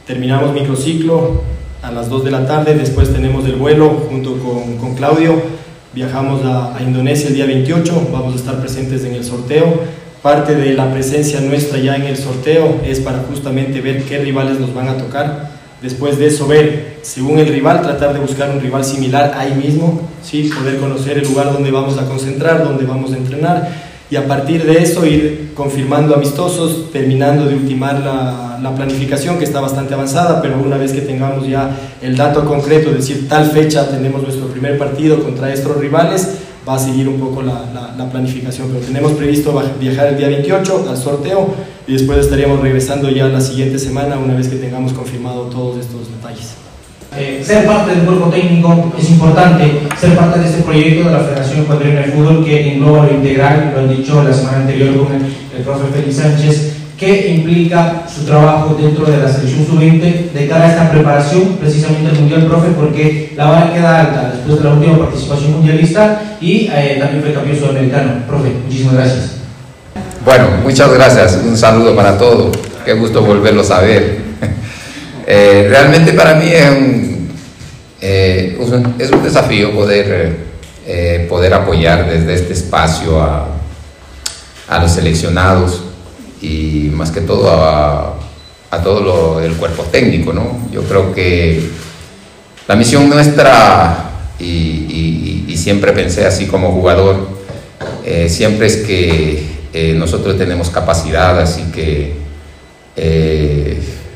terminamos 0.05 0.53
microciclo 0.53 1.41
a 1.81 1.89
las 1.89 2.09
2 2.09 2.25
de 2.25 2.31
la 2.31 2.45
tarde, 2.45 2.75
después 2.75 3.13
tenemos 3.13 3.45
el 3.45 3.55
vuelo 3.55 3.89
junto 4.09 4.37
con, 4.39 4.75
con 4.75 4.93
Claudio 4.93 5.41
Viajamos 5.93 6.41
a, 6.43 6.75
Indonesia 6.81 7.29
el 7.29 7.35
día 7.35 7.45
28, 7.45 8.09
vamos 8.11 8.33
a 8.33 8.35
estar 8.35 8.59
presentes 8.59 9.05
en 9.05 9.13
el 9.13 9.23
sorteo. 9.23 9.83
Parte 10.21 10.55
de 10.55 10.73
la 10.73 10.91
presencia 10.91 11.39
nuestra 11.39 11.77
ya 11.77 11.95
en 11.95 12.03
el 12.03 12.17
sorteo 12.17 12.81
es 12.83 12.99
para 12.99 13.19
justamente 13.19 13.79
ver 13.79 14.03
qué 14.03 14.17
rivales 14.17 14.59
nos 14.59 14.73
van 14.73 14.89
a 14.89 14.97
tocar. 14.97 15.51
Después 15.81 16.17
de 16.17 16.27
eso, 16.27 16.45
ver, 16.45 16.97
según 17.03 17.39
el 17.39 17.47
rival, 17.47 17.81
tratar 17.81 18.11
de 18.11 18.19
buscar 18.19 18.49
un 18.49 18.59
rival 18.59 18.83
similar 18.83 19.33
ahí 19.37 19.53
mismo, 19.53 20.09
¿sí? 20.21 20.49
poder 20.53 20.77
conocer 20.77 21.19
el 21.19 21.23
lugar 21.23 21.53
donde 21.53 21.71
vamos 21.71 21.97
a 21.97 22.05
concentrar, 22.05 22.65
donde 22.65 22.85
vamos 22.85 23.13
a 23.13 23.17
entrenar 23.17 23.92
y 24.13 24.15
a 24.15 24.27
partir 24.27 24.63
de 24.63 24.77
eso 24.77 25.07
ir 25.07 25.53
confirmando 25.55 26.13
amistosos, 26.13 26.91
terminando 26.91 27.47
de 27.47 27.55
ultimar 27.55 27.99
la, 27.99 28.59
la, 28.61 28.75
planificación 28.75 29.39
que 29.39 29.43
está 29.43 29.59
bastante 29.59 29.95
avanzada, 29.95 30.39
pero 30.39 30.61
una 30.63 30.77
vez 30.77 30.93
que 30.93 31.01
tengamos 31.01 31.47
ya 31.47 31.75
el 31.99 32.15
dato 32.15 32.45
concreto, 32.45 32.91
es 32.91 32.97
decir, 32.97 33.27
tal 33.27 33.49
fecha 33.49 33.89
tenemos 33.89 34.21
nuestro 34.21 34.45
primer 34.49 34.77
partido 34.77 35.23
contra 35.23 35.51
estos 35.51 35.75
rivales, 35.77 36.29
va 36.69 36.75
a 36.75 36.79
seguir 36.79 37.09
un 37.09 37.19
poco 37.19 37.41
la, 37.41 37.65
la, 37.73 37.95
la 37.97 38.11
planificación, 38.11 38.67
pero 38.71 38.85
tenemos 38.85 39.13
previsto 39.13 39.59
viajar 39.79 40.09
el 40.09 40.17
día 40.17 40.27
28 40.27 40.85
al 40.91 40.97
sorteo 40.97 41.47
y 41.87 41.93
después 41.93 42.19
estaríamos 42.19 42.59
regresando 42.59 43.09
ya 43.09 43.27
la 43.29 43.41
siguiente 43.41 43.79
semana 43.79 44.19
una 44.19 44.35
vez 44.35 44.47
que 44.47 44.57
tengamos 44.57 44.93
confirmado 44.93 45.45
todos 45.45 45.79
estos 45.79 46.11
detalles. 46.11 46.62
Eh, 47.15 47.43
ser 47.45 47.67
parte 47.67 47.91
del 47.91 48.05
cuerpo 48.05 48.29
técnico 48.29 48.91
es 48.97 49.09
importante, 49.11 49.81
ser 49.99 50.15
parte 50.15 50.39
de 50.39 50.45
este 50.47 50.63
proyecto 50.63 51.09
de 51.09 51.15
la 51.15 51.23
Federación 51.23 51.59
Ecuatoriana 51.61 52.01
de 52.01 52.11
Fútbol 52.11 52.43
que 52.43 52.73
engloba 52.73 53.05
lo 53.05 53.13
integral, 53.13 53.71
lo 53.75 53.81
han 53.81 53.95
dicho 53.95 54.23
la 54.23 54.33
semana 54.33 54.57
anterior 54.57 54.97
con 54.97 55.13
el, 55.13 55.63
profe 55.63 55.93
Félix 55.93 56.15
Sánchez, 56.15 56.73
que 56.97 57.35
implica 57.35 58.03
su 58.07 58.25
trabajo 58.25 58.75
dentro 58.81 59.05
de 59.05 59.17
la 59.17 59.31
selección 59.31 59.67
sub-20 59.67 60.31
de 60.31 60.47
cara 60.47 60.65
a 60.65 60.69
esta 60.71 60.91
preparación 60.91 61.57
precisamente 61.59 62.09
al 62.09 62.19
Mundial, 62.19 62.47
profe, 62.47 62.69
porque 62.69 63.33
la 63.35 63.45
vara 63.45 63.73
queda 63.73 63.99
alta 63.99 64.31
después 64.33 64.57
de 64.57 64.63
la 64.63 64.75
última 64.75 64.97
participación 64.97 65.51
mundialista 65.53 66.37
y 66.41 66.69
eh, 66.73 66.97
también 66.99 67.21
fue 67.21 67.33
campeón 67.33 67.57
sudamericano. 67.59 68.13
Profe, 68.27 68.49
muchísimas 68.65 68.95
gracias. 68.95 69.31
Bueno, 70.25 70.45
muchas 70.63 70.91
gracias, 70.91 71.39
un 71.45 71.55
saludo 71.55 71.95
para 71.95 72.17
todos, 72.17 72.57
qué 72.83 72.93
gusto 72.93 73.21
volverlos 73.21 73.69
a 73.69 73.81
ver. 73.81 74.22
Eh, 75.25 75.67
realmente 75.69 76.13
para 76.13 76.35
mí 76.35 76.49
es 76.49 76.69
un, 76.69 77.29
eh, 78.01 78.57
es 78.99 79.11
un 79.11 79.23
desafío 79.23 79.71
poder, 79.73 80.37
eh, 80.85 81.25
poder 81.29 81.53
apoyar 81.53 82.09
desde 82.09 82.33
este 82.33 82.53
espacio 82.53 83.21
a, 83.21 83.47
a, 84.67 84.79
los 84.81 84.91
seleccionados 84.91 85.83
y 86.41 86.89
más 86.93 87.11
que 87.11 87.21
todo 87.21 87.49
a, 87.51 88.19
a 88.69 88.83
todo 88.83 89.01
lo, 89.01 89.39
el 89.39 89.53
cuerpo 89.55 89.83
técnico. 89.83 90.33
¿no? 90.33 90.67
Yo 90.71 90.83
creo 90.83 91.13
que 91.13 91.69
la 92.67 92.75
misión 92.75 93.09
nuestra, 93.09 94.09
y 94.39 95.55
siempre 95.55 95.93
pensé 95.93 96.25
así 96.25 96.47
como 96.47 96.71
jugador, 96.71 97.29
siempre 98.27 98.67
es 98.67 98.77
que 98.77 99.93
nosotros 99.95 100.37
tenemos 100.37 100.69
capacidad, 100.69 101.39
así 101.39 101.63
que 101.71 102.15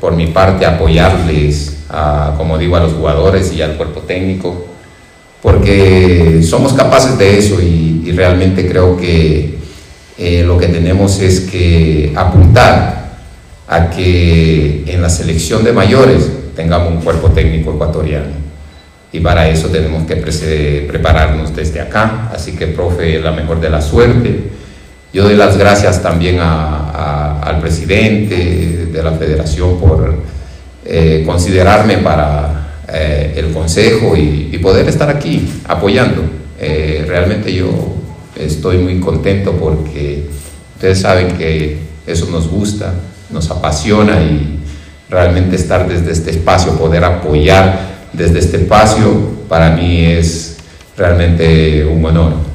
por 0.00 0.14
mi 0.14 0.28
parte 0.28 0.66
apoyarles, 0.66 1.84
a, 1.88 2.34
como 2.36 2.58
digo, 2.58 2.76
a 2.76 2.80
los 2.80 2.92
jugadores 2.92 3.52
y 3.52 3.62
al 3.62 3.76
cuerpo 3.76 4.00
técnico, 4.00 4.66
porque 5.42 6.40
somos 6.42 6.72
capaces 6.72 7.16
de 7.18 7.38
eso 7.38 7.60
y, 7.60 7.86
realmente 8.16 8.66
creo 8.66 8.96
que 8.96 9.58
eh, 10.16 10.42
lo 10.42 10.58
que 10.58 10.66
tenemos 10.68 11.20
es 11.20 11.40
que 11.40 12.12
apuntar 12.16 13.10
a 13.68 13.90
que 13.90 14.82
en 14.86 15.02
la 15.02 15.10
selección 15.10 15.62
de 15.62 15.72
mayores 15.72 16.28
tengamos 16.56 16.90
un 16.90 17.02
cuerpo 17.02 17.28
técnico 17.28 17.74
ecuatoriano. 17.74 18.48
Y 19.12 19.20
para 19.20 19.48
eso 19.48 19.68
tenemos 19.68 20.04
que 20.06 20.16
prepararnos 20.88 21.54
desde 21.54 21.80
acá. 21.80 22.30
Así 22.34 22.52
que, 22.52 22.66
profe, 22.66 23.20
la 23.20 23.30
mejor 23.30 23.60
de 23.60 23.70
la 23.70 23.80
suerte. 23.80 24.57
Yo 25.12 25.24
doy 25.24 25.36
las 25.36 25.56
gracias 25.56 26.02
también 26.02 26.38
al 26.38 27.60
presidente 27.60 28.88
de 28.92 29.02
la 29.02 29.12
federación 29.12 29.80
por 29.80 30.14
eh, 30.84 31.22
considerarme 31.24 31.98
para 31.98 32.82
eh, 32.92 33.34
el 33.36 33.52
consejo 33.52 34.16
y, 34.16 34.58
poder 34.58 34.88
estar 34.88 35.08
aquí 35.08 35.48
apoyando. 35.66 36.22
Eh, 36.60 37.04
realmente 37.06 37.54
yo 37.54 37.70
estoy 38.36 38.78
muy 38.78 38.98
contento 39.00 39.52
porque 39.52 40.28
ustedes 40.74 41.00
saben 41.00 41.38
que 41.38 41.78
eso 42.06 42.26
nos 42.30 42.48
gusta, 42.48 42.92
nos 43.30 43.50
apasiona 43.50 44.20
y 44.20 44.58
realmente 45.08 45.56
estar 45.56 45.88
desde 45.88 46.12
este 46.12 46.32
espacio, 46.32 46.72
poder 46.72 47.04
apoyar 47.04 47.78
desde 48.12 48.40
este 48.40 48.58
espacio, 48.58 49.38
para 49.48 49.70
mí 49.70 50.04
es 50.04 50.56
realmente 50.96 51.86
un 51.86 52.04
honor. 52.04 52.47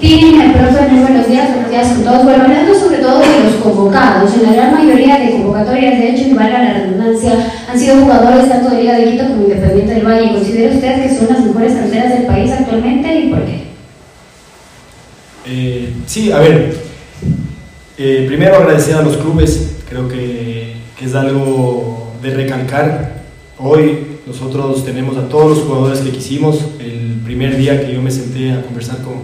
Tienen, 0.00 0.52
profe, 0.52 0.88
muy 0.88 1.00
buenos 1.00 1.28
días, 1.28 1.48
buenos 1.52 1.70
días 1.70 1.88
con 1.88 2.04
todos. 2.04 2.24
Bueno, 2.24 2.44
hablando 2.44 2.74
sobre 2.74 2.98
todo 2.98 3.18
de 3.20 3.44
los 3.44 3.54
convocados, 3.62 4.34
en 4.34 4.42
la 4.42 4.52
gran 4.52 4.74
mayoría 4.74 5.18
de 5.18 5.32
convocatorias, 5.32 5.98
de 5.98 6.10
hecho, 6.10 6.28
y 6.28 6.34
valga 6.34 6.62
la 6.62 6.74
redundancia, 6.74 7.52
han 7.70 7.78
sido 7.78 7.96
jugadores 8.00 8.48
tanto 8.48 8.70
de 8.70 8.82
Liga 8.82 8.98
de 8.98 9.10
Quito 9.10 9.26
como 9.28 9.42
Independiente 9.44 9.94
del 9.94 10.06
Valle. 10.06 10.32
¿Considera 10.32 10.74
usted 10.74 11.02
que 11.02 11.14
son 11.14 11.28
las 11.28 11.44
mejores 11.44 11.72
canteras 11.74 12.12
del 12.12 12.26
país 12.26 12.50
actualmente 12.50 13.20
y 13.20 13.28
por 13.28 13.44
qué? 13.44 13.62
Eh, 15.46 15.92
sí, 16.06 16.32
a 16.32 16.38
ver, 16.38 16.76
eh, 17.96 18.24
primero 18.26 18.56
agradecer 18.56 18.96
a 18.96 19.02
los 19.02 19.16
clubes, 19.16 19.76
creo 19.88 20.08
que, 20.08 20.74
que 20.98 21.04
es 21.04 21.14
algo 21.14 22.12
de 22.22 22.30
recalcar. 22.34 23.22
Hoy 23.58 24.18
nosotros 24.26 24.84
tenemos 24.84 25.16
a 25.16 25.28
todos 25.28 25.56
los 25.56 25.66
jugadores 25.66 26.00
que 26.00 26.10
quisimos. 26.10 26.58
El 26.78 27.20
primer 27.24 27.56
día 27.56 27.80
que 27.80 27.94
yo 27.94 28.02
me 28.02 28.10
senté 28.10 28.52
a 28.52 28.62
conversar 28.62 28.98
con, 28.98 29.22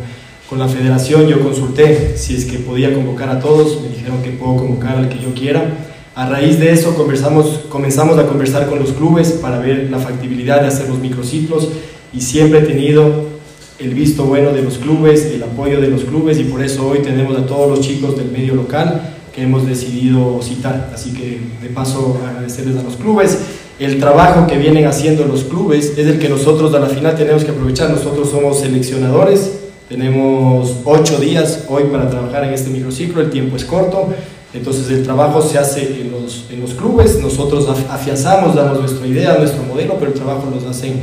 con 0.52 0.58
la 0.58 0.68
federación, 0.68 1.28
yo 1.28 1.40
consulté 1.40 2.18
si 2.18 2.36
es 2.36 2.44
que 2.44 2.58
podía 2.58 2.92
convocar 2.92 3.30
a 3.30 3.40
todos. 3.40 3.80
Me 3.80 3.88
dijeron 3.88 4.20
que 4.22 4.32
puedo 4.32 4.58
convocar 4.58 4.98
al 4.98 5.08
que 5.08 5.18
yo 5.18 5.32
quiera. 5.32 5.64
A 6.14 6.28
raíz 6.28 6.60
de 6.60 6.70
eso 6.72 6.94
conversamos, 6.94 7.60
comenzamos 7.70 8.18
a 8.18 8.26
conversar 8.26 8.68
con 8.68 8.78
los 8.78 8.92
clubes 8.92 9.32
para 9.32 9.60
ver 9.60 9.88
la 9.90 9.98
factibilidad 9.98 10.60
de 10.60 10.66
hacer 10.66 10.90
los 10.90 10.98
microciclos 10.98 11.70
y 12.12 12.20
siempre 12.20 12.58
he 12.58 12.62
tenido 12.64 13.28
el 13.78 13.94
visto 13.94 14.24
bueno 14.24 14.52
de 14.52 14.60
los 14.60 14.76
clubes, 14.76 15.24
el 15.24 15.42
apoyo 15.42 15.80
de 15.80 15.88
los 15.88 16.04
clubes 16.04 16.38
y 16.38 16.44
por 16.44 16.62
eso 16.62 16.86
hoy 16.86 16.98
tenemos 16.98 17.34
a 17.38 17.46
todos 17.46 17.70
los 17.70 17.80
chicos 17.80 18.18
del 18.18 18.30
medio 18.30 18.54
local 18.54 19.14
que 19.34 19.44
hemos 19.44 19.66
decidido 19.66 20.38
citar. 20.42 20.90
Así 20.94 21.14
que 21.14 21.40
de 21.62 21.72
paso 21.72 22.20
agradecerles 22.28 22.76
a 22.76 22.82
los 22.82 22.96
clubes 22.96 23.38
el 23.78 23.98
trabajo 23.98 24.46
que 24.46 24.58
vienen 24.58 24.84
haciendo 24.84 25.24
los 25.24 25.44
clubes 25.44 25.94
es 25.96 26.06
el 26.06 26.18
que 26.18 26.28
nosotros 26.28 26.72
a 26.74 26.78
la 26.78 26.86
final 26.88 27.16
tenemos 27.16 27.42
que 27.42 27.50
aprovechar. 27.50 27.90
Nosotros 27.90 28.30
somos 28.30 28.60
seleccionadores, 28.60 29.61
tenemos 29.92 30.78
ocho 30.84 31.18
días 31.18 31.66
hoy 31.68 31.84
para 31.84 32.08
trabajar 32.08 32.44
en 32.44 32.54
este 32.54 32.70
microciclo, 32.70 33.20
el 33.20 33.30
tiempo 33.30 33.56
es 33.56 33.64
corto, 33.64 34.08
entonces 34.54 34.90
el 34.90 35.02
trabajo 35.02 35.42
se 35.42 35.58
hace 35.58 36.00
en 36.00 36.10
los, 36.10 36.46
en 36.50 36.60
los 36.60 36.72
clubes, 36.72 37.20
nosotros 37.20 37.68
afianzamos, 37.90 38.56
damos 38.56 38.80
nuestra 38.80 39.06
idea, 39.06 39.36
nuestro 39.36 39.62
modelo, 39.64 39.96
pero 39.98 40.12
el 40.12 40.14
trabajo 40.14 40.48
lo 40.50 40.68
hacen 40.68 40.94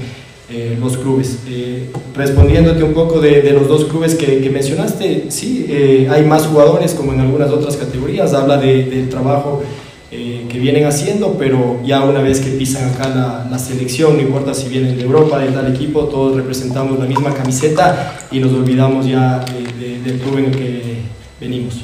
eh, 0.50 0.76
los 0.80 0.98
clubes. 0.98 1.40
Eh, 1.48 1.90
respondiéndote 2.16 2.84
un 2.84 2.94
poco 2.94 3.20
de, 3.20 3.44
de, 3.44 3.54
los 3.54 3.68
dos 3.68 3.86
clubes 3.86 4.16
que, 4.16 4.42
que 4.42 4.50
mencionaste, 4.50 5.26
sí, 5.30 5.68
eh, 5.70 6.08
hay 6.10 6.26
más 6.26 6.48
jugadores 6.48 6.96
como 6.96 7.14
en 7.14 7.20
algunas 7.20 7.52
otras 7.52 7.78
categorías, 7.78 8.34
habla 8.34 8.58
de, 8.58 8.86
del 8.86 9.10
trabajo 9.10 9.62
que 10.10 10.60
vienen 10.60 10.86
haciendo, 10.86 11.36
pero 11.38 11.82
ya 11.86 12.04
una 12.04 12.22
vez 12.22 12.40
que 12.40 12.50
pisan 12.52 12.90
acá 12.90 13.10
la, 13.10 13.48
la, 13.50 13.60
selección, 13.60 14.16
no 14.16 14.24
importa 14.24 14.56
si 14.56 14.68
vienen 14.68 14.98
de 14.98 15.04
Europa, 15.04 15.38
de 15.38 15.52
tal 15.52 15.72
equipo, 15.72 16.06
todos 16.06 16.36
representamos 16.36 16.98
la 16.98 17.06
misma 17.06 17.32
camiseta 17.32 18.18
y 18.32 18.40
nos 18.40 18.52
olvidamos 18.54 19.06
ya 19.06 19.46
del 19.80 20.20
club 20.20 20.40
en 20.40 20.46
el 20.46 20.52
que 20.52 20.82
venimos. 21.40 21.82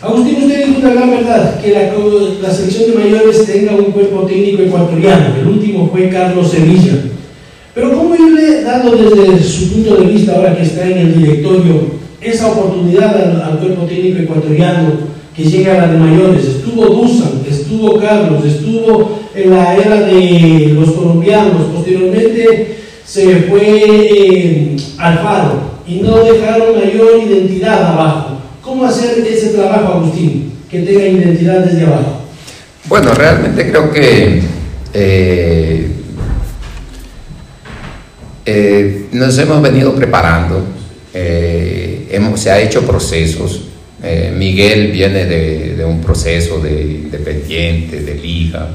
Agustín, 0.00 0.44
usted 0.44 0.66
dijo 0.66 0.78
una 0.78 0.94
gran 0.94 1.10
verdad, 1.10 1.60
que 1.60 1.72
la, 1.72 1.92
la, 2.40 2.54
selección 2.54 2.90
de 2.90 3.04
mayores 3.04 3.44
tenga 3.44 3.72
un 3.72 3.92
cuerpo 3.92 4.22
técnico 4.22 4.62
ecuatoriano. 4.62 5.36
El 5.38 5.48
último 5.48 5.90
fue 5.90 6.08
Carlos 6.08 6.50
Sevilla. 6.50 6.94
Pero 7.74 7.94
¿cómo 7.94 8.14
irle 8.14 8.62
dando 8.62 8.92
desde 8.92 9.42
su 9.42 9.72
punto 9.72 9.96
de 9.96 10.06
vista, 10.06 10.36
ahora 10.36 10.56
que 10.56 10.62
está 10.62 10.88
en 10.88 10.98
el 10.98 11.20
directorio, 11.20 11.96
esa 12.20 12.50
oportunidad 12.50 13.14
al, 13.14 13.42
al 13.42 13.58
cuerpo 13.58 13.84
técnico 13.84 14.20
ecuatoriano 14.20 15.15
que 15.36 15.44
llegue 15.44 15.70
a 15.70 15.86
la 15.86 15.92
de 15.92 15.98
mayores? 15.98 16.44
Estuvo 16.44 16.86
Dusan, 16.86 17.42
estuvo 17.48 18.00
Carlos, 18.00 18.44
estuvo 18.44 19.20
en 19.34 19.50
la 19.50 19.76
era 19.76 20.00
de 20.00 20.72
los 20.74 20.92
colombianos, 20.92 21.66
posteriormente 21.74 22.78
se 23.04 23.42
fue 23.42 23.84
eh, 23.84 24.76
Alfaro 24.98 25.60
y 25.86 25.96
no 25.96 26.16
dejaron 26.24 26.76
mayor 26.76 27.22
identidad 27.22 27.92
abajo. 27.92 28.38
¿Cómo 28.62 28.84
hacer 28.84 29.24
ese 29.26 29.50
trabajo, 29.50 29.92
Agustín, 29.92 30.52
que 30.70 30.80
tenga 30.80 31.06
identidad 31.06 31.60
desde 31.60 31.86
abajo? 31.86 32.22
Bueno, 32.88 33.12
realmente 33.14 33.68
creo 33.70 33.92
que 33.92 34.40
eh, 34.92 35.90
eh, 38.44 39.06
nos 39.12 39.38
hemos 39.38 39.60
venido 39.60 39.94
preparando, 39.94 40.64
eh, 41.12 42.08
hemos, 42.10 42.40
se 42.40 42.50
ha 42.50 42.60
hecho 42.60 42.82
procesos. 42.82 43.62
Eh, 44.06 44.32
Miguel 44.36 44.92
viene 44.92 45.24
de, 45.24 45.84
un 45.84 46.00
proceso 46.00 46.60
de 46.60 46.82
independiente, 46.82 48.00
de 48.00 48.14
liga, 48.14 48.68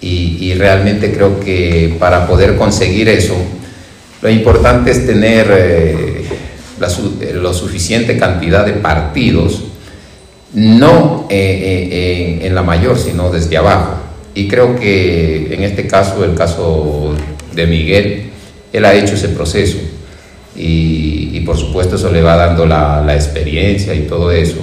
y, 0.00 0.54
realmente 0.54 1.12
creo 1.12 1.40
que 1.40 1.96
para 1.98 2.26
poder 2.26 2.56
conseguir 2.56 3.08
eso, 3.08 3.34
lo 4.22 4.30
importante 4.30 4.90
es 4.90 5.06
tener 5.06 5.46
eh, 5.50 6.24
la, 6.78 6.88
la, 7.40 7.52
suficiente 7.52 8.16
cantidad 8.16 8.64
de 8.64 8.74
partidos, 8.74 9.64
no 10.54 11.26
eh, 11.30 11.88
eh, 11.90 12.46
en, 12.46 12.54
la 12.54 12.62
mayor, 12.62 12.98
sino 12.98 13.30
desde 13.30 13.56
abajo. 13.56 13.96
Y 14.34 14.48
creo 14.48 14.78
que 14.78 15.52
en 15.52 15.62
este 15.62 15.86
caso, 15.86 16.24
el 16.24 16.34
caso 16.34 17.14
de 17.54 17.66
Miguel, 17.66 18.30
él 18.72 18.84
ha 18.84 18.94
hecho 18.94 19.14
ese 19.14 19.28
proceso. 19.28 19.78
Y, 20.58 21.30
y 21.32 21.40
por 21.46 21.56
supuesto 21.56 21.94
eso 21.94 22.10
le 22.10 22.20
va 22.20 22.36
dando 22.36 22.66
la, 22.66 23.00
la 23.00 23.14
experiencia 23.14 23.94
y 23.94 24.00
todo 24.00 24.32
eso. 24.32 24.58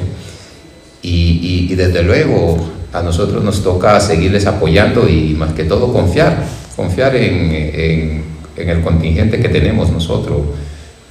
Y, 1.01 1.09
y, 1.09 1.67
y, 1.71 1.75
desde 1.75 2.03
luego 2.03 2.57
a 2.91 3.01
nosotros 3.01 3.43
nos 3.43 3.63
toca 3.63 3.99
seguirles 3.99 4.45
apoyando 4.45 5.07
y 5.07 5.35
más 5.37 5.53
que 5.53 5.63
todo 5.63 5.93
confiar, 5.93 6.43
confiar 6.75 7.15
en, 7.15 7.51
en, 7.53 8.23
en 8.57 8.69
el 8.69 8.81
contingente 8.81 9.39
que 9.39 9.49
tenemos 9.49 9.91
nosotros 9.91 10.39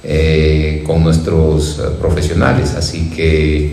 eh, 0.03 0.83
con 0.85 1.03
nuestros 1.03 1.81
profesionales. 1.99 2.75
Así 2.77 3.09
que 3.09 3.71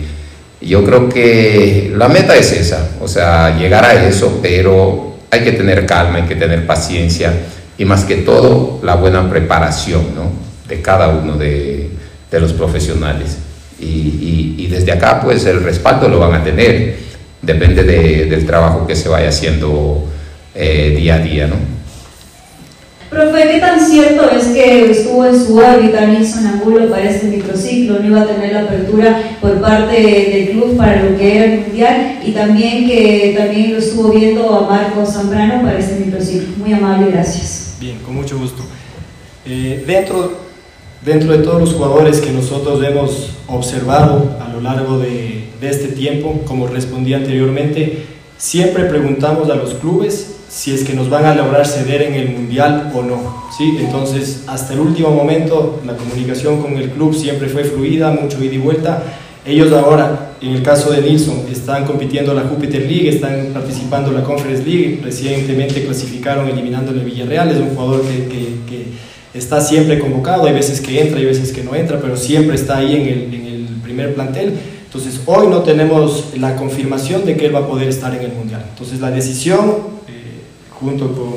yo 0.61 0.83
creo 0.83 1.09
que 1.09 1.93
la 1.95 2.07
meta 2.07 2.35
es 2.35 2.53
esa, 2.53 2.89
o 3.01 3.07
sea, 3.07 3.55
llegar 3.57 3.85
a 3.85 4.07
eso, 4.07 4.39
pero 4.41 5.17
hay 5.29 5.41
que 5.41 5.51
tener 5.51 5.85
calma, 5.85 6.17
hay 6.17 6.23
que 6.23 6.35
tener 6.35 6.65
paciencia 6.65 7.33
y 7.77 7.85
más 7.85 8.03
que 8.03 8.17
todo 8.17 8.79
la 8.83 8.95
buena 8.95 9.29
preparación 9.29 10.13
¿no? 10.15 10.42
De 10.67 10.81
cada 10.81 11.09
uno 11.09 11.37
de, 11.37 11.89
de 12.31 12.39
los 12.39 12.53
profesionales. 12.53 13.37
Y, 13.79 13.85
y, 13.85 14.55
y, 14.59 14.67
desde 14.67 14.91
acá 14.91 15.21
pues 15.21 15.45
el 15.45 15.63
respaldo 15.63 16.07
lo 16.07 16.19
van 16.19 16.35
a 16.35 16.43
tener, 16.43 16.95
depende 17.41 17.83
de, 17.83 18.25
del 18.25 18.45
trabajo 18.45 18.87
que 18.87 18.95
se 18.95 19.09
vaya 19.09 19.29
haciendo 19.29 20.07
eh, 20.55 20.95
día 20.97 21.15
a 21.15 21.19
día. 21.19 21.47
¿no? 21.47 21.55
Profe, 23.13 23.47
¿qué 23.51 23.59
tan 23.59 23.79
cierto 23.79 24.27
es 24.31 24.45
que 24.47 24.89
estuvo 24.89 25.23
en 25.25 25.39
su 25.39 25.55
órbita 25.55 26.03
Nilson 26.05 26.47
Angulo 26.47 26.89
para 26.89 27.07
este 27.07 27.27
microciclo? 27.27 27.99
No 27.99 28.07
iba 28.07 28.21
a 28.21 28.27
tener 28.27 28.53
la 28.53 28.61
apertura 28.61 29.37
por 29.39 29.61
parte 29.61 30.01
del 30.01 30.49
club 30.49 30.75
para 30.75 31.03
lo 31.03 31.15
que 31.15 31.35
era 31.35 31.45
el 31.45 31.59
mundial 31.59 32.19
y 32.25 32.31
también 32.31 32.87
que 32.87 33.35
también 33.37 33.73
lo 33.73 33.77
estuvo 33.77 34.09
viendo 34.09 34.49
a 34.57 34.67
Marco 34.67 35.05
Zambrano 35.05 35.61
para 35.61 35.77
este 35.77 36.03
microciclo. 36.03 36.57
Muy 36.57 36.73
amable, 36.73 37.11
gracias. 37.11 37.75
Bien, 37.79 37.99
con 37.99 38.15
mucho 38.15 38.39
gusto. 38.39 38.63
Eh, 39.45 39.83
dentro, 39.85 40.39
dentro 41.05 41.33
de 41.33 41.39
todos 41.39 41.59
los 41.59 41.73
jugadores 41.73 42.19
que 42.21 42.31
nosotros 42.31 42.83
hemos 42.83 43.31
observado 43.47 44.35
a 44.41 44.51
lo 44.53 44.61
largo 44.61 44.99
de, 44.99 45.49
de 45.59 45.69
este 45.69 45.89
tiempo, 45.89 46.41
como 46.45 46.67
respondí 46.67 47.13
anteriormente, 47.13 48.05
siempre 48.37 48.85
preguntamos 48.85 49.49
a 49.49 49.55
los 49.55 49.73
clubes 49.75 50.33
si 50.53 50.71
es 50.71 50.83
que 50.83 50.93
nos 50.93 51.09
van 51.09 51.25
a 51.25 51.33
lograr 51.33 51.65
ceder 51.65 52.03
en 52.03 52.13
el 52.13 52.29
mundial 52.29 52.91
o 52.93 53.01
no. 53.01 53.43
¿sí? 53.57 53.75
Entonces, 53.79 54.43
hasta 54.45 54.73
el 54.73 54.81
último 54.81 55.09
momento, 55.09 55.81
la 55.83 55.95
comunicación 55.95 56.61
con 56.61 56.77
el 56.77 56.91
club 56.91 57.15
siempre 57.15 57.49
fue 57.49 57.63
fluida, 57.63 58.11
mucho 58.11 58.43
ida 58.43 58.53
y 58.53 58.59
vuelta. 58.59 59.03
Ellos 59.45 59.73
ahora, 59.73 60.35
en 60.41 60.51
el 60.51 60.61
caso 60.61 60.91
de 60.91 61.01
Nilsson, 61.01 61.47
están 61.51 61.85
compitiendo 61.85 62.35
la 62.35 62.43
Jupiter 62.43 62.83
League, 62.83 63.09
están 63.09 63.47
participando 63.51 64.11
en 64.11 64.17
la 64.17 64.23
Conference 64.23 64.63
League, 64.63 65.01
recientemente 65.03 65.83
clasificaron 65.83 66.47
eliminando 66.47 66.91
el 66.91 66.99
Villarreal, 66.99 67.49
es 67.49 67.57
un 67.57 67.75
jugador 67.75 68.03
que, 68.03 68.27
que, 68.27 68.45
que, 68.69 68.85
está 69.33 69.61
siempre 69.61 69.99
convocado, 69.99 70.45
hay 70.45 70.53
veces 70.53 70.81
que 70.81 71.01
entra, 71.01 71.19
hay 71.19 71.25
veces 71.25 71.51
que 71.51 71.63
no 71.63 71.75
entra, 71.75 71.99
pero 71.99 72.17
siempre 72.17 72.55
está 72.55 72.77
ahí 72.77 72.95
en 72.95 73.01
el, 73.01 73.33
en 73.33 73.45
el 73.47 73.65
primer 73.83 74.13
plantel. 74.13 74.53
Entonces, 74.85 75.21
hoy 75.25 75.47
no 75.47 75.63
tenemos 75.63 76.33
la 76.37 76.55
confirmación 76.55 77.25
de 77.25 77.35
que 77.35 77.47
él 77.47 77.55
va 77.55 77.59
a 77.59 77.67
poder 77.67 77.87
estar 77.87 78.13
en 78.13 78.21
el 78.21 78.33
Mundial. 78.33 78.63
Entonces, 78.69 78.99
la 78.99 79.09
decisión 79.09 79.93
junto 80.83 81.07
con, 81.13 81.33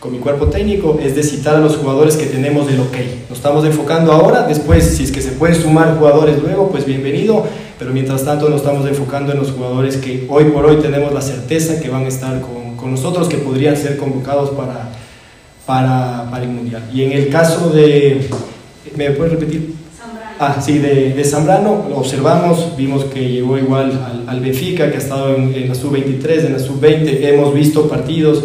con, 0.00 0.12
mi 0.12 0.18
cuerpo 0.18 0.46
técnico, 0.46 0.98
es 1.02 1.14
de 1.14 1.22
citar 1.22 1.56
a 1.56 1.60
los 1.60 1.76
jugadores 1.76 2.16
que 2.16 2.26
tenemos 2.26 2.66
del 2.66 2.80
OK. 2.80 2.96
Nos 3.28 3.38
estamos 3.38 3.64
enfocando 3.64 4.12
ahora, 4.12 4.46
después 4.46 4.84
si 4.84 5.04
es 5.04 5.12
que 5.12 5.20
se 5.20 5.32
pueden 5.32 5.60
sumar 5.60 5.96
jugadores 5.98 6.40
luego, 6.42 6.70
pues 6.70 6.86
bienvenido, 6.86 7.44
pero 7.78 7.92
mientras 7.92 8.24
tanto 8.24 8.48
nos 8.48 8.60
estamos 8.60 8.86
enfocando 8.88 9.32
en 9.32 9.38
los 9.38 9.50
jugadores 9.52 9.96
que 9.96 10.26
hoy 10.28 10.44
por 10.46 10.64
hoy 10.64 10.76
tenemos 10.76 11.12
la 11.12 11.20
certeza 11.20 11.80
que 11.80 11.90
van 11.90 12.04
a 12.04 12.08
estar 12.08 12.40
con, 12.40 12.76
con 12.76 12.90
nosotros, 12.90 13.28
que 13.28 13.36
podrían 13.36 13.76
ser 13.76 13.96
convocados 13.96 14.50
para, 14.50 14.92
para, 15.66 16.30
para 16.30 16.44
el 16.44 16.50
Mundial. 16.50 16.88
Y 16.94 17.02
en 17.02 17.12
el 17.12 17.28
caso 17.28 17.70
de... 17.70 18.28
¿Me 18.94 19.10
puedes 19.10 19.34
repetir? 19.34 19.74
Ah, 20.38 20.60
sí, 20.60 20.78
de, 20.78 21.14
de, 21.14 21.24
Zambrano 21.24 21.86
lo 21.88 21.96
observamos, 21.96 22.76
vimos 22.76 23.04
que 23.06 23.26
llegó 23.26 23.56
igual 23.56 23.90
al, 24.04 24.28
al 24.28 24.40
Benfica, 24.40 24.90
que 24.90 24.96
ha 24.96 25.00
estado 25.00 25.34
en, 25.34 25.54
en 25.54 25.66
la 25.66 25.74
sub-23, 25.74 26.46
en 26.46 26.52
la 26.52 26.58
sub-20, 26.58 27.24
hemos 27.24 27.54
visto 27.54 27.88
partidos, 27.88 28.44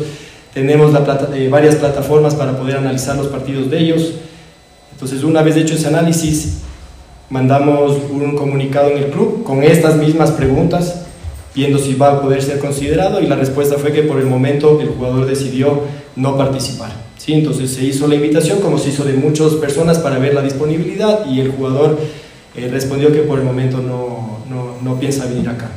tenemos 0.54 0.94
la 0.94 1.04
plata, 1.04 1.30
eh, 1.36 1.50
varias 1.50 1.76
plataformas 1.76 2.34
para 2.36 2.58
poder 2.58 2.78
analizar 2.78 3.18
los 3.18 3.28
partidos 3.28 3.70
de 3.70 3.80
ellos. 3.80 4.14
Entonces, 4.94 5.24
una 5.26 5.42
vez 5.42 5.58
hecho 5.58 5.74
ese 5.74 5.88
análisis, 5.88 6.60
mandamos 7.30 7.98
un 8.10 8.38
comunicado 8.38 8.92
en 8.92 8.98
el 8.98 9.06
club 9.08 9.44
con 9.44 9.62
estas 9.62 9.98
mismas 9.98 10.32
preguntas, 10.32 11.04
viendo 11.54 11.78
si 11.78 11.96
va 11.96 12.12
a 12.12 12.22
poder 12.22 12.42
ser 12.42 12.60
considerado 12.60 13.20
y 13.20 13.28
la 13.28 13.36
respuesta 13.36 13.76
fue 13.78 13.92
que 13.92 14.04
por 14.04 14.18
el 14.20 14.28
momento 14.28 14.80
el 14.80 14.88
jugador 14.90 15.26
decidió 15.26 15.82
no 16.16 16.38
participar. 16.38 17.11
¿Sí? 17.24 17.34
Entonces 17.34 17.72
se 17.72 17.84
hizo 17.84 18.08
la 18.08 18.16
invitación, 18.16 18.60
como 18.60 18.78
se 18.78 18.90
hizo 18.90 19.04
de 19.04 19.14
muchas 19.14 19.54
personas, 19.54 20.00
para 20.00 20.18
ver 20.18 20.34
la 20.34 20.42
disponibilidad 20.42 21.26
y 21.30 21.40
el 21.40 21.52
jugador 21.52 22.00
eh, 22.56 22.68
respondió 22.72 23.12
que 23.12 23.20
por 23.20 23.40
el 23.40 23.46
momento 23.46 23.78
no, 23.78 24.40
no, 24.50 24.76
no 24.82 25.00
piensa 25.00 25.26
venir 25.26 25.48
acá. 25.48 25.70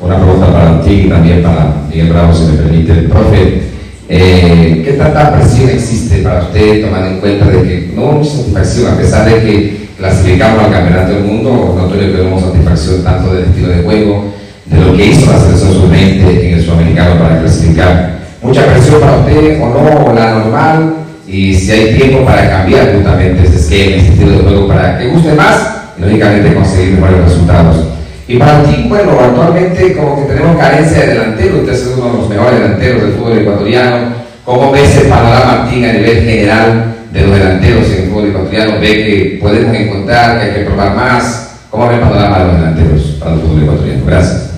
Una 0.00 0.16
pregunta 0.16 0.52
para 0.52 0.80
ti 0.82 1.02
y 1.04 1.08
también 1.08 1.42
para 1.42 1.86
Miguel 1.88 2.08
Bravo, 2.08 2.34
si 2.34 2.44
me 2.44 2.56
permite. 2.56 2.94
Profe, 3.08 3.62
eh, 4.08 4.82
¿qué 4.84 4.92
tanta 4.92 5.34
presión 5.34 5.70
existe 5.70 6.22
para 6.22 6.44
usted, 6.44 6.84
tomando 6.84 7.08
en 7.08 7.20
cuenta 7.20 7.46
de 7.46 7.62
que 7.62 7.92
no 7.94 8.10
hubo 8.10 8.24
satisfacción, 8.24 8.92
a 8.92 8.96
pesar 8.96 9.28
de 9.28 9.42
que 9.42 9.88
clasificamos 9.98 10.64
al 10.64 10.72
Campeonato 10.72 11.12
del 11.14 11.24
Mundo, 11.24 11.74
notorio 11.76 12.12
que 12.12 12.22
hubo 12.22 12.40
satisfacción 12.40 13.04
tanto 13.04 13.34
del 13.34 13.44
estilo 13.44 13.68
de 13.68 13.82
juego, 13.82 14.32
de 14.66 14.80
lo 14.80 14.96
que 14.96 15.06
hizo 15.06 15.30
la 15.30 15.40
selección 15.40 15.74
sub-20 15.74 16.40
en 16.44 16.54
el 16.54 16.64
sudamericano 16.64 17.18
para 17.18 17.40
clasificar? 17.40 18.13
¿Mucha 18.44 18.66
presión 18.66 19.00
para 19.00 19.16
usted 19.16 19.58
o 19.58 19.68
no, 19.68 20.04
o 20.04 20.14
la 20.14 20.34
normal? 20.34 20.94
Y 21.26 21.54
si 21.54 21.72
hay 21.72 21.96
tiempo 21.96 22.26
para 22.26 22.46
cambiar 22.46 22.92
justamente 22.94 23.48
ese 23.48 23.56
esquema, 23.56 23.96
ese 23.96 24.12
estilo 24.12 24.32
de 24.32 24.38
juego, 24.42 24.68
para 24.68 24.98
que 24.98 25.08
guste 25.08 25.32
más 25.32 25.76
y 25.96 26.02
lógicamente 26.02 26.52
conseguir 26.52 26.92
mejores 26.92 27.24
resultados. 27.24 27.86
Y 28.28 28.36
para 28.36 28.62
ti, 28.62 28.84
bueno, 28.86 29.12
actualmente 29.18 29.96
como 29.96 30.16
que 30.16 30.34
tenemos 30.34 30.58
carencia 30.58 31.00
de 31.00 31.06
delantero, 31.06 31.56
usted 31.60 31.72
es 31.72 31.86
uno 31.96 32.06
de 32.06 32.18
los 32.18 32.28
mejores 32.28 32.60
delanteros 32.60 33.02
del 33.02 33.12
fútbol 33.12 33.38
ecuatoriano. 33.38 33.96
¿Cómo 34.44 34.72
ves 34.72 34.96
el 34.98 35.08
panorama, 35.08 35.62
Martín, 35.62 35.84
a 35.86 35.92
nivel 35.94 36.22
general 36.22 36.94
de 37.12 37.20
los 37.22 37.38
delanteros 37.38 37.86
en 37.86 38.02
el 38.02 38.10
fútbol 38.10 38.28
ecuatoriano? 38.28 38.72
¿Ve 38.78 38.94
que 38.94 39.38
podemos 39.40 39.74
encontrar, 39.74 40.38
que 40.38 40.46
hay 40.46 40.52
que 40.52 40.64
probar 40.64 40.94
más? 40.94 41.50
¿Cómo 41.70 41.88
ve 41.88 41.94
el 41.94 42.00
panorama 42.00 42.38
de 42.40 42.44
los 42.44 42.56
delanteros 42.56 43.02
para 43.18 43.32
el 43.32 43.40
fútbol 43.40 43.62
ecuatoriano? 43.62 44.02
Gracias. 44.06 44.53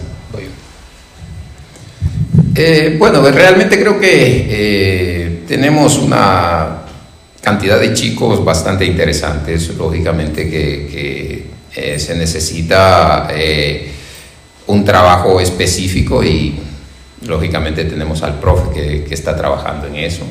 Eh, 2.58 2.96
bueno, 2.98 3.20
realmente 3.20 3.78
creo 3.78 4.00
que 4.00 4.46
eh, 4.48 5.42
tenemos 5.46 5.98
una 5.98 6.84
cantidad 7.42 7.78
de 7.78 7.92
chicos 7.92 8.42
bastante 8.42 8.86
interesantes, 8.86 9.76
lógicamente 9.76 10.48
que, 10.48 11.44
eh, 11.74 11.98
se 11.98 12.14
necesita 12.14 13.28
un 14.68 14.84
trabajo 14.86 15.38
específico 15.38 16.24
y 16.24 16.58
lógicamente 17.26 17.84
tenemos 17.84 18.22
al 18.22 18.40
profe 18.40 19.04
que, 19.06 19.14
está 19.14 19.36
trabajando 19.36 19.86
en 19.88 19.96
eso. 19.96 20.24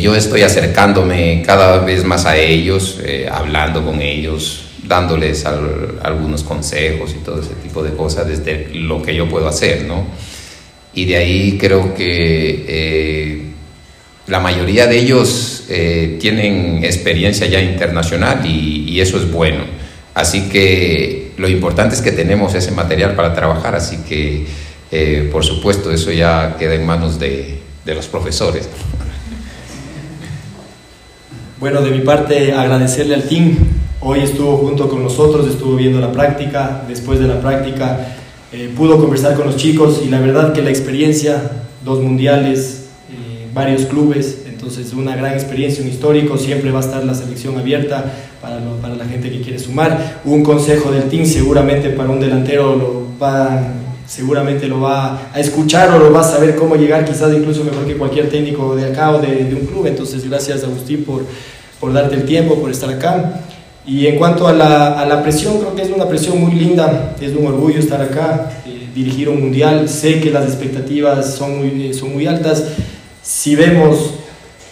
Yo 0.00 0.16
estoy 0.16 0.42
acercándome 0.42 1.42
cada 1.44 1.78
vez 1.80 2.04
más 2.04 2.24
a 2.24 2.38
ellos, 2.38 2.98
hablando 3.30 3.84
con 3.84 4.00
ellos, 4.00 4.68
dándoles 4.84 5.44
algunos 5.44 6.42
consejos 6.42 7.14
y 7.14 7.22
todo 7.22 7.42
ese 7.42 7.54
tipo 7.62 7.82
de 7.82 7.90
cosas 7.94 8.26
desde 8.26 8.70
lo 8.72 9.02
que 9.02 9.14
yo 9.14 9.28
puedo 9.28 9.46
hacer, 9.46 9.84
¿no? 9.84 10.06
Y 10.94 11.06
de 11.06 11.16
ahí 11.16 11.58
creo 11.58 11.94
que 11.94 13.52
la 14.26 14.40
mayoría 14.40 14.86
de 14.86 14.98
ellos 14.98 15.64
eh, 15.68 16.16
tienen 16.20 16.84
experiencia 16.84 17.46
ya 17.46 17.60
internacional 17.60 18.44
y, 18.46 19.00
eso 19.00 19.16
es 19.16 19.30
bueno. 19.30 19.64
Así 20.14 20.48
que 20.48 21.32
lo 21.38 21.48
importante 21.48 21.94
es 21.94 22.02
que 22.02 22.12
tenemos 22.12 22.54
ese 22.54 22.70
material 22.70 23.14
para 23.14 23.34
trabajar, 23.34 23.74
así 23.74 23.98
que 24.08 24.46
eh, 24.90 25.28
por 25.32 25.44
supuesto 25.44 25.90
eso 25.90 26.12
ya 26.12 26.56
queda 26.58 26.74
en 26.74 26.86
manos 26.86 27.18
de, 27.18 27.58
de 27.84 27.94
los 27.94 28.06
profesores. 28.06 28.68
Bueno, 31.58 31.80
de 31.82 31.90
mi 31.90 32.00
parte 32.00 32.52
agradecerle 32.52 33.14
al 33.14 33.24
team. 33.24 33.56
Hoy 34.00 34.20
estuvo 34.20 34.56
junto 34.58 34.88
con 34.88 35.02
nosotros, 35.02 35.48
estuvo 35.48 35.76
viendo 35.76 36.00
la 36.00 36.12
práctica. 36.12 36.84
Después 36.88 37.18
de 37.18 37.28
la 37.28 37.40
práctica 37.40 38.16
eh, 38.52 38.72
pudo 38.76 38.98
conversar 38.98 39.34
con 39.34 39.46
los 39.46 39.56
chicos 39.56 40.02
y 40.04 40.08
la 40.08 40.20
verdad 40.20 40.52
que 40.52 40.62
la 40.62 40.70
experiencia, 40.70 41.50
dos 41.84 42.00
mundiales, 42.00 42.78
varios 43.54 43.82
clubes, 43.82 44.42
entonces 44.46 44.92
una 44.94 45.16
gran 45.16 45.34
experiencia, 45.34 45.82
un 45.82 45.90
histórico, 45.90 46.38
siempre 46.38 46.70
va 46.70 46.78
a 46.78 46.82
estar 46.82 47.04
la 47.04 47.14
selección 47.14 47.58
abierta 47.58 48.04
para, 48.40 48.58
para 48.80 48.94
la 48.94 49.04
gente 49.04 49.30
que 49.30 49.40
quiere 49.40 49.58
sumar. 49.58 50.20
Un 50.24 50.42
consejo 50.42 50.90
del 50.90 51.04
team 51.04 51.26
seguramente 51.26 51.90
para 51.90 52.10
un 52.10 52.20
delantero 52.20 52.76
lo 52.76 53.06
va, 53.20 53.60
seguramente 54.06 54.68
lo 54.68 54.80
va 54.80 55.30
a 55.32 55.40
escuchar 55.40 55.90
o 55.90 55.98
lo 55.98 56.12
va 56.12 56.20
a 56.20 56.24
saber 56.24 56.56
cómo 56.56 56.76
llegar, 56.76 57.04
quizás 57.04 57.34
incluso 57.34 57.64
mejor 57.64 57.86
que 57.86 57.96
cualquier 57.96 58.30
técnico 58.30 58.74
de 58.74 58.86
acá 58.86 59.10
o 59.10 59.20
de, 59.20 59.56
un 59.58 59.66
club, 59.66 59.86
entonces 59.86 60.28
gracias 60.28 60.64
Agustín 60.64 61.04
por, 61.04 61.24
por 61.80 61.92
darte 61.92 62.14
el 62.14 62.24
tiempo, 62.24 62.60
por 62.60 62.70
estar 62.70 62.88
acá. 62.88 63.40
Y 63.84 64.06
en 64.06 64.16
cuanto 64.16 64.46
a 64.46 64.52
la, 64.52 65.00
a 65.00 65.06
la, 65.06 65.22
presión, 65.22 65.58
creo 65.58 65.74
que 65.74 65.82
es 65.82 65.90
una 65.90 66.08
presión 66.08 66.40
muy 66.40 66.52
linda, 66.52 67.16
es 67.20 67.34
un 67.34 67.46
orgullo 67.46 67.80
estar 67.80 68.00
acá, 68.00 68.50
eh, 68.64 68.88
dirigir 68.94 69.28
un 69.28 69.40
mundial, 69.40 69.88
sé 69.88 70.20
que 70.20 70.30
las 70.30 70.44
expectativas 70.44 71.34
son 71.34 71.58
muy, 71.58 71.92
son 71.92 72.12
muy 72.12 72.26
altas, 72.26 72.64
si 73.22 73.56
vemos 73.56 74.14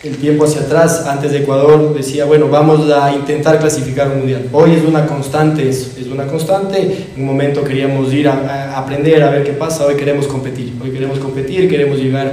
el 0.02 0.16
tiempo 0.16 0.44
hacia 0.44 0.62
atrás, 0.62 1.06
antes 1.06 1.32
de 1.32 1.38
Ecuador 1.38 1.94
decía, 1.94 2.24
bueno, 2.24 2.48
vamos 2.48 2.90
a 2.90 3.12
intentar 3.12 3.58
clasificar 3.58 4.08
un 4.08 4.20
mundial. 4.20 4.48
Hoy 4.50 4.72
es 4.72 4.82
una 4.82 5.06
constante, 5.06 5.68
es, 5.68 5.94
una 6.10 6.26
constante. 6.26 7.08
En 7.14 7.20
un 7.20 7.26
momento 7.26 7.62
queríamos 7.62 8.10
ir 8.12 8.28
a, 8.28 8.78
aprender, 8.78 9.22
a 9.22 9.30
ver 9.30 9.44
qué 9.44 9.52
pasa. 9.52 9.84
Hoy 9.84 9.96
queremos 9.96 10.26
competir. 10.26 10.72
Hoy 10.82 10.90
queremos 10.90 11.18
competir, 11.18 11.68
queremos 11.68 11.98
llegar 11.98 12.28
a 12.28 12.32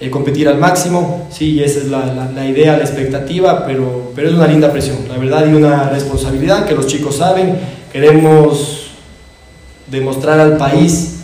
eh, 0.00 0.10
competir 0.10 0.48
al 0.48 0.58
máximo. 0.58 1.26
Sí, 1.30 1.62
esa 1.62 1.80
es 1.80 1.86
la, 1.88 2.46
idea, 2.46 2.76
la 2.76 2.84
expectativa, 2.84 3.66
pero, 3.66 4.12
pero 4.14 4.28
es 4.28 4.34
una 4.34 4.46
linda 4.46 4.70
presión, 4.70 4.98
la 5.08 5.18
verdad, 5.18 5.46
y 5.50 5.54
una 5.54 5.88
responsabilidad 5.90 6.66
que 6.66 6.74
los 6.74 6.86
chicos 6.86 7.16
saben. 7.16 7.56
Queremos 7.92 8.90
demostrar 9.90 10.38
al 10.38 10.56
país 10.56 11.18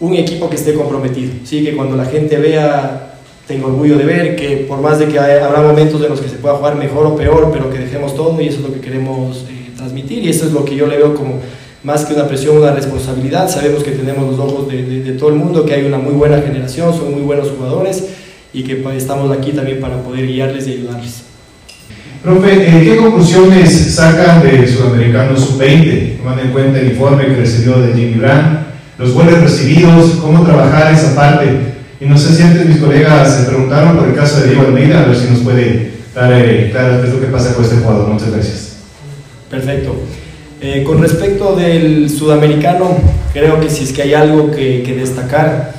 un 0.00 0.14
equipo 0.14 0.48
que 0.50 0.56
esté 0.56 0.74
comprometido, 0.74 1.32
¿sí? 1.44 1.64
que 1.64 1.74
cuando 1.74 1.96
la 1.96 2.04
gente 2.04 2.36
vea, 2.36 3.14
tengo 3.46 3.68
orgullo 3.68 3.96
de 3.96 4.04
ver, 4.04 4.36
que 4.36 4.66
por 4.68 4.80
más 4.80 4.98
de 4.98 5.08
que 5.08 5.18
habrá 5.18 5.62
momentos 5.62 6.02
en 6.02 6.10
los 6.10 6.20
que 6.20 6.28
se 6.28 6.36
pueda 6.36 6.56
jugar 6.56 6.76
mejor 6.76 7.06
o 7.06 7.16
peor, 7.16 7.50
pero 7.52 7.70
que 7.70 7.78
dejemos 7.78 8.14
todo 8.14 8.40
y 8.40 8.48
eso 8.48 8.58
es 8.58 8.64
lo 8.64 8.72
que 8.72 8.80
queremos 8.80 9.44
eh, 9.48 9.72
transmitir 9.76 10.24
y 10.24 10.28
eso 10.28 10.46
es 10.46 10.52
lo 10.52 10.64
que 10.64 10.76
yo 10.76 10.86
le 10.86 10.98
veo 10.98 11.14
como 11.14 11.40
más 11.84 12.04
que 12.04 12.14
una 12.14 12.26
presión, 12.26 12.56
una 12.56 12.72
responsabilidad. 12.72 13.48
Sabemos 13.48 13.84
que 13.84 13.92
tenemos 13.92 14.28
los 14.28 14.40
ojos 14.40 14.68
de, 14.68 14.82
de, 14.82 15.12
todo 15.12 15.28
el 15.28 15.36
mundo, 15.36 15.64
que 15.64 15.74
hay 15.74 15.86
una 15.86 15.98
muy 15.98 16.14
buena 16.14 16.40
generación, 16.40 16.92
son 16.92 17.12
muy 17.12 17.22
buenos 17.22 17.50
jugadores 17.50 18.04
y 18.52 18.64
que 18.64 18.82
estamos 18.96 19.36
aquí 19.36 19.52
también 19.52 19.80
para 19.80 20.02
poder 20.02 20.26
guiarles 20.26 20.66
y 20.66 20.72
ayudarles. 20.72 21.22
Profe, 22.22 22.52
eh, 22.54 22.84
¿qué 22.84 22.96
conclusiones 22.96 23.94
sacan 23.94 24.42
del 24.42 24.66
Sudamericano 24.66 25.36
Sub-20, 25.36 26.16
tomando 26.18 26.42
en 26.42 26.52
cuenta 26.52 26.80
el 26.80 26.92
informe 26.92 27.26
que 27.26 27.36
recibió 27.36 27.78
de 27.80 27.92
Jimmy 27.92 28.14
Brand? 28.14 28.64
los 28.98 29.12
goles 29.12 29.40
recibidos, 29.40 30.12
cómo 30.20 30.44
trabajar 30.44 30.92
esa 30.92 31.14
parte. 31.14 31.74
Y 32.00 32.06
no 32.06 32.18
sé 32.18 32.34
si 32.34 32.42
antes 32.42 32.66
mis 32.66 32.78
colegas 32.78 33.36
se 33.36 33.44
preguntaron 33.44 33.96
por 33.96 34.08
el 34.08 34.14
caso 34.14 34.40
de 34.40 34.48
Diego 34.48 34.66
Almeida, 34.66 35.02
a 35.02 35.06
ver 35.06 35.16
si 35.16 35.30
nos 35.30 35.40
puede 35.40 35.92
dar 36.14 36.32
eh, 36.32 36.68
claro 36.70 37.00
qué 37.00 37.08
es 37.08 37.14
lo 37.14 37.20
que 37.20 37.26
pasa 37.26 37.54
con 37.54 37.64
este 37.64 37.76
jugador. 37.76 38.08
Muchas 38.08 38.30
gracias. 38.30 38.76
Perfecto. 39.50 39.96
Eh, 40.66 40.82
con 40.82 40.98
respecto 41.02 41.54
del 41.54 42.08
sudamericano, 42.08 42.96
creo 43.34 43.60
que 43.60 43.68
si 43.68 43.84
es 43.84 43.92
que 43.92 44.00
hay 44.00 44.14
algo 44.14 44.50
que, 44.50 44.82
que 44.82 44.94
destacar, 44.94 45.74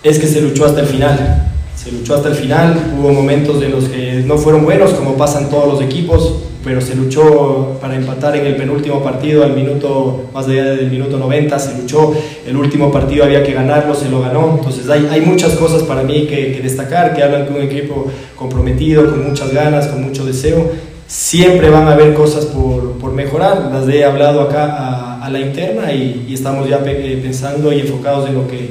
es 0.00 0.20
que 0.20 0.28
se 0.28 0.40
luchó 0.40 0.64
hasta 0.64 0.82
el 0.82 0.86
final. 0.86 1.50
Se 1.74 1.90
luchó 1.90 2.14
hasta 2.14 2.28
el 2.28 2.36
final, 2.36 2.92
hubo 2.96 3.12
momentos 3.12 3.60
en 3.60 3.72
los 3.72 3.88
que 3.88 4.22
no 4.24 4.38
fueron 4.38 4.64
buenos, 4.64 4.92
como 4.92 5.16
pasan 5.16 5.50
todos 5.50 5.66
los 5.66 5.82
equipos, 5.82 6.36
pero 6.62 6.80
se 6.80 6.94
luchó 6.94 7.78
para 7.80 7.96
empatar 7.96 8.36
en 8.36 8.46
el 8.46 8.54
penúltimo 8.54 9.02
partido 9.02 9.42
al 9.42 9.56
minuto, 9.56 10.26
más 10.32 10.46
allá 10.46 10.66
del 10.66 10.88
minuto 10.88 11.18
90, 11.18 11.58
se 11.58 11.82
luchó, 11.82 12.14
el 12.46 12.56
último 12.56 12.92
partido 12.92 13.24
había 13.24 13.42
que 13.42 13.52
ganarlo, 13.52 13.92
se 13.92 14.08
lo 14.08 14.20
ganó, 14.20 14.54
entonces 14.56 14.88
hay, 14.88 15.08
hay 15.10 15.22
muchas 15.22 15.54
cosas 15.54 15.82
para 15.82 16.04
mí 16.04 16.28
que, 16.28 16.60
destacar, 16.62 17.12
que 17.12 17.24
hablan 17.24 17.46
de 17.46 17.58
un 17.58 17.62
equipo 17.62 18.06
comprometido, 18.36 19.10
con 19.10 19.28
muchas 19.28 19.52
ganas, 19.52 19.88
con 19.88 20.00
mucho 20.00 20.24
deseo, 20.24 20.70
siempre 21.08 21.70
van 21.70 21.88
a 21.88 21.94
haber 21.94 22.14
cosas 22.14 22.46
por, 22.46 22.91
mejorar, 23.12 23.70
las 23.72 23.88
he 23.88 24.04
hablado 24.04 24.42
acá 24.42 25.22
a, 25.24 25.30
la 25.30 25.40
interna 25.40 25.92
y, 25.92 26.32
estamos 26.32 26.68
ya 26.68 26.82
eh, 26.84 27.18
pensando 27.22 27.72
y 27.72 27.80
enfocados 27.80 28.28
en 28.28 28.34
lo 28.34 28.46
que, 28.48 28.70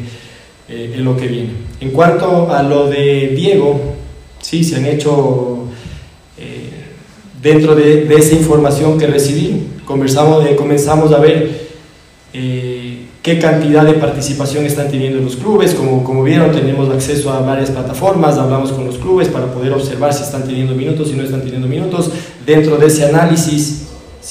eh, 0.70 0.94
en 0.96 1.06
lo 1.06 1.16
que 1.16 1.28
viene. 1.28 1.50
En 1.80 1.92
cuanto 1.92 2.52
a 2.52 2.62
lo 2.62 2.90
de 2.90 3.34
Diego, 3.36 3.96
sí, 4.42 4.64
se 4.64 4.76
han 4.76 4.86
hecho 4.86 5.68
dentro 7.42 7.76
de, 7.76 8.14
esa 8.16 8.36
información 8.36 8.98
que 8.98 9.08
recibí, 9.08 9.68
conversamos, 9.86 10.46
eh, 10.46 10.56
comenzamos 10.56 11.12
a 11.12 11.20
ver 11.20 11.70
eh, 12.34 13.06
qué 13.22 13.40
cantidad 13.40 13.84
de 13.84 13.94
participación 13.94 14.66
están 14.66 14.90
teniendo 14.90 15.20
los 15.20 15.36
clubes. 15.36 15.74
Como, 15.74 16.04
como 16.04 16.24
vieron, 16.24 16.52
tenemos 16.52 16.90
acceso 16.90 17.32
a 17.32 17.42
varias 17.42 17.72
plataformas, 17.72 18.38
hablamos 18.38 18.72
con 18.72 18.86
los 18.86 18.98
clubes 18.98 19.28
para 19.28 19.48
poder 19.48 19.74
observar 19.74 20.14
si 20.14 20.24
están 20.24 20.44
teniendo 20.44 20.76
minutos, 20.76 21.10
si 21.10 21.16
no 21.16 21.24
están 21.24 21.42
teniendo 21.42 21.68
minutos. 21.68 22.12
Dentro 22.46 22.78
de 22.78 22.88
ese 22.88 23.06
análisis, 23.06 23.81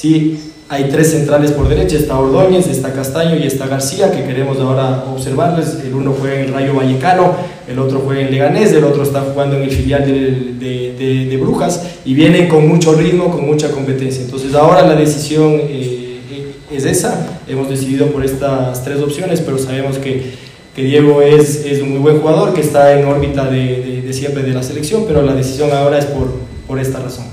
sí, 0.01 0.51
hay 0.67 0.85
tres 0.85 1.11
centrales 1.11 1.51
por 1.51 1.67
derecha, 1.67 1.97
está 1.97 2.17
Ordóñez, 2.17 2.67
está 2.67 2.93
Castaño 2.93 3.35
y 3.35 3.45
está 3.45 3.67
García, 3.67 4.09
que 4.09 4.23
queremos 4.23 4.57
ahora 4.57 5.03
observarles. 5.13 5.79
El 5.85 5.93
uno 5.93 6.15
juega 6.17 6.39
en 6.39 6.45
el 6.45 6.53
Rayo 6.53 6.73
Vallecano, 6.73 7.35
el 7.67 7.77
otro 7.77 7.99
juega 8.05 8.21
en 8.21 8.31
Leganés, 8.31 8.71
el 8.71 8.85
otro 8.85 9.03
está 9.03 9.19
jugando 9.19 9.57
en 9.57 9.63
el 9.63 9.71
filial 9.71 10.05
de, 10.05 11.27
de, 11.29 11.37
Brujas 11.37 11.81
y 12.05 12.13
vienen 12.13 12.47
con 12.47 12.67
mucho 12.67 12.93
ritmo, 12.93 13.31
con 13.31 13.45
mucha 13.45 13.69
competencia. 13.71 14.23
Entonces 14.23 14.53
ahora 14.53 14.87
la 14.87 14.95
decisión 14.95 15.59
eh, 15.61 16.19
es 16.71 16.85
esa, 16.85 17.41
hemos 17.49 17.67
decidido 17.69 18.07
por 18.07 18.23
estas 18.23 18.81
tres 18.83 19.01
opciones, 19.01 19.41
pero 19.41 19.57
sabemos 19.57 19.97
que, 19.97 20.23
que 20.73 20.83
Diego 20.83 21.21
es, 21.21 21.65
es, 21.65 21.81
un 21.81 21.89
muy 21.89 21.99
buen 21.99 22.19
jugador, 22.19 22.53
que 22.53 22.61
está 22.61 22.97
en 22.97 23.05
órbita 23.05 23.45
de, 23.49 24.09
siempre 24.13 24.43
de 24.43 24.53
la 24.53 24.63
selección, 24.63 25.03
pero 25.05 25.21
la 25.21 25.33
decisión 25.33 25.69
ahora 25.71 25.99
es 25.99 26.05
por, 26.05 26.31
por 26.65 26.79
esta 26.79 26.99
razón. 26.99 27.30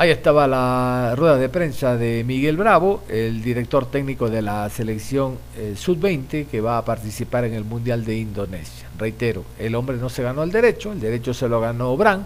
Ahí 0.00 0.10
estaba 0.10 0.46
la 0.46 1.14
rueda 1.16 1.38
de 1.38 1.48
prensa 1.48 1.96
de 1.96 2.22
Miguel 2.22 2.56
Bravo, 2.56 3.02
el 3.08 3.42
director 3.42 3.90
técnico 3.90 4.30
de 4.30 4.42
la 4.42 4.70
selección 4.70 5.38
eh, 5.56 5.74
sub-20 5.76 6.46
que 6.46 6.60
va 6.60 6.78
a 6.78 6.84
participar 6.84 7.44
en 7.46 7.54
el 7.54 7.64
Mundial 7.64 8.04
de 8.04 8.16
Indonesia. 8.16 8.86
Reitero, 8.96 9.44
el 9.58 9.74
hombre 9.74 9.96
no 9.96 10.08
se 10.08 10.22
ganó 10.22 10.44
el 10.44 10.52
derecho, 10.52 10.92
el 10.92 11.00
derecho 11.00 11.34
se 11.34 11.48
lo 11.48 11.60
ganó 11.60 11.96
Bran, 11.96 12.24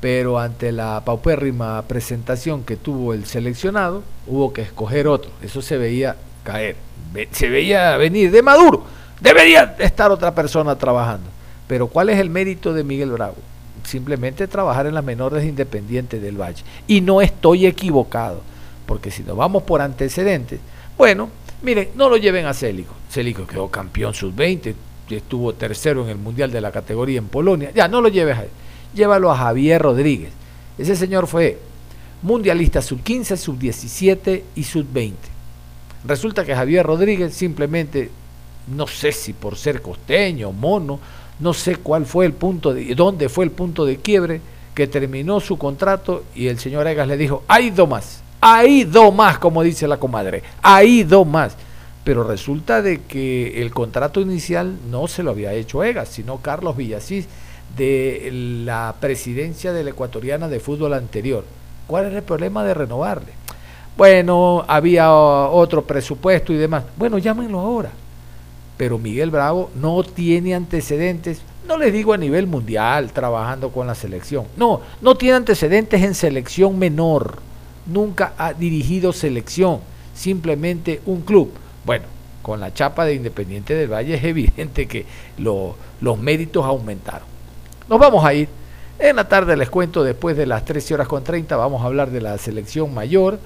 pero 0.00 0.40
ante 0.40 0.72
la 0.72 1.00
paupérrima 1.04 1.80
presentación 1.82 2.64
que 2.64 2.74
tuvo 2.74 3.14
el 3.14 3.24
seleccionado, 3.24 4.02
hubo 4.26 4.52
que 4.52 4.62
escoger 4.62 5.06
otro. 5.06 5.30
Eso 5.42 5.62
se 5.62 5.78
veía 5.78 6.16
caer, 6.42 6.74
se 7.30 7.48
veía 7.48 7.96
venir 7.98 8.32
de 8.32 8.42
Maduro. 8.42 8.82
Debería 9.20 9.76
estar 9.78 10.10
otra 10.10 10.34
persona 10.34 10.74
trabajando. 10.74 11.30
Pero 11.68 11.86
¿cuál 11.86 12.10
es 12.10 12.18
el 12.18 12.30
mérito 12.30 12.74
de 12.74 12.82
Miguel 12.82 13.12
Bravo? 13.12 13.36
Simplemente 13.84 14.46
trabajar 14.48 14.86
en 14.86 14.94
las 14.94 15.04
menores 15.04 15.44
independientes 15.44 16.20
del 16.20 16.40
Valle. 16.40 16.62
Y 16.86 17.00
no 17.00 17.20
estoy 17.20 17.66
equivocado, 17.66 18.42
porque 18.86 19.10
si 19.10 19.22
nos 19.22 19.36
vamos 19.36 19.62
por 19.62 19.80
antecedentes, 19.80 20.60
bueno, 20.96 21.28
miren, 21.62 21.88
no 21.94 22.08
lo 22.08 22.16
lleven 22.16 22.46
a 22.46 22.54
Célico. 22.54 22.94
Célico 23.10 23.46
quedó 23.46 23.68
campeón 23.68 24.14
sub-20, 24.14 24.74
estuvo 25.16 25.54
tercero 25.54 26.04
en 26.04 26.10
el 26.10 26.18
Mundial 26.18 26.50
de 26.50 26.60
la 26.60 26.72
categoría 26.72 27.18
en 27.18 27.28
Polonia. 27.28 27.70
Ya, 27.74 27.88
no 27.88 28.00
lo 28.00 28.08
lleves 28.08 28.38
a 28.38 28.42
él. 28.44 28.50
Llévalo 28.94 29.30
a 29.30 29.36
Javier 29.36 29.82
Rodríguez. 29.82 30.30
Ese 30.78 30.96
señor 30.96 31.26
fue 31.26 31.58
mundialista 32.22 32.80
sub-15, 32.80 33.36
sub-17 33.36 34.42
y 34.54 34.64
sub-20. 34.64 35.12
Resulta 36.04 36.44
que 36.44 36.54
Javier 36.54 36.86
Rodríguez 36.86 37.34
simplemente, 37.34 38.10
no 38.74 38.86
sé 38.86 39.12
si 39.12 39.32
por 39.32 39.56
ser 39.56 39.82
costeño, 39.82 40.52
mono, 40.52 40.98
no 41.42 41.52
sé 41.52 41.76
cuál 41.76 42.06
fue 42.06 42.24
el 42.24 42.32
punto 42.32 42.72
de, 42.72 42.94
dónde 42.94 43.28
fue 43.28 43.44
el 43.44 43.50
punto 43.50 43.84
de 43.84 43.96
quiebre, 43.96 44.40
que 44.74 44.86
terminó 44.86 45.40
su 45.40 45.58
contrato 45.58 46.22
y 46.34 46.46
el 46.46 46.58
señor 46.58 46.86
Egas 46.86 47.08
le 47.08 47.16
dijo, 47.16 47.42
hay 47.48 47.70
dos 47.70 47.88
más, 47.88 48.22
hay 48.40 48.84
dos 48.84 49.12
más, 49.12 49.38
como 49.38 49.62
dice 49.62 49.88
la 49.88 49.98
comadre, 49.98 50.42
hay 50.62 51.02
dos 51.02 51.26
más. 51.26 51.56
Pero 52.04 52.24
resulta 52.24 52.80
de 52.80 53.02
que 53.02 53.60
el 53.60 53.72
contrato 53.72 54.20
inicial 54.20 54.76
no 54.90 55.08
se 55.08 55.22
lo 55.22 55.32
había 55.32 55.52
hecho 55.52 55.84
Egas, 55.84 56.08
sino 56.08 56.38
Carlos 56.38 56.76
Villasís 56.76 57.26
de 57.76 58.30
la 58.64 58.94
presidencia 59.00 59.72
de 59.72 59.84
la 59.84 59.90
ecuatoriana 59.90 60.48
de 60.48 60.60
fútbol 60.60 60.94
anterior. 60.94 61.44
¿Cuál 61.86 62.06
es 62.06 62.14
el 62.14 62.22
problema 62.22 62.64
de 62.64 62.74
renovarle? 62.74 63.32
Bueno, 63.96 64.64
había 64.66 65.12
otro 65.12 65.84
presupuesto 65.84 66.52
y 66.52 66.56
demás. 66.56 66.84
Bueno, 66.96 67.18
llámenlo 67.18 67.60
ahora. 67.60 67.90
Pero 68.76 68.98
Miguel 68.98 69.30
Bravo 69.30 69.70
no 69.74 70.02
tiene 70.02 70.54
antecedentes, 70.54 71.42
no 71.66 71.76
les 71.76 71.92
digo 71.92 72.12
a 72.12 72.18
nivel 72.18 72.46
mundial, 72.46 73.12
trabajando 73.12 73.70
con 73.70 73.86
la 73.86 73.94
selección. 73.94 74.46
No, 74.56 74.80
no 75.00 75.14
tiene 75.14 75.36
antecedentes 75.36 76.02
en 76.02 76.14
selección 76.14 76.78
menor. 76.78 77.38
Nunca 77.86 78.32
ha 78.38 78.52
dirigido 78.52 79.12
selección, 79.12 79.80
simplemente 80.14 81.00
un 81.06 81.22
club. 81.22 81.52
Bueno, 81.84 82.04
con 82.42 82.60
la 82.60 82.74
chapa 82.74 83.04
de 83.04 83.14
Independiente 83.14 83.74
del 83.74 83.92
Valle 83.92 84.14
es 84.14 84.24
evidente 84.24 84.86
que 84.86 85.06
los 85.38 86.18
méritos 86.18 86.64
aumentaron. 86.64 87.26
Nos 87.88 87.98
vamos 87.98 88.24
a 88.24 88.34
ir. 88.34 88.48
En 88.98 89.16
la 89.16 89.26
tarde 89.26 89.56
les 89.56 89.70
cuento, 89.70 90.04
después 90.04 90.36
de 90.36 90.46
las 90.46 90.64
13 90.64 90.94
horas 90.94 91.08
con 91.08 91.24
30, 91.24 91.56
vamos 91.56 91.82
a 91.82 91.86
hablar 91.86 92.10
de 92.10 92.20
la 92.20 92.38
selección 92.38 92.94
mayor 92.94 93.38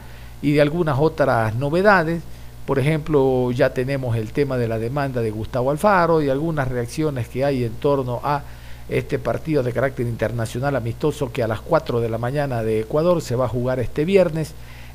y 0.43 0.53
de 0.53 0.61
algunas 0.61 0.99
otras 0.99 1.55
novedades. 1.55 2.23
Por 2.67 2.81
ejemplo, 2.81 3.53
ya 3.53 3.71
tenemos 3.71 4.17
el 4.17 4.33
tema 4.33 4.57
de 4.57 4.67
la 4.67 4.79
demanda 4.79 5.23
de 5.23 5.31
Gustavo 5.31 5.71
Alfaro 5.71 6.21
y 6.21 6.29
algunas 6.29 6.67
reacciones 6.67 7.29
que 7.29 7.45
hay 7.45 7.63
en 7.63 7.75
torno 7.75 8.21
a 8.25 8.43
este 8.89 9.21
partido 9.21 9.63
de 9.63 9.73
carácter 9.73 10.07
internacional 10.07 10.75
amistoso 10.75 11.33
que 11.33 11.45
a 11.45 11.49
las 11.49 11.61
4 11.61 12.01
de 12.01 12.09
la 12.09 12.19
mañana 12.19 12.65
de 12.65 12.81
Ecuador 12.81 13.23
se 13.23 13.37
va 13.37 13.47
a 13.47 13.49
jugar 13.49 13.79
este 13.79 14.05
viernes 14.05 14.53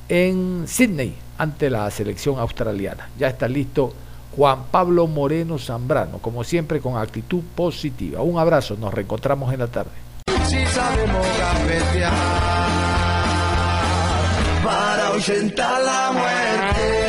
en 0.09 0.65
Sydney 0.67 1.15
ante 1.37 1.69
la 1.69 1.89
selección 1.91 2.39
australiana. 2.39 3.09
Ya 3.17 3.27
está 3.27 3.47
listo 3.47 3.93
Juan 4.35 4.65
Pablo 4.69 5.07
Moreno 5.07 5.57
Zambrano, 5.57 6.17
como 6.19 6.43
siempre 6.43 6.81
con 6.81 6.97
actitud 6.97 7.41
positiva. 7.55 8.21
Un 8.21 8.37
abrazo, 8.37 8.75
nos 8.77 8.93
reencontramos 8.93 9.53
en 9.53 9.59
la 9.59 9.67
tarde. 9.67 9.91
Si 10.45 10.65
sabemos 10.65 11.25
para 14.67 15.79
la 15.79 16.11
muerte. 16.11 17.00